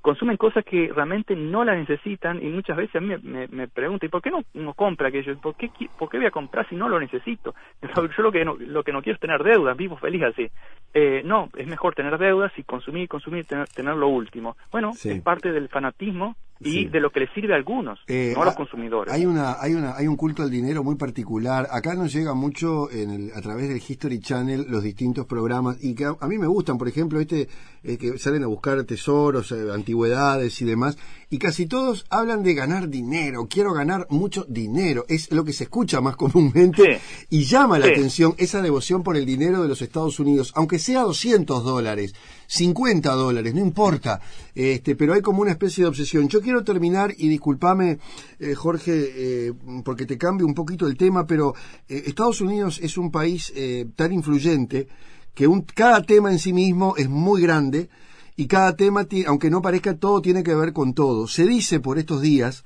consumen 0.00 0.36
cosas 0.36 0.64
que 0.64 0.90
realmente 0.94 1.34
no 1.36 1.64
las 1.64 1.76
necesitan 1.76 2.42
y 2.42 2.48
muchas 2.48 2.76
veces 2.76 2.96
a 2.96 3.00
mí 3.00 3.14
me, 3.22 3.48
me, 3.48 3.68
preguntan, 3.68 4.08
¿y 4.08 4.10
por 4.10 4.22
qué 4.22 4.30
no, 4.30 4.42
no 4.54 4.74
compra 4.74 5.08
aquello? 5.08 5.38
¿Por 5.40 5.54
qué, 5.56 5.70
¿Por 5.98 6.08
qué 6.08 6.18
voy 6.18 6.26
a 6.26 6.30
comprar 6.30 6.68
si 6.68 6.74
no 6.74 6.88
lo 6.88 6.98
necesito? 6.98 7.54
Yo 7.96 8.22
lo 8.22 8.32
que 8.32 8.44
no, 8.44 8.56
lo 8.56 8.82
que 8.82 8.92
no 8.92 9.02
quiero 9.02 9.14
es 9.14 9.20
tener 9.20 9.42
deudas, 9.42 9.76
vivo 9.76 9.96
feliz 9.96 10.22
así. 10.22 10.50
Eh, 10.94 11.22
no, 11.24 11.48
es 11.56 11.66
mejor 11.66 11.94
tener 11.94 12.18
deudas 12.18 12.52
y 12.56 12.62
consumir, 12.62 13.08
consumir, 13.08 13.46
tener, 13.46 13.68
tener 13.68 13.96
lo 13.96 14.08
último. 14.08 14.56
Bueno, 14.70 14.90
es 14.90 15.22
parte 15.22 15.52
del 15.52 15.68
fanatismo 15.68 16.36
y 16.64 16.88
de 16.88 17.00
lo 17.00 17.10
que 17.10 17.20
le 17.20 17.28
sirve 17.28 17.54
a 17.54 17.56
algunos, 17.56 17.98
eh, 18.06 18.32
no 18.34 18.42
a 18.42 18.46
los 18.46 18.54
consumidores. 18.54 19.12
Hay 19.12 19.26
una, 19.26 19.60
hay 19.60 19.74
una, 19.74 19.96
hay 19.96 20.06
un 20.06 20.16
culto 20.16 20.42
al 20.42 20.50
dinero 20.50 20.82
muy 20.82 20.96
particular. 20.96 21.66
Acá 21.70 21.94
nos 21.94 22.12
llega 22.12 22.34
mucho 22.34 22.90
en 22.90 23.10
el, 23.10 23.32
a 23.34 23.40
través 23.40 23.68
del 23.68 23.78
History 23.78 24.20
Channel 24.20 24.66
los 24.68 24.82
distintos 24.82 25.26
programas 25.26 25.82
y 25.82 25.94
que 25.94 26.04
a, 26.04 26.28
mí 26.28 26.38
me 26.38 26.46
gustan, 26.46 26.78
por 26.78 26.88
ejemplo, 26.88 27.20
este 27.20 27.48
eh, 27.82 27.98
que 27.98 28.18
salen 28.18 28.44
a 28.44 28.46
buscar 28.46 28.82
tesoros, 28.84 29.50
eh, 29.52 29.71
antigüedades 29.72 30.60
y 30.60 30.64
demás, 30.64 30.96
y 31.30 31.38
casi 31.38 31.66
todos 31.66 32.04
hablan 32.10 32.42
de 32.42 32.54
ganar 32.54 32.88
dinero. 32.88 33.46
Quiero 33.48 33.72
ganar 33.72 34.06
mucho 34.10 34.44
dinero, 34.48 35.04
es 35.08 35.30
lo 35.32 35.44
que 35.44 35.52
se 35.52 35.64
escucha 35.64 36.00
más 36.00 36.16
comúnmente 36.22 37.00
y 37.30 37.44
llama 37.44 37.78
la 37.78 37.86
atención 37.86 38.34
esa 38.38 38.60
devoción 38.60 39.02
por 39.02 39.16
el 39.16 39.24
dinero 39.24 39.62
de 39.62 39.68
los 39.68 39.82
Estados 39.82 40.20
Unidos, 40.20 40.52
aunque 40.54 40.78
sea 40.78 41.02
200 41.02 41.64
dólares. 41.64 42.14
50 42.52 43.10
dólares, 43.12 43.54
no 43.54 43.60
importa, 43.60 44.20
este, 44.54 44.94
pero 44.94 45.14
hay 45.14 45.22
como 45.22 45.40
una 45.40 45.52
especie 45.52 45.84
de 45.84 45.88
obsesión. 45.88 46.28
Yo 46.28 46.42
quiero 46.42 46.62
terminar, 46.62 47.14
y 47.16 47.28
discúlpame, 47.28 47.98
eh, 48.38 48.54
Jorge, 48.54 48.92
eh, 48.92 49.52
porque 49.82 50.04
te 50.04 50.18
cambio 50.18 50.46
un 50.46 50.52
poquito 50.52 50.86
el 50.86 50.98
tema, 50.98 51.26
pero 51.26 51.54
eh, 51.88 52.02
Estados 52.06 52.42
Unidos 52.42 52.78
es 52.82 52.98
un 52.98 53.10
país 53.10 53.52
tan 53.96 54.12
influyente 54.12 54.86
que 55.34 55.46
un, 55.46 55.62
cada 55.62 56.02
tema 56.02 56.30
en 56.30 56.38
sí 56.38 56.52
mismo 56.52 56.94
es 56.96 57.08
muy 57.08 57.40
grande 57.40 57.88
y 58.36 58.46
cada 58.46 58.76
tema, 58.76 59.06
aunque 59.26 59.50
no 59.50 59.62
parezca, 59.62 59.96
todo 59.96 60.22
tiene 60.22 60.42
que 60.42 60.54
ver 60.54 60.72
con 60.72 60.94
todo. 60.94 61.26
Se 61.26 61.46
dice 61.46 61.80
por 61.80 61.98
estos 61.98 62.20
días 62.20 62.62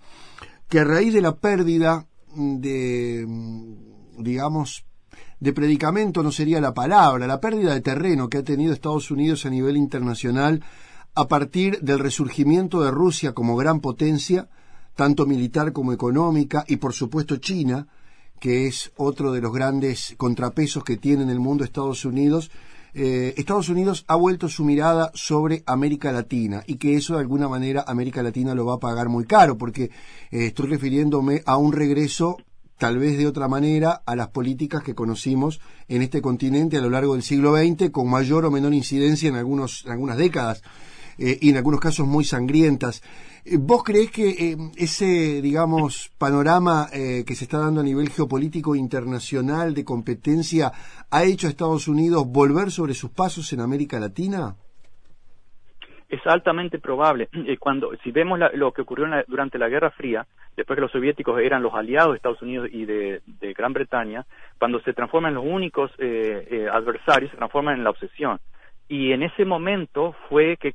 que 0.69 0.81
a 0.81 0.85
raíz 0.85 1.13
de 1.13 1.21
la 1.21 1.37
pérdida 1.37 2.07
de, 2.35 3.27
digamos, 4.19 4.85
de 5.41 5.53
predicamento 5.53 6.23
no 6.23 6.33
sería 6.33 6.61
la 6.61 6.75
palabra, 6.75 7.27
la 7.27 7.41
pérdida 7.41 7.75
de 7.75 7.81
terreno 7.81 8.29
que 8.29 8.39
ha 8.39 8.45
tenido 8.45 8.73
Estados 8.73 9.11
Unidos 9.11 9.45
a 9.45 9.51
nivel 9.51 9.77
internacional 9.77 10.63
a 11.15 11.29
partir 11.29 11.81
del 11.81 11.99
resurgimiento 11.99 12.83
de 12.83 12.91
Rusia 12.91 13.33
como 13.33 13.57
gran 13.57 13.81
potencia, 13.81 14.49
tanto 14.95 15.27
militar 15.27 15.73
como 15.73 15.93
económica, 15.93 16.65
y 16.69 16.77
por 16.77 16.93
supuesto 16.93 17.37
China, 17.37 17.89
que 18.39 18.67
es 18.67 18.93
otro 18.97 19.33
de 19.33 19.41
los 19.41 19.53
grandes 19.53 20.15
contrapesos 20.19 20.85
que 20.85 20.97
tiene 20.99 21.23
en 21.23 21.31
el 21.31 21.41
mundo 21.41 21.65
Estados 21.65 22.05
Unidos, 22.05 22.51
eh, 22.99 23.35
Estados 23.37 23.69
Unidos 23.69 24.07
ha 24.09 24.17
vuelto 24.17 24.49
su 24.49 24.65
mirada 24.65 25.11
sobre 25.13 25.63
América 25.67 26.13
Latina 26.13 26.65
y 26.67 26.77
que 26.77 26.97
eso 26.97 27.13
de 27.15 27.21
alguna 27.21 27.47
manera 27.47 27.85
América 27.87 28.23
Latina 28.23 28.55
lo 28.55 28.65
va 28.65 28.77
a 28.77 28.81
pagar 28.81 29.11
muy 29.11 29.27
caro 29.27 29.59
porque 29.59 29.91
eh, 30.31 30.47
estoy 30.47 30.69
refiriéndome 30.69 31.43
a 31.45 31.59
un 31.59 31.75
regreso 31.75 32.39
tal 32.79 32.99
vez 32.99 33.19
de 33.19 33.27
otra 33.27 33.49
manera, 33.49 34.03
a 34.07 34.17
las 34.17 34.29
políticas 34.29 34.83
que 34.83 34.95
conocimos 34.95 35.61
en 35.89 36.01
este 36.01 36.23
continente 36.23 36.79
a 36.79 36.81
lo 36.81 36.89
largo 36.89 37.13
del 37.13 37.23
siglo 37.23 37.55
XX, 37.55 37.91
con 37.91 38.09
mayor 38.09 38.47
o 38.47 38.51
menor 38.51 38.73
incidencia 38.73 39.29
en, 39.29 39.37
algunos, 39.37 39.85
en 39.85 39.93
algunas 39.93 40.17
décadas 40.17 40.63
eh, 41.19 41.39
y 41.41 41.51
en 41.51 41.57
algunos 41.57 41.81
casos 41.81 42.07
muy 42.07 42.25
sangrientas. 42.25 43.03
Eh, 43.45 43.57
¿Vos 43.59 43.83
creés 43.83 44.11
que 44.11 44.29
eh, 44.29 44.57
ese, 44.77 45.41
digamos, 45.41 46.11
panorama 46.19 46.89
que 46.91 47.35
se 47.35 47.45
está 47.45 47.59
dando 47.59 47.81
a 47.81 47.85
nivel 47.85 48.11
geopolítico 48.11 48.75
internacional 48.75 49.75
de 49.75 49.85
competencia 49.85 50.73
ha 51.11 51.25
hecho 51.25 51.47
a 51.47 51.51
Estados 51.51 51.89
Unidos 51.89 52.27
volver 52.27 52.71
sobre 52.71 52.95
sus 52.95 53.11
pasos 53.11 53.53
en 53.53 53.61
América 53.61 53.99
Latina? 53.99 54.57
es 56.09 56.25
altamente 56.27 56.79
probable. 56.79 57.29
Cuando, 57.59 57.91
si 58.03 58.11
vemos 58.11 58.39
lo 58.55 58.73
que 58.73 58.83
ocurrió 58.83 59.07
durante 59.27 59.59
la 59.59 59.69
Guerra 59.69 59.91
Fría, 59.91 60.27
después 60.57 60.77
que 60.77 60.81
los 60.81 60.93
soviéticos 60.93 61.41
eran 61.41 61.63
los 61.63 61.75
aliados 61.75 62.13
de 62.13 62.17
Estados 62.17 62.43
Unidos 62.43 62.69
y 62.73 62.85
de, 62.85 63.21
Gran 63.57 63.73
Bretaña, 63.73 64.25
cuando 64.59 64.81
se 64.81 64.93
transforman 64.93 65.31
en 65.31 65.37
los 65.37 65.45
únicos 65.45 65.91
eh, 65.99 66.47
eh, 66.51 66.69
adversarios, 66.71 67.31
se 67.31 67.37
transforman 67.37 67.77
en 67.77 67.85
la 67.85 67.91
obsesión 67.91 68.39
y 68.89 69.13
en 69.13 69.25
ese 69.25 69.45
momento 69.45 70.15
fue 70.29 70.57
que, 70.59 70.73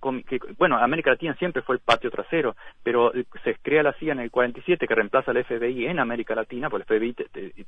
bueno, 0.57 0.77
América 0.77 1.11
Latina 1.11 1.33
siempre 1.35 1.61
fue 1.61 1.75
el 1.75 1.81
patio 1.81 2.11
trasero, 2.11 2.55
pero 2.83 3.11
se 3.43 3.55
crea 3.61 3.83
la 3.83 3.93
CIA 3.93 4.13
en 4.13 4.19
el 4.19 4.31
47 4.31 4.85
que 4.85 4.95
reemplaza 4.95 5.31
al 5.31 5.43
FBI 5.45 5.85
en 5.85 5.99
América 5.99 6.35
Latina, 6.35 6.69
porque 6.69 6.93
el 6.93 7.13
FBI 7.13 7.15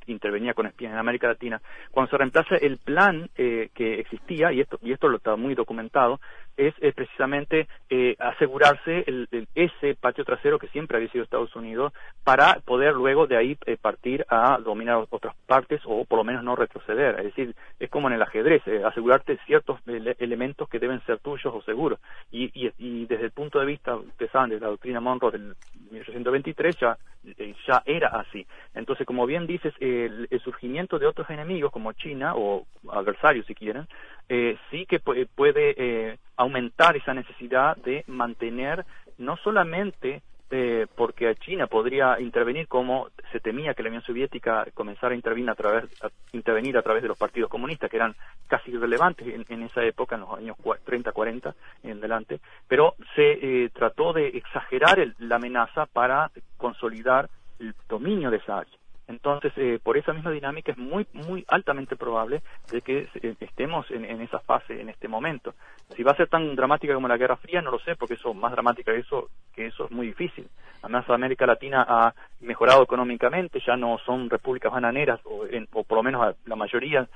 intervenía 0.06 0.52
con 0.52 0.66
espías 0.66 0.92
en 0.92 0.98
América 0.98 1.28
Latina. 1.28 1.62
Cuando 1.90 2.10
se 2.10 2.18
reemplaza 2.18 2.56
el 2.56 2.76
plan 2.76 3.30
eh, 3.36 3.70
que 3.74 4.00
existía, 4.00 4.52
y 4.52 4.60
esto, 4.60 4.78
y 4.82 4.92
esto 4.92 5.08
lo 5.08 5.16
está 5.16 5.34
muy 5.36 5.54
documentado, 5.54 6.20
es 6.56 6.74
precisamente 6.94 7.68
eh, 7.90 8.16
asegurarse 8.18 9.04
el, 9.06 9.28
ese 9.54 9.94
patio 9.94 10.24
trasero 10.24 10.58
que 10.58 10.68
siempre 10.68 10.96
había 10.96 11.10
sido 11.10 11.24
Estados 11.24 11.54
Unidos 11.56 11.92
para 12.22 12.60
poder 12.64 12.94
luego 12.94 13.26
de 13.26 13.36
ahí 13.36 13.58
eh, 13.66 13.76
partir 13.80 14.24
a 14.28 14.58
dominar 14.58 15.04
otras 15.10 15.34
partes 15.46 15.80
o 15.84 16.04
por 16.04 16.18
lo 16.18 16.24
menos 16.24 16.44
no 16.44 16.56
retroceder. 16.56 17.18
Es 17.18 17.26
decir, 17.26 17.54
es 17.78 17.90
como 17.90 18.08
en 18.08 18.14
el 18.14 18.22
ajedrez, 18.22 18.62
asegurarte 18.84 19.38
ciertos 19.46 19.80
elementos 19.86 20.68
que 20.68 20.78
deben 20.78 21.00
ser 21.06 21.18
tuyos 21.18 21.52
o 21.54 21.62
seguros. 21.62 21.98
Y, 22.30 22.50
y, 22.54 23.06
desde 23.06 23.26
el 23.26 23.30
punto 23.32 23.58
de 23.58 23.66
vista, 23.66 23.96
ustedes 23.96 24.30
saben, 24.30 24.50
de 24.50 24.60
la 24.60 24.68
doctrina 24.68 25.00
Monroe 25.00 25.32
del 25.32 25.54
1823 25.90 26.76
ya, 26.78 26.98
eh, 27.38 27.54
ya 27.66 27.82
era 27.86 28.08
así. 28.08 28.46
Entonces, 28.74 29.06
como 29.06 29.26
bien 29.26 29.46
dices, 29.46 29.74
el, 29.80 30.28
surgimiento 30.42 30.98
de 30.98 31.06
otros 31.06 31.28
enemigos 31.30 31.72
como 31.72 31.92
China 31.92 32.34
o 32.36 32.66
adversarios 32.90 33.46
si 33.46 33.54
quieren, 33.54 33.86
eh, 34.28 34.56
sí 34.70 34.86
que 34.86 35.00
puede 35.00 35.74
eh, 35.76 36.18
aumentar 36.36 36.96
esa 36.96 37.14
necesidad 37.14 37.76
de 37.76 38.04
mantener 38.06 38.84
no 39.18 39.36
solamente 39.36 40.22
eh, 40.50 40.86
porque 40.94 41.34
China 41.36 41.66
podría 41.66 42.20
intervenir 42.20 42.68
como 42.68 43.08
se 43.32 43.40
temía 43.40 43.74
que 43.74 43.82
la 43.82 43.88
Unión 43.88 44.04
Soviética 44.04 44.66
comenzara 44.74 45.12
a 45.12 45.16
intervenir 45.16 45.50
a 45.50 45.54
través, 45.54 45.84
intervenir 46.32 46.76
a 46.76 46.82
través 46.82 47.02
de 47.02 47.08
los 47.08 47.18
partidos 47.18 47.50
comunistas, 47.50 47.90
que 47.90 47.96
eran 47.96 48.14
casi 48.46 48.70
irrelevantes 48.70 49.26
en, 49.48 49.62
esa 49.62 49.82
época, 49.82 50.14
en 50.14 50.20
los 50.20 50.38
años 50.38 50.56
30, 50.84 51.12
40 51.12 51.54
en 51.82 51.98
adelante, 51.98 52.40
pero 52.68 52.94
se 53.16 53.32
eh, 53.32 53.70
trató 53.70 54.12
de 54.12 54.28
exagerar 54.28 54.98
la 55.18 55.36
amenaza 55.36 55.86
para 55.86 56.30
consolidar 56.56 57.28
el 57.58 57.74
dominio 57.88 58.30
de 58.30 58.38
esa. 58.38 58.66
Entonces, 59.06 59.52
eh, 59.56 59.78
por 59.82 59.96
esa 59.98 60.12
misma 60.12 60.30
dinámica 60.30 60.72
es 60.72 60.78
muy, 60.78 61.06
muy 61.12 61.44
altamente 61.48 61.96
probable 61.96 62.42
de 62.70 62.80
que 62.80 63.08
eh, 63.22 63.34
estemos 63.40 63.90
en, 63.90 64.20
esa 64.22 64.38
fase 64.40 64.80
en 64.80 64.88
este 64.88 65.08
momento. 65.08 65.54
Si 65.94 66.02
va 66.02 66.12
a 66.12 66.16
ser 66.16 66.28
tan 66.28 66.56
dramática 66.56 66.94
como 66.94 67.08
la 67.08 67.18
Guerra 67.18 67.36
Fría, 67.36 67.60
no 67.60 67.70
lo 67.70 67.78
sé, 67.80 67.96
porque 67.96 68.14
eso 68.14 68.32
más 68.32 68.52
dramática 68.52 68.92
que 68.92 69.00
eso, 69.00 69.28
que 69.54 69.66
eso 69.66 69.84
es 69.84 69.90
muy 69.90 70.06
difícil. 70.06 70.48
Además, 70.82 71.08
América 71.10 71.46
Latina 71.46 71.84
ha 71.86 72.14
mejorado 72.40 72.82
económicamente, 72.82 73.60
ya 73.66 73.76
no 73.76 73.98
son 73.98 74.30
repúblicas 74.30 74.72
bananeras, 74.72 75.20
o, 75.24 75.44
o 75.72 75.84
por 75.84 75.96
lo 75.96 76.02
menos 76.02 76.34
la 76.46 76.56
mayoría 76.56 77.06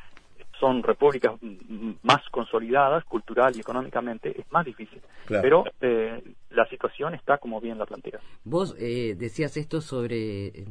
son 0.59 0.83
repúblicas 0.83 1.35
más 2.03 2.23
consolidadas 2.31 3.05
cultural 3.05 3.53
y 3.57 3.61
económicamente, 3.61 4.39
es 4.39 4.51
más 4.51 4.65
difícil. 4.65 5.01
Pero 5.27 5.65
eh, 5.81 6.23
la 6.51 6.67
situación 6.69 7.15
está 7.15 7.39
como 7.39 7.61
bien 7.61 7.79
la 7.79 7.87
plantea. 7.87 8.21
Vos 8.45 8.75
eh, 8.79 9.15
decías 9.17 9.57
esto 9.57 9.81
sobre, 9.81 10.65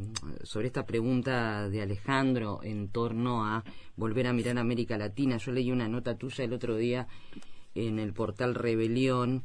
sobre 0.44 0.68
esta 0.68 0.86
pregunta 0.86 1.70
de 1.70 1.82
Alejandro 1.82 2.60
en 2.64 2.92
torno 2.92 3.46
a 3.46 3.64
volver 3.96 4.28
a 4.28 4.34
mirar 4.34 4.58
América 4.58 4.98
Latina. 4.98 5.38
Yo 5.38 5.52
leí 5.52 5.72
una 5.72 5.88
nota 5.88 6.18
tuya 6.18 6.44
el 6.44 6.54
otro 6.54 6.76
día 6.76 7.08
en 7.76 8.00
el 8.00 8.14
portal 8.14 8.56
Rebelión 8.56 9.44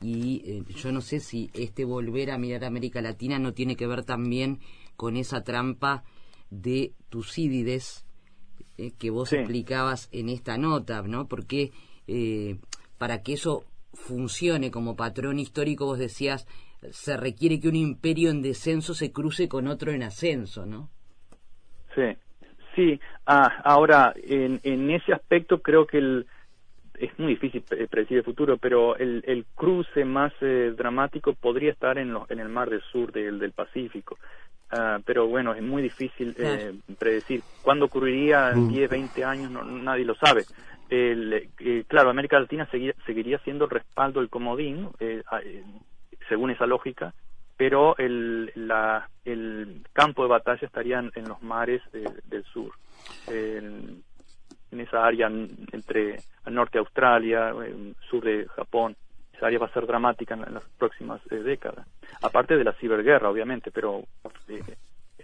y 0.00 0.42
eh, 0.44 0.64
yo 0.74 0.92
no 0.92 1.00
sé 1.00 1.20
si 1.20 1.50
este 1.54 1.84
volver 1.84 2.30
a 2.30 2.38
mirar 2.38 2.64
América 2.64 3.00
Latina 3.00 3.38
no 3.38 3.52
tiene 3.52 3.76
que 3.76 3.86
ver 3.86 4.04
también 4.04 4.60
con 4.96 5.16
esa 5.16 5.42
trampa 5.42 6.04
de 6.50 6.92
Tucídides 7.08 8.05
eh, 8.78 8.92
que 8.98 9.10
vos 9.10 9.32
explicabas 9.32 10.08
en 10.12 10.28
esta 10.28 10.58
nota, 10.58 11.02
¿no? 11.02 11.28
Porque 11.28 11.72
eh, 12.06 12.58
para 12.98 13.22
que 13.22 13.34
eso 13.34 13.64
funcione 13.92 14.70
como 14.70 14.96
patrón 14.96 15.38
histórico, 15.38 15.86
vos 15.86 15.98
decías, 15.98 16.46
se 16.90 17.16
requiere 17.16 17.60
que 17.60 17.68
un 17.68 17.76
imperio 17.76 18.30
en 18.30 18.42
descenso 18.42 18.94
se 18.94 19.12
cruce 19.12 19.48
con 19.48 19.66
otro 19.66 19.92
en 19.92 20.02
ascenso, 20.02 20.66
¿no? 20.66 20.90
Sí, 21.94 22.16
sí. 22.74 23.00
Ah, 23.26 23.50
ahora, 23.64 24.12
en, 24.16 24.60
en 24.62 24.90
ese 24.90 25.12
aspecto 25.12 25.62
creo 25.62 25.86
que 25.86 25.98
el, 25.98 26.26
es 26.98 27.18
muy 27.18 27.28
difícil 27.28 27.62
predecir 27.62 28.18
el 28.18 28.24
futuro, 28.24 28.56
pero 28.56 28.96
el, 28.96 29.22
el 29.26 29.44
cruce 29.54 30.04
más 30.04 30.32
eh, 30.40 30.72
dramático 30.76 31.34
podría 31.34 31.72
estar 31.72 31.98
en, 31.98 32.16
en 32.28 32.38
el 32.38 32.48
mar 32.48 32.70
del 32.70 32.82
sur 32.82 33.12
del, 33.12 33.38
del 33.38 33.52
Pacífico. 33.52 34.18
Uh, 34.72 35.00
pero 35.04 35.28
bueno, 35.28 35.54
es 35.54 35.62
muy 35.62 35.80
difícil 35.80 36.34
eh, 36.38 36.74
predecir. 36.98 37.42
¿Cuándo 37.62 37.84
ocurriría 37.84 38.50
en 38.50 38.68
10, 38.68 38.88
mm. 38.88 38.92
20 38.92 39.24
años? 39.24 39.50
No, 39.50 39.62
nadie 39.62 40.04
lo 40.04 40.16
sabe. 40.16 40.44
El, 40.88 41.50
eh, 41.60 41.84
claro, 41.86 42.10
América 42.10 42.40
Latina 42.40 42.68
seguiría 42.70 43.38
siendo 43.38 43.66
el 43.66 43.70
respaldo 43.70 44.20
del 44.20 44.28
comodín, 44.28 44.88
eh, 44.98 45.22
según 46.28 46.50
esa 46.50 46.66
lógica, 46.66 47.14
pero 47.56 47.96
el, 47.96 48.50
la, 48.56 49.08
el 49.24 49.82
campo 49.92 50.22
de 50.22 50.28
batalla 50.30 50.66
estaría 50.66 50.98
en, 50.98 51.28
los 51.28 51.40
mares 51.42 51.80
del 51.92 52.44
sur, 52.44 52.72
en, 54.76 54.86
esa 54.86 55.04
área 55.04 55.26
entre 55.26 56.16
el 56.46 56.54
norte 56.54 56.78
de 56.78 56.80
Australia, 56.80 57.50
el 57.50 57.94
sur 58.08 58.22
de 58.24 58.46
Japón. 58.48 58.96
Esa 59.34 59.46
área 59.46 59.58
va 59.58 59.66
a 59.66 59.72
ser 59.72 59.86
dramática 59.86 60.34
en, 60.34 60.54
las 60.54 60.64
próximas 60.78 61.20
eh, 61.30 61.36
décadas. 61.36 61.86
Aparte 62.22 62.56
de 62.56 62.64
la 62.64 62.72
ciberguerra, 62.74 63.28
obviamente, 63.28 63.70
pero 63.70 64.04
eh, 64.48 64.62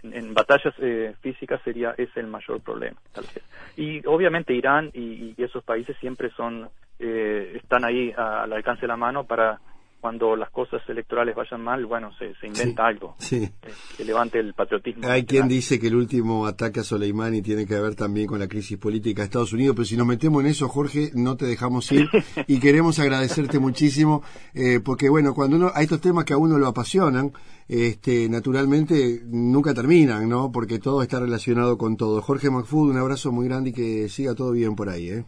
en, 0.03 0.33
batallas 0.33 0.73
eh, 0.79 1.15
físicas 1.21 1.61
sería 1.63 1.95
ese 1.97 2.19
el 2.19 2.27
mayor 2.27 2.61
problema, 2.61 2.97
tal 3.11 3.23
vez. 3.23 3.43
Y 3.77 4.05
obviamente 4.05 4.53
Irán 4.53 4.91
y, 4.93 5.33
y 5.35 5.43
esos 5.43 5.63
países 5.63 5.97
siempre 5.97 6.29
son 6.31 6.69
están 6.99 7.83
ahí 7.83 8.13
al 8.15 8.53
alcance 8.53 8.81
de 8.81 8.87
la 8.87 8.95
mano 8.95 9.25
para 9.25 9.59
cuando 10.03 10.35
las 10.35 10.49
cosas 10.49 10.81
electorales 10.89 11.33
vayan 11.33 11.61
mal, 11.61 11.85
bueno, 11.85 12.11
se, 12.17 12.45
inventa 12.45 12.85
algo 12.85 13.15
sí. 13.19 13.49
Que, 13.95 14.03
levante 14.03 14.37
el 14.37 14.53
patriotismo. 14.53 15.07
Hay 15.07 15.23
quien 15.23 15.47
dice 15.47 15.79
que 15.79 15.87
el 15.87 15.95
último 15.95 16.45
ataque 16.45 16.81
a 16.81 16.83
Soleimani 16.83 17.41
tiene 17.41 17.65
que 17.65 17.79
ver 17.79 17.95
también 17.95 18.27
con 18.27 18.37
la 18.37 18.49
crisis 18.49 18.77
política 18.77 19.21
de 19.21 19.27
Estados 19.27 19.53
Unidos, 19.53 19.77
pero 19.77 19.85
si 19.85 19.95
nos 19.95 20.05
metemos 20.05 20.43
en 20.43 20.49
eso, 20.49 20.67
Jorge, 20.67 21.11
no 21.15 21.37
te 21.37 21.45
dejamos 21.45 21.89
ir 21.93 22.09
y 22.47 22.59
queremos 22.59 22.99
agradecerte 22.99 23.59
muchísimo, 23.59 24.23
eh, 24.53 24.81
porque 24.83 25.07
bueno, 25.07 25.33
cuando 25.33 25.55
uno, 25.55 25.71
hay 25.73 25.85
estos 25.85 26.01
temas 26.01 26.25
que 26.25 26.33
a 26.33 26.37
uno 26.37 26.57
lo 26.57 26.67
apasionan, 26.67 27.31
este, 27.69 28.27
naturalmente 28.27 29.21
nunca 29.23 29.73
terminan, 29.73 30.27
¿no? 30.27 30.51
Porque 30.51 30.79
todo 30.79 31.01
está 31.01 31.21
relacionado 31.21 31.77
con 31.77 31.95
todo. 31.95 32.21
Jorge 32.21 32.49
McFood, 32.49 32.89
un 32.89 32.97
abrazo 32.97 33.31
muy 33.31 33.47
grande 33.47 33.69
y 33.69 33.73
que 33.73 34.09
siga 34.09 34.35
todo 34.35 34.51
bien 34.51 34.75
por 34.75 34.89
ahí, 34.89 35.11
¿eh? 35.11 35.23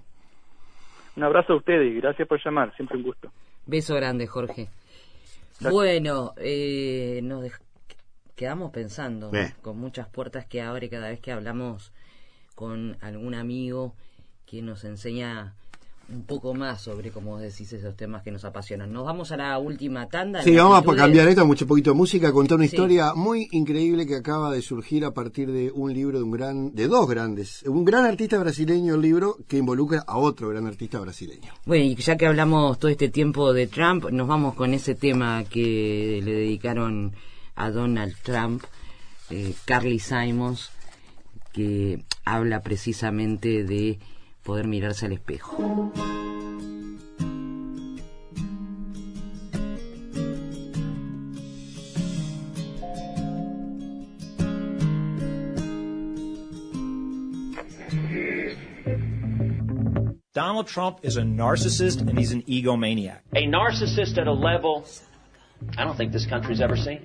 Un 1.16 1.24
abrazo 1.24 1.54
a 1.54 1.56
ustedes 1.56 1.90
y 1.90 2.02
gracias 2.02 2.28
por 2.28 2.44
llamar, 2.44 2.76
siempre 2.76 2.98
un 2.98 3.04
gusto. 3.04 3.32
Beso 3.66 3.96
grande, 3.96 4.28
Jorge. 4.28 4.70
Bueno, 5.60 6.34
eh, 6.38 7.20
nos 7.24 7.52
quedamos 8.36 8.72
pensando, 8.72 9.32
con 9.62 9.80
muchas 9.80 10.08
puertas 10.08 10.46
que 10.46 10.62
abre 10.62 10.90
cada 10.90 11.10
vez 11.10 11.20
que 11.20 11.32
hablamos 11.32 11.92
con 12.54 12.98
algún 13.02 13.34
amigo 13.34 13.96
que 14.46 14.62
nos 14.62 14.84
enseña 14.84 15.56
un 16.08 16.24
poco 16.24 16.54
más 16.54 16.82
sobre, 16.82 17.10
como 17.12 17.40
decís, 17.40 17.74
esos 17.74 17.96
temas 17.96 18.22
que 18.22 18.32
nos 18.32 18.46
apasionan. 18.46 18.92
Nos 18.92 19.06
vamos 19.06 19.32
a 19.32 19.38
la 19.38 19.58
última 19.58 20.08
tanda. 20.08 20.44
Sí, 20.44 20.56
vamos 20.56 20.84
a 20.88 20.96
cambiar 20.96 21.28
esto, 21.28 21.46
mucho 21.46 21.66
poquito 21.66 21.92
de 21.92 21.96
música, 21.96 22.32
contar 22.32 22.58
una 22.58 22.66
historia 22.66 23.14
muy 23.16 23.48
increíble 23.52 24.06
que 24.06 24.16
acaba 24.16 24.52
de 24.52 24.62
surgir 24.62 25.04
a 25.06 25.12
partir 25.12 25.52
de 25.52 25.72
un 25.72 25.94
libro 25.94 26.20
de 26.20 26.24
un 26.24 26.32
gran, 26.32 26.76
de 26.76 26.88
dos 26.88 27.08
grandes, 27.10 27.64
un 27.64 27.86
gran 27.86 28.06
artista 28.06 28.38
brasileño, 28.38 28.96
el 28.96 29.02
libro 29.02 29.38
que 29.48 29.58
involucra 29.58 30.04
a 30.06 30.18
otro 30.18 30.50
gran 30.50 30.68
artista 30.68 31.00
brasileño. 31.00 31.52
Bueno, 31.66 31.86
y 31.86 31.96
ya 31.96 32.16
que 32.18 32.28
hablamos 32.28 32.78
todo 32.78 32.92
este 32.92 33.10
tiempo 33.10 33.54
de 33.54 33.68
Trump, 33.68 34.06
nos 34.12 34.28
vamos 34.28 34.54
con 34.54 34.74
ese 34.74 34.94
tema 34.96 35.44
que 35.44 36.22
le 36.24 36.32
dedicaron 36.32 37.14
a 37.56 37.72
Donald 37.72 38.16
Trump, 38.22 38.64
eh, 39.32 39.54
Carly 39.66 40.00
Simons, 40.00 40.70
que 41.52 42.04
habla 42.26 42.62
precisamente 42.62 43.64
de 43.64 43.98
poder 44.46 44.68
mirarse 44.68 45.08
al 45.08 45.14
espejo. 45.14 45.92
Donald 60.34 60.68
Trump 60.68 61.00
is 61.02 61.18
a 61.18 61.22
narcissist 61.22 62.02
and 62.02 62.18
he's 62.20 62.32
an 62.32 62.44
egomaniac. 62.44 63.20
A 63.36 63.48
narcissist 63.48 64.18
at 64.18 64.28
a 64.28 64.34
level 64.34 64.86
I 65.78 65.84
don't 65.84 65.98
think 65.98 66.12
this 66.12 66.26
country's 66.26 66.62
ever 66.62 66.76
seen. 66.76 67.02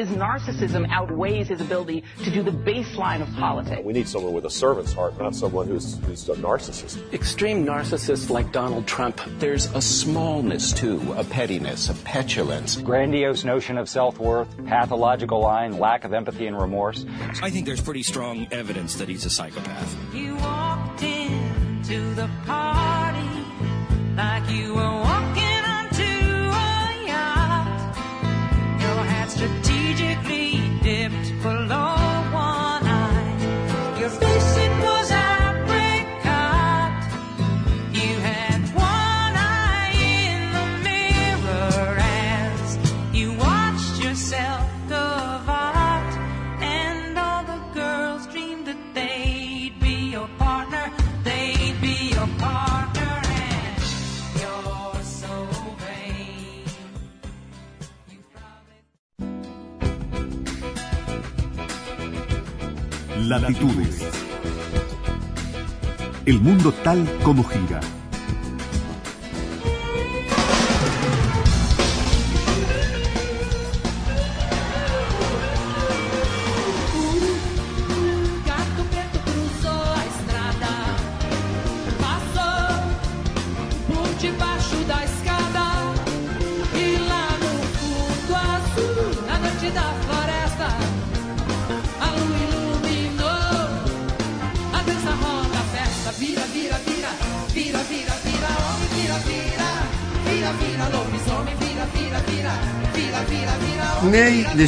His 0.00 0.08
narcissism 0.08 0.88
outweighs 0.88 1.48
his 1.48 1.60
ability 1.60 2.04
to 2.24 2.30
do 2.30 2.42
the 2.42 2.50
baseline 2.50 3.20
of 3.20 3.30
politics. 3.34 3.82
We 3.84 3.92
need 3.92 4.08
someone 4.08 4.32
with 4.32 4.46
a 4.46 4.50
servant's 4.50 4.94
heart, 4.94 5.20
not 5.20 5.34
someone 5.34 5.66
who's, 5.66 5.98
who's 6.06 6.26
a 6.26 6.36
narcissist. 6.36 7.12
Extreme 7.12 7.66
narcissists 7.66 8.30
like 8.30 8.50
Donald 8.50 8.86
Trump, 8.86 9.20
there's 9.38 9.66
a 9.74 9.82
smallness 9.82 10.72
too, 10.72 11.12
a 11.18 11.24
pettiness, 11.24 11.90
a 11.90 11.94
petulance. 12.02 12.76
Grandiose 12.76 13.44
notion 13.44 13.76
of 13.76 13.90
self-worth, 13.90 14.48
pathological 14.64 15.40
lying, 15.40 15.78
lack 15.78 16.04
of 16.04 16.14
empathy 16.14 16.46
and 16.46 16.58
remorse. 16.58 17.04
I 17.42 17.50
think 17.50 17.66
there's 17.66 17.82
pretty 17.82 18.02
strong 18.02 18.46
evidence 18.52 18.94
that 18.94 19.06
he's 19.10 19.26
a 19.26 19.30
psychopath. 19.30 20.14
You 20.14 20.34
walked 20.36 21.02
into 21.02 22.14
the 22.14 22.30
party 22.46 23.28
like 24.16 24.48
you 24.48 24.72
were 24.72 24.80
walking 24.80 25.49
shipped 31.10 31.42
for 31.42 31.52
long. 31.52 31.99
Latitudes. 63.30 64.00
El 66.26 66.40
mundo 66.40 66.72
tal 66.82 67.08
como 67.22 67.44
gira. 67.44 67.80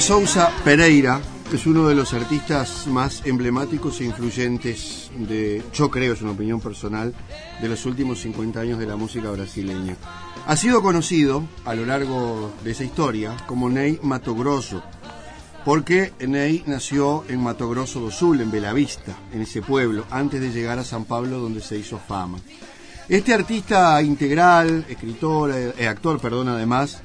Sousa 0.02 0.50
Pereira 0.64 1.20
es 1.52 1.64
uno 1.64 1.86
de 1.86 1.94
los 1.94 2.12
artistas 2.12 2.88
más 2.88 3.24
emblemáticos 3.24 4.00
e 4.00 4.04
influyentes 4.04 5.12
yo 5.72 5.90
creo, 5.92 6.14
es 6.14 6.22
una 6.22 6.32
opinión 6.32 6.60
personal, 6.60 7.14
de 7.60 7.68
los 7.68 7.86
últimos 7.86 8.20
50 8.22 8.58
años 8.58 8.80
de 8.80 8.86
la 8.86 8.96
música 8.96 9.30
brasileña. 9.30 9.96
Ha 10.44 10.56
sido 10.56 10.82
conocido 10.82 11.44
a 11.64 11.76
lo 11.76 11.86
largo 11.86 12.52
de 12.64 12.72
esa 12.72 12.82
historia 12.82 13.36
como 13.46 13.70
Ney 13.70 14.00
Mato 14.02 14.34
Grosso, 14.34 14.82
porque 15.64 16.12
Ney 16.18 16.64
nació 16.66 17.22
en 17.28 17.40
Mato 17.40 17.68
Grosso 17.70 18.00
do 18.00 18.10
Sul, 18.10 18.40
en 18.40 18.50
Belavista, 18.50 19.16
en 19.32 19.42
ese 19.42 19.62
pueblo, 19.62 20.04
antes 20.10 20.40
de 20.40 20.50
llegar 20.50 20.80
a 20.80 20.84
San 20.84 21.04
Pablo 21.04 21.38
donde 21.38 21.60
se 21.60 21.78
hizo 21.78 21.98
fama. 21.98 22.38
Este 23.08 23.32
artista 23.32 24.02
integral, 24.02 24.84
escritor, 24.88 25.52
eh, 25.52 25.86
actor, 25.86 26.18
perdón, 26.18 26.48
además, 26.48 27.02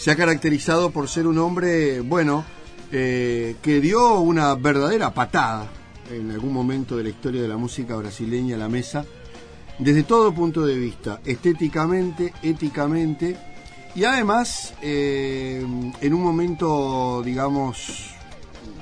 se 0.00 0.10
ha 0.10 0.16
caracterizado 0.16 0.90
por 0.92 1.10
ser 1.10 1.26
un 1.26 1.36
hombre, 1.36 2.00
bueno, 2.00 2.42
eh, 2.90 3.56
que 3.60 3.82
dio 3.82 4.20
una 4.20 4.54
verdadera 4.54 5.12
patada 5.12 5.70
en 6.10 6.30
algún 6.30 6.54
momento 6.54 6.96
de 6.96 7.02
la 7.02 7.10
historia 7.10 7.42
de 7.42 7.48
la 7.48 7.58
música 7.58 7.96
brasileña 7.96 8.56
a 8.56 8.58
la 8.58 8.70
mesa, 8.70 9.04
desde 9.78 10.02
todo 10.04 10.34
punto 10.34 10.64
de 10.64 10.78
vista, 10.78 11.20
estéticamente, 11.26 12.32
éticamente, 12.42 13.36
y 13.94 14.04
además, 14.04 14.72
eh, 14.80 15.62
en 16.00 16.14
un 16.14 16.22
momento, 16.22 17.20
digamos, 17.22 18.14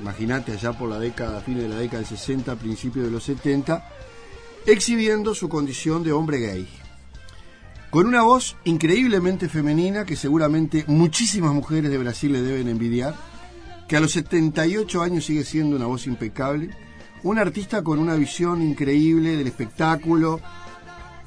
imagínate 0.01 0.53
allá 0.53 0.73
por 0.73 0.89
la 0.89 1.01
década, 1.01 1.41
fines 1.41 1.64
de 1.64 1.69
la 1.69 1.79
década 1.79 1.99
del 1.99 2.07
60, 2.07 2.55
principios 2.55 3.07
de 3.07 3.11
los 3.11 3.25
70, 3.25 3.91
exhibiendo 4.66 5.35
su 5.35 5.49
condición 5.49 6.05
de 6.05 6.12
hombre 6.12 6.39
gay. 6.39 6.78
Con 7.91 8.07
una 8.07 8.22
voz 8.22 8.57
increíblemente 8.64 9.49
femenina 9.49 10.05
que 10.05 10.16
seguramente 10.16 10.84
muchísimas 10.86 11.53
mujeres 11.53 11.91
de 11.91 11.99
Brasil 11.99 12.32
le 12.32 12.43
deben 12.43 12.68
envidiar, 12.68 13.14
que 13.86 13.97
a 13.97 14.01
los 14.01 14.12
78 14.12 15.01
años 15.03 15.24
sigue 15.24 15.45
siendo 15.45 15.76
una 15.76 15.86
voz 15.86 16.07
impecable, 16.07 16.70
un 17.22 17.39
artista 17.39 17.82
con 17.82 17.99
una 17.99 18.14
visión 18.14 18.62
increíble 18.62 19.36
del 19.36 19.47
espectáculo, 19.47 20.41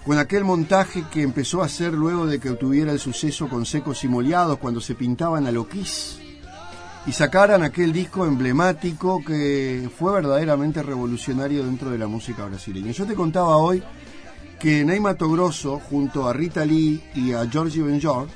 con 0.06 0.18
aquel 0.18 0.44
montaje 0.44 1.04
que 1.12 1.22
empezó 1.22 1.62
a 1.62 1.66
hacer 1.66 1.94
luego 1.94 2.26
de 2.26 2.40
que 2.40 2.50
obtuviera 2.50 2.92
el 2.92 3.00
suceso 3.00 3.50
con 3.50 3.66
Secos 3.66 4.04
y 4.04 4.08
Moliados 4.08 4.58
cuando 4.60 4.82
se 4.82 4.96
pintaban 4.96 5.46
a 5.48 5.52
loquís 5.52 6.20
y 7.06 7.12
sacaran 7.12 7.64
aquel 7.64 7.92
disco 7.92 8.26
emblemático 8.26 9.24
que 9.26 9.90
fue 9.98 10.14
verdaderamente 10.14 10.84
revolucionario 10.84 11.64
dentro 11.64 11.90
de 11.90 11.98
la 11.98 12.08
música 12.08 12.46
brasileña. 12.46 12.92
Yo 12.92 13.06
te 13.06 13.16
contaba 13.16 13.58
hoy 13.58 13.82
que 14.62 14.86
Ney 14.86 15.00
Grosso, 15.00 15.80
junto 15.80 16.30
a 16.30 16.34
Rita 16.34 16.64
Lee 16.64 17.02
y 17.16 17.32
a 17.34 17.50
Georgie 17.50 17.82
Benjor, 17.82 18.28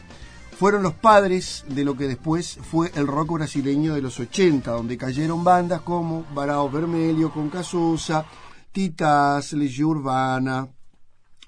fueron 0.57 0.81
los 0.81 0.93
padres 0.93 1.63
de 1.69 1.85
lo 1.85 1.95
que 1.95 2.07
después 2.07 2.57
fue 2.63 2.91
el 2.95 3.05
rock 3.05 3.33
brasileño 3.33 3.93
de 3.93 4.01
los 4.01 4.19
80, 4.19 4.71
donde 4.71 4.97
cayeron 4.97 5.43
bandas 5.43 5.81
como 5.81 6.25
Barao 6.33 6.71
Vermelho 6.71 7.31
con 7.31 7.51
Casusa, 7.51 8.25
Titas, 8.71 9.53
Legión 9.53 9.89
Urbana, 9.89 10.67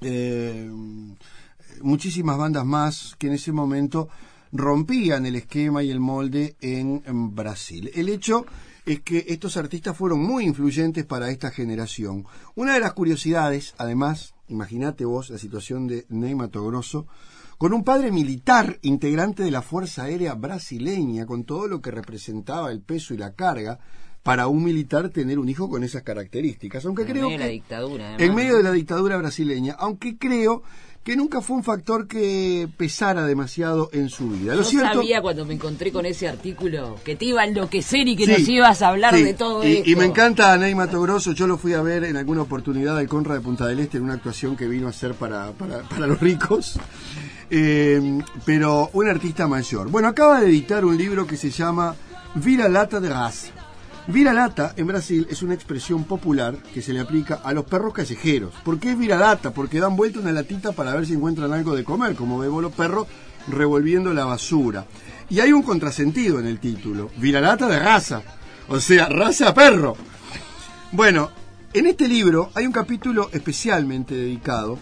eh, 0.01 0.69
muchísimas 1.81 2.37
bandas 2.37 2.63
más 2.63 3.15
que 3.17 3.27
en 3.27 3.33
ese 3.33 3.51
momento 3.51 4.09
rompían 4.51 5.25
el 5.25 5.37
esquema 5.37 5.81
y 5.81 5.89
el 5.89 5.99
molde 5.99 6.55
en, 6.61 7.01
Brasil. 7.33 7.89
El 7.95 8.09
hecho 8.09 8.45
es 8.85 9.01
que 9.01 9.25
estos 9.29 9.57
artistas 9.57 9.97
fueron 9.97 10.19
muy 10.19 10.45
influyentes 10.45 11.03
para 11.03 11.31
esta 11.31 11.49
generación. 11.49 12.25
Una 12.53 12.75
de 12.75 12.79
las 12.79 12.93
curiosidades, 12.93 13.73
además, 13.79 14.35
imagínate 14.47 15.05
vos 15.05 15.29
la 15.29 15.37
situación 15.37 15.87
de 15.87 16.05
Ney 16.09 16.35
Grosso, 16.35 17.07
con 17.57 17.73
un 17.73 17.83
padre 17.83 18.11
militar 18.11 18.77
integrante 18.83 19.43
de 19.43 19.51
la 19.51 19.61
Fuerza 19.61 20.03
Aérea 20.03 20.35
brasileña, 20.35 21.25
con 21.25 21.43
todo 21.43 21.67
lo 21.67 21.81
que 21.81 21.91
representaba 21.91 22.71
el 22.71 22.81
peso 22.81 23.13
y 23.13 23.17
la 23.17 23.33
carga, 23.33 23.79
para 24.23 24.47
un 24.47 24.63
militar 24.63 25.09
tener 25.09 25.39
un 25.39 25.47
hijo 25.47 25.69
con 25.69 25.83
esas 25.83 26.03
características. 26.03 26.85
Aunque 26.85 27.03
en 27.03 27.07
creo 27.07 27.23
medio 27.23 27.37
que, 27.37 27.43
de 27.43 27.47
la 27.47 27.51
dictadura. 27.51 28.15
En 28.17 28.35
medio 28.35 28.57
de 28.57 28.63
la 28.63 28.71
dictadura 28.71 29.17
brasileña, 29.17 29.75
aunque 29.79 30.17
creo 30.17 30.63
que 31.07 31.15
nunca 31.15 31.39
fue 31.39 31.55
un 31.55 31.63
factor 31.63 32.05
que 32.05 32.67
pesara 32.75 33.25
demasiado 33.25 33.89
en 33.93 34.09
su 34.09 34.27
vida. 34.27 34.55
Lo 34.55 34.63
Yo 34.63 34.81
sabía 34.81 35.21
cuando 35.21 35.45
me 35.45 35.53
encontré 35.53 35.89
con 35.89 36.05
ese 36.05 36.27
artículo 36.27 36.97
que 37.05 37.15
te 37.15 37.23
iba 37.23 37.43
a 37.43 37.45
enloquecer 37.45 38.09
y 38.09 38.17
que 38.17 38.27
nos 38.27 38.45
ibas 38.45 38.81
a 38.81 38.89
hablar 38.89 39.15
de 39.15 39.33
todo 39.33 39.65
y, 39.65 39.77
esto. 39.77 39.89
Y 39.89 39.95
me 39.95 40.03
encanta 40.03 40.51
a 40.51 40.57
Ney 40.57 40.73
Grosso, 40.73 41.31
yo 41.31 41.47
lo 41.47 41.57
fui 41.57 41.71
a 41.71 41.81
ver 41.81 42.03
en 42.03 42.17
alguna 42.17 42.41
oportunidad 42.41 42.97
al 42.97 43.07
Conra 43.07 43.35
de 43.35 43.39
Punta 43.39 43.65
del 43.67 43.79
Este 43.79 43.95
en 43.95 44.03
una 44.03 44.15
actuación 44.15 44.57
que 44.57 44.67
vino 44.67 44.87
a 44.87 44.89
hacer 44.89 45.13
para, 45.13 45.53
para, 45.53 45.83
para 45.83 46.07
los 46.07 46.19
ricos. 46.19 46.77
Eh, 47.49 48.19
pero 48.43 48.89
un 48.91 49.07
artista 49.07 49.47
mayor. 49.47 49.89
Bueno, 49.89 50.09
acaba 50.09 50.41
de 50.41 50.47
editar 50.47 50.83
un 50.83 50.97
libro 50.97 51.25
que 51.25 51.37
se 51.37 51.51
llama 51.51 51.95
Vira 52.35 52.67
Lata 52.67 52.99
de 52.99 53.07
Gas 53.07 53.53
Viralata 54.07 54.73
en 54.77 54.87
Brasil 54.87 55.27
es 55.29 55.41
una 55.41 55.53
expresión 55.53 56.05
popular 56.05 56.55
que 56.73 56.81
se 56.81 56.93
le 56.93 57.01
aplica 57.01 57.41
a 57.43 57.51
los 57.51 57.65
perros 57.65 57.93
callejeros. 57.93 58.53
¿Por 58.63 58.79
qué 58.79 58.91
es 58.91 58.97
viralata? 58.97 59.51
Porque 59.51 59.81
dan 59.81 59.97
vuelta 59.97 60.19
una 60.19 60.31
latita 60.31 60.71
para 60.71 60.95
ver 60.95 61.05
si 61.05 61.13
encuentran 61.13 61.51
algo 61.51 61.75
de 61.75 61.83
comer, 61.83 62.15
como 62.15 62.39
vemos 62.39 62.61
los 62.61 62.71
perros 62.71 63.05
revolviendo 63.49 64.13
la 64.13 64.23
basura. 64.23 64.85
Y 65.29 65.41
hay 65.41 65.51
un 65.51 65.61
contrasentido 65.61 66.39
en 66.39 66.47
el 66.47 66.61
título, 66.61 67.11
viralata 67.17 67.67
de 67.67 67.79
raza, 67.79 68.21
o 68.69 68.79
sea, 68.79 69.09
raza 69.09 69.53
perro. 69.53 69.97
Bueno, 70.93 71.29
en 71.73 71.87
este 71.87 72.07
libro 72.07 72.49
hay 72.53 72.65
un 72.65 72.71
capítulo 72.71 73.29
especialmente 73.33 74.15
dedicado 74.15 74.79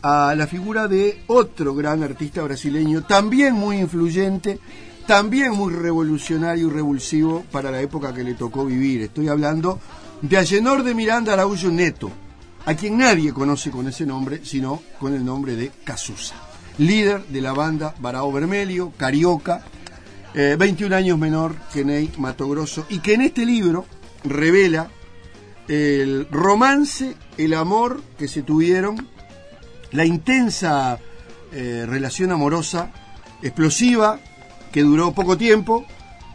a 0.00 0.34
la 0.34 0.46
figura 0.46 0.88
de 0.88 1.24
otro 1.26 1.74
gran 1.74 2.02
artista 2.02 2.42
brasileño, 2.42 3.02
también 3.02 3.54
muy 3.54 3.76
influyente 3.80 4.60
también 5.06 5.52
muy 5.52 5.72
revolucionario 5.72 6.68
y 6.68 6.70
revulsivo 6.70 7.44
para 7.52 7.70
la 7.70 7.80
época 7.80 8.12
que 8.12 8.24
le 8.24 8.34
tocó 8.34 8.66
vivir. 8.66 9.02
Estoy 9.02 9.28
hablando 9.28 9.78
de 10.20 10.36
Agenor 10.36 10.82
de 10.82 10.94
Miranda 10.94 11.32
Araújo 11.32 11.68
Neto, 11.68 12.10
a 12.64 12.74
quien 12.74 12.98
nadie 12.98 13.32
conoce 13.32 13.70
con 13.70 13.86
ese 13.86 14.04
nombre, 14.04 14.40
sino 14.44 14.82
con 14.98 15.14
el 15.14 15.24
nombre 15.24 15.54
de 15.54 15.70
Casusa, 15.84 16.34
líder 16.78 17.24
de 17.26 17.40
la 17.40 17.52
banda 17.52 17.94
Barao 18.00 18.32
Vermelho, 18.32 18.92
carioca, 18.96 19.62
21 20.34 20.94
eh, 20.94 20.98
años 20.98 21.18
menor 21.18 21.54
que 21.72 21.84
Ney 21.84 22.10
Grosso, 22.38 22.84
y 22.88 22.98
que 22.98 23.14
en 23.14 23.22
este 23.22 23.46
libro 23.46 23.86
revela 24.24 24.90
el 25.68 26.26
romance, 26.30 27.14
el 27.38 27.54
amor 27.54 28.02
que 28.18 28.28
se 28.28 28.42
tuvieron, 28.42 29.08
la 29.92 30.04
intensa 30.04 30.98
eh, 31.52 31.84
relación 31.86 32.32
amorosa, 32.32 32.92
explosiva, 33.42 34.18
que 34.76 34.82
duró 34.82 35.12
poco 35.12 35.38
tiempo, 35.38 35.86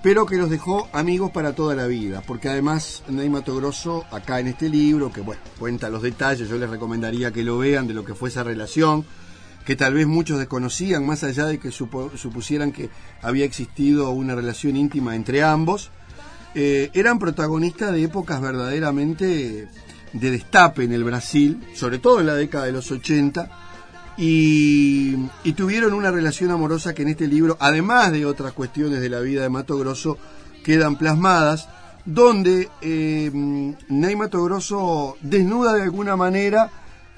pero 0.01 0.25
que 0.25 0.35
los 0.35 0.49
dejó 0.49 0.89
amigos 0.93 1.29
para 1.29 1.53
toda 1.53 1.75
la 1.75 1.85
vida, 1.85 2.23
porque 2.25 2.49
además 2.49 3.03
Ney 3.07 3.29
Grosso, 3.29 4.03
acá 4.09 4.39
en 4.39 4.47
este 4.47 4.67
libro, 4.67 5.13
que 5.13 5.21
bueno, 5.21 5.39
cuenta 5.59 5.89
los 5.89 6.01
detalles, 6.01 6.49
yo 6.49 6.57
les 6.57 6.67
recomendaría 6.67 7.31
que 7.31 7.43
lo 7.43 7.59
vean 7.59 7.85
de 7.85 7.93
lo 7.93 8.03
que 8.03 8.15
fue 8.15 8.29
esa 8.29 8.43
relación, 8.43 9.05
que 9.63 9.75
tal 9.75 9.93
vez 9.93 10.07
muchos 10.07 10.39
desconocían, 10.39 11.05
más 11.05 11.23
allá 11.23 11.45
de 11.45 11.59
que 11.59 11.69
supusieran 11.69 12.71
que 12.71 12.89
había 13.21 13.45
existido 13.45 14.09
una 14.09 14.33
relación 14.33 14.75
íntima 14.75 15.15
entre 15.15 15.43
ambos, 15.43 15.91
eh, 16.55 16.89
eran 16.95 17.19
protagonistas 17.19 17.91
de 17.91 18.05
épocas 18.05 18.41
verdaderamente 18.41 19.67
de 20.13 20.31
destape 20.31 20.85
en 20.85 20.93
el 20.93 21.03
Brasil, 21.03 21.63
sobre 21.75 21.99
todo 21.99 22.19
en 22.19 22.25
la 22.25 22.33
década 22.33 22.65
de 22.65 22.71
los 22.71 22.89
80, 22.89 23.70
y, 24.23 25.53
tuvieron 25.53 25.93
una 25.93 26.11
relación 26.11 26.51
amorosa 26.51 26.93
que 26.93 27.01
en 27.01 27.09
este 27.09 27.25
libro, 27.25 27.57
además 27.59 28.11
de 28.11 28.27
otras 28.27 28.53
cuestiones 28.53 29.01
de 29.01 29.09
la 29.09 29.19
vida 29.19 29.41
de 29.41 29.49
Mato 29.49 29.77
Grosso, 29.79 30.17
quedan 30.63 30.95
plasmadas, 30.95 31.67
donde 32.05 32.69
eh, 32.81 33.31
Ney 33.33 34.15
Mato 34.15 34.43
Grosso 34.43 35.17
desnuda 35.21 35.73
de 35.73 35.81
alguna 35.81 36.15
manera 36.15 36.69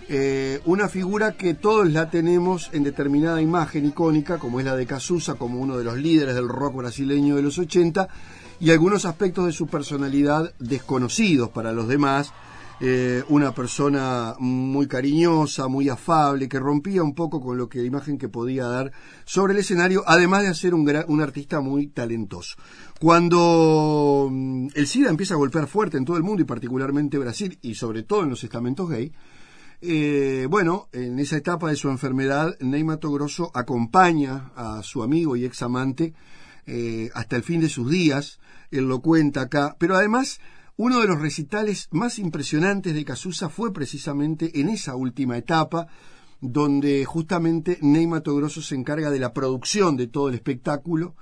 eh, 0.08 0.62
una 0.64 0.88
figura 0.88 1.34
que 1.34 1.54
todos 1.54 1.89
la 1.91 2.10
tenemos 2.10 2.70
en 2.72 2.84
determinada 2.84 3.41
imagen 3.41 3.86
icónica, 3.86 4.38
como 4.38 4.60
es 4.60 4.66
la 4.66 4.78
de 4.78 4.86
Casusa, 4.86 5.36
como 5.36 5.60
uno 5.60 5.78
de 5.78 5.84
los 5.84 5.97
líderes 5.97 6.36
del 6.36 6.47
rock 6.47 6.78
brasileño 6.78 7.36
de 7.36 7.41
los 7.41 7.58
80, 7.58 8.08
y 8.62 8.72
algunos 8.72 9.04
aspectos 9.04 9.45
de 9.45 9.51
su 9.51 9.68
personalidad 9.68 10.54
desconocidos 10.58 11.49
para 11.49 11.74
los 11.74 11.89
demás, 11.89 12.32
eh, 12.86 13.24
una 13.30 13.56
persona 13.56 14.36
muy 14.40 14.88
cariñosa, 14.88 15.70
muy 15.70 15.88
afable, 15.88 16.50
que 16.50 16.60
rompía 16.60 17.02
un 17.02 17.16
poco 17.16 17.40
con 17.40 17.58
lo 17.58 17.70
que 17.70 17.80
la 17.80 17.86
imagen 17.86 18.18
que 18.18 18.28
podía 18.28 18.66
dar 18.66 18.92
sobre 19.24 19.54
el 19.54 19.60
escenario, 19.60 20.04
además 20.06 20.44
de 20.44 20.54
ser 20.54 20.74
un, 20.74 20.92
un 21.08 21.22
artista 21.22 21.62
muy 21.62 21.88
talentoso. 21.88 22.58
Cuando 23.00 24.28
mm, 24.30 24.68
el 24.76 24.86
SIDA 24.86 25.10
empieza 25.10 25.36
a 25.36 25.38
golpear 25.38 25.68
fuerte 25.68 25.96
en 25.96 26.04
todo 26.04 26.18
el 26.18 26.24
mundo 26.24 26.42
y 26.42 26.46
particularmente 26.46 27.18
Brasil 27.18 27.58
y 27.62 27.76
sobre 27.76 28.04
todo 28.04 28.24
en 28.24 28.32
los 28.32 28.44
estamentos 28.44 28.90
gay, 28.90 29.14
eh, 29.80 30.46
bueno, 30.50 30.90
en 30.92 31.20
esa 31.20 31.38
etapa 31.38 31.70
de 31.70 31.78
su 31.78 31.88
enfermedad, 31.88 32.58
Ney 32.60 32.84
Grosso 32.84 33.50
acompaña 33.54 34.52
a 34.58 34.84
su 34.84 35.04
amigo 35.04 35.38
y 35.38 35.46
ex 35.46 35.62
amante 35.62 36.14
eh, 36.66 37.10
hasta 37.14 37.38
el 37.38 37.44
fin 37.44 37.62
de 37.62 37.70
sus 37.70 37.90
días, 37.90 38.42
él 38.72 38.90
lo 38.90 39.00
cuenta 39.00 39.44
acá, 39.44 39.78
pero 39.80 39.96
además 39.96 40.42
uno 40.76 41.01
de 41.01 41.07
los 41.07 41.21
recitales 41.21 41.88
más 41.91 42.19
impresionantes 42.19 42.93
de 42.93 43.05
Casusa 43.05 43.49
fue 43.49 43.74
precisamente 43.74 44.59
en 44.59 44.69
esa 44.69 44.95
última 44.95 45.38
etapa, 45.38 45.88
donde 46.41 47.05
justamente 47.05 47.78
Ney 47.82 48.07
Grosso 48.07 48.61
se 48.61 48.76
encarga 48.76 49.09
de 49.09 49.19
la 49.19 49.34
producción 49.34 49.95
de 49.95 50.07
todo 50.07 50.30
el 50.30 50.36
espectáculo 50.36 51.15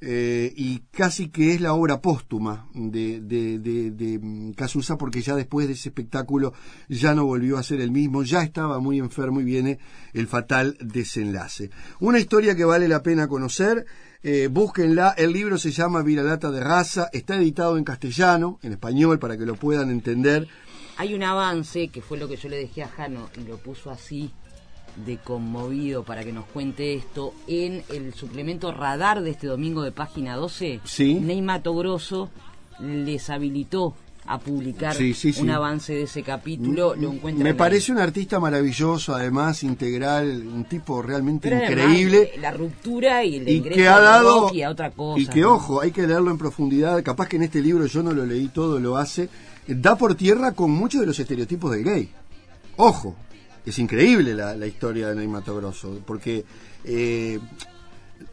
eh, 0.00 0.52
y 0.56 0.84
casi 0.92 1.28
que 1.28 1.54
es 1.54 1.60
la 1.60 1.72
obra 1.72 2.00
póstuma 2.00 2.68
de, 2.72 3.20
de, 3.20 3.58
de, 3.58 4.18
mm, 4.20 4.52
Casusa 4.52 4.96
porque 4.96 5.22
ya 5.22 5.34
después 5.34 5.66
de 5.66 5.72
ese 5.72 5.88
espectáculo 5.88 6.52
ya 6.88 7.16
no 7.16 7.24
volvió 7.24 7.58
a 7.58 7.64
ser 7.64 7.80
el 7.80 7.90
mismo, 7.90 8.22
ya 8.22 8.44
estaba 8.44 8.78
muy 8.78 8.98
enfermo 8.98 9.40
y 9.40 9.44
viene 9.44 9.80
el 10.12 10.28
fatal 10.28 10.76
desenlace. 10.80 11.70
Una 11.98 12.20
historia 12.20 12.54
que 12.54 12.64
vale 12.64 12.86
la 12.86 13.02
pena 13.02 13.26
conocer 13.26 13.86
eh, 14.22 14.48
búsquenla, 14.50 15.14
el 15.16 15.32
libro 15.32 15.58
se 15.58 15.70
llama 15.70 16.02
Viralata 16.02 16.50
de 16.50 16.60
Raza, 16.60 17.08
está 17.12 17.36
editado 17.36 17.78
en 17.78 17.84
castellano, 17.84 18.58
en 18.62 18.72
español, 18.72 19.18
para 19.18 19.36
que 19.36 19.46
lo 19.46 19.54
puedan 19.54 19.90
entender. 19.90 20.48
Hay 20.96 21.14
un 21.14 21.22
avance, 21.22 21.88
que 21.88 22.02
fue 22.02 22.18
lo 22.18 22.28
que 22.28 22.36
yo 22.36 22.48
le 22.48 22.56
dejé 22.56 22.82
a 22.82 22.88
Jano, 22.88 23.30
y 23.36 23.46
lo 23.46 23.58
puso 23.58 23.90
así, 23.90 24.30
de 25.06 25.18
conmovido, 25.18 26.02
para 26.02 26.24
que 26.24 26.32
nos 26.32 26.46
cuente 26.46 26.94
esto, 26.94 27.32
en 27.46 27.84
el 27.90 28.14
suplemento 28.14 28.72
Radar 28.72 29.22
de 29.22 29.30
este 29.30 29.46
domingo 29.46 29.82
de 29.82 29.92
página 29.92 30.34
12. 30.34 30.80
Sí. 30.84 31.14
Neymato 31.14 31.74
Grosso 31.74 32.30
les 32.80 33.30
habilitó 33.30 33.94
a 34.28 34.38
publicar 34.38 34.94
un 35.40 35.50
avance 35.50 35.94
de 35.94 36.02
ese 36.02 36.22
capítulo, 36.22 36.94
lo 36.94 37.12
Me 37.12 37.54
parece 37.54 37.92
un 37.92 37.98
artista 37.98 38.38
maravilloso, 38.38 39.14
además 39.14 39.62
integral, 39.62 40.46
un 40.46 40.64
tipo 40.64 41.00
realmente 41.00 41.48
increíble. 41.48 42.32
la 42.38 42.50
ruptura 42.50 43.24
y 43.24 43.36
el 43.36 43.48
y 43.48 43.62
que 43.62 43.88
ha 43.88 43.98
dado 44.00 44.52
y 44.52 44.62
a 44.62 44.70
otra 44.70 44.90
cosa. 44.90 45.20
Y 45.20 45.26
que 45.26 45.46
ojo, 45.46 45.80
hay 45.80 45.92
que 45.92 46.06
leerlo 46.06 46.30
en 46.30 46.36
profundidad, 46.36 47.02
capaz 47.02 47.26
que 47.26 47.36
en 47.36 47.44
este 47.44 47.62
libro 47.62 47.86
yo 47.86 48.02
no 48.02 48.12
lo 48.12 48.26
leí 48.26 48.48
todo, 48.48 48.78
lo 48.78 48.98
hace, 48.98 49.30
da 49.66 49.96
por 49.96 50.14
tierra 50.14 50.52
con 50.52 50.70
muchos 50.70 51.00
de 51.00 51.06
los 51.06 51.18
estereotipos 51.18 51.70
del 51.70 51.84
gay. 51.84 52.10
Ojo, 52.76 53.16
es 53.64 53.78
increíble 53.78 54.34
la, 54.34 54.54
la 54.54 54.66
historia 54.66 55.08
de 55.08 55.16
Ney 55.16 55.26
Mato 55.26 55.56
Grosso, 55.56 56.00
porque 56.04 56.44
eh, 56.84 57.38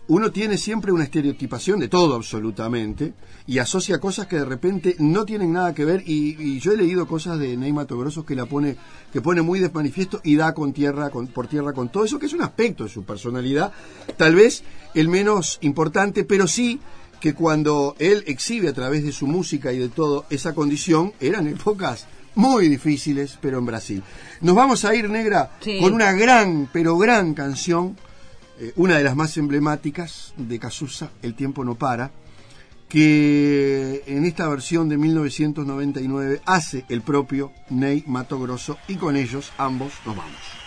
uno 0.07 0.31
tiene 0.31 0.57
siempre 0.57 0.91
una 0.91 1.03
estereotipación 1.03 1.79
de 1.79 1.87
todo 1.87 2.15
absolutamente 2.15 3.13
y 3.47 3.57
asocia 3.59 3.99
cosas 3.99 4.27
que 4.27 4.35
de 4.37 4.45
repente 4.45 4.95
no 4.99 5.25
tienen 5.25 5.51
nada 5.53 5.73
que 5.73 5.83
ver 5.85 6.03
y, 6.05 6.35
y 6.39 6.59
yo 6.59 6.71
he 6.73 6.77
leído 6.77 7.07
cosas 7.07 7.39
de 7.39 7.57
Ney 7.57 7.73
Mato 7.73 7.97
Grosso 7.97 8.25
que 8.25 8.35
la 8.35 8.45
pone 8.45 8.75
que 9.11 9.21
pone 9.21 9.41
muy 9.41 9.59
de 9.59 9.69
manifiesto 9.69 10.21
y 10.23 10.35
da 10.35 10.53
con 10.53 10.73
tierra 10.73 11.09
con, 11.09 11.27
por 11.27 11.47
tierra 11.47 11.73
con 11.73 11.89
todo 11.89 12.05
eso 12.05 12.19
que 12.19 12.27
es 12.27 12.33
un 12.33 12.41
aspecto 12.43 12.83
de 12.83 12.89
su 12.89 13.03
personalidad 13.03 13.71
tal 14.17 14.35
vez 14.35 14.63
el 14.93 15.09
menos 15.09 15.57
importante 15.61 16.23
pero 16.23 16.47
sí 16.47 16.79
que 17.19 17.33
cuando 17.33 17.95
él 17.97 18.23
exhibe 18.27 18.69
a 18.69 18.73
través 18.73 19.03
de 19.03 19.11
su 19.11 19.25
música 19.25 19.71
y 19.73 19.79
de 19.79 19.89
todo 19.89 20.25
esa 20.29 20.53
condición 20.53 21.13
eran 21.19 21.47
épocas 21.47 22.05
muy 22.35 22.67
difíciles 22.67 23.37
pero 23.41 23.57
en 23.59 23.65
Brasil 23.65 24.03
nos 24.41 24.55
vamos 24.55 24.85
a 24.85 24.93
ir 24.93 25.09
negra 25.09 25.51
Sí. 25.61 25.79
con 25.79 25.93
una 25.93 26.11
gran 26.13 26.69
pero 26.71 26.97
gran 26.97 27.33
canción 27.33 27.97
eh, 28.59 28.73
una 28.75 28.97
de 28.97 29.03
las 29.03 29.15
más 29.15 29.37
emblemáticas 29.37 30.33
de 30.37 30.59
Casusa, 30.59 31.11
El 31.21 31.35
tiempo 31.35 31.65
no 31.65 31.75
para, 31.75 32.11
que 32.87 34.03
en 34.05 34.25
esta 34.25 34.47
versión 34.47 34.89
de 34.89 34.97
1999 34.97 36.41
hace 36.45 36.85
el 36.89 37.01
propio 37.01 37.51
Ney 37.69 38.03
Mato 38.07 38.39
Grosso 38.39 38.77
y 38.87 38.95
con 38.95 39.17
ellos 39.17 39.51
ambos 39.57 39.93
nos 40.05 40.15
vamos. 40.15 40.64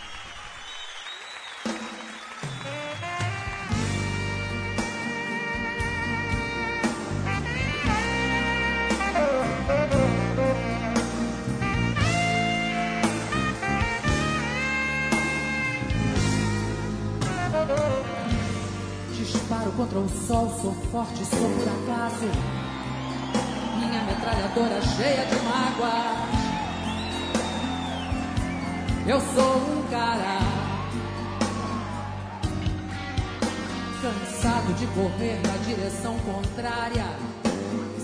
Cheia 24.96 25.24
de 25.24 25.36
mágoas. 25.44 26.28
Eu 29.06 29.20
sou 29.20 29.56
um 29.56 29.82
cara 29.88 30.38
cansado 34.02 34.74
de 34.74 34.86
correr 34.88 35.40
na 35.46 35.56
direção 35.64 36.18
contrária. 36.18 37.06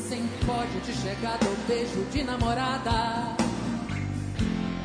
Sem 0.09 0.27
pódio 0.47 0.81
de 0.83 0.93
chegada 0.93 1.45
ou 1.47 1.57
beijo 1.67 2.05
de 2.13 2.23
namorada. 2.23 3.37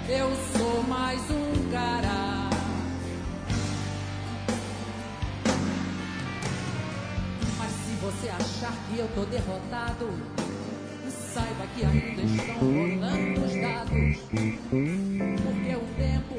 Eu 0.08 0.30
sou 0.58 0.84
mais 0.84 1.22
um 1.30 1.72
cara. 1.72 2.50
Mas 7.60 7.72
se 7.72 7.92
você 8.02 8.30
achar 8.30 8.74
que 8.88 8.98
eu 8.98 9.08
tô 9.14 9.24
derrotado, 9.26 10.39
saiba 11.34 11.66
que 11.76 11.86
ainda 11.86 12.22
estão 12.22 12.56
rolando 12.56 13.46
os 13.46 13.54
dados. 13.62 14.18
Porque 14.30 15.76
o 15.76 15.86
tempo, 15.98 16.34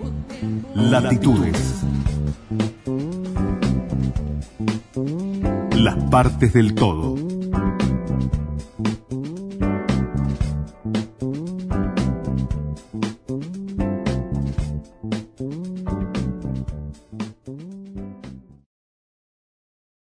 o 0.00 0.10
tempo. 0.28 0.68
Latitudes. 0.74 1.84
Las 5.76 6.04
partes 6.10 6.52
del 6.52 6.74
todo. 6.74 7.16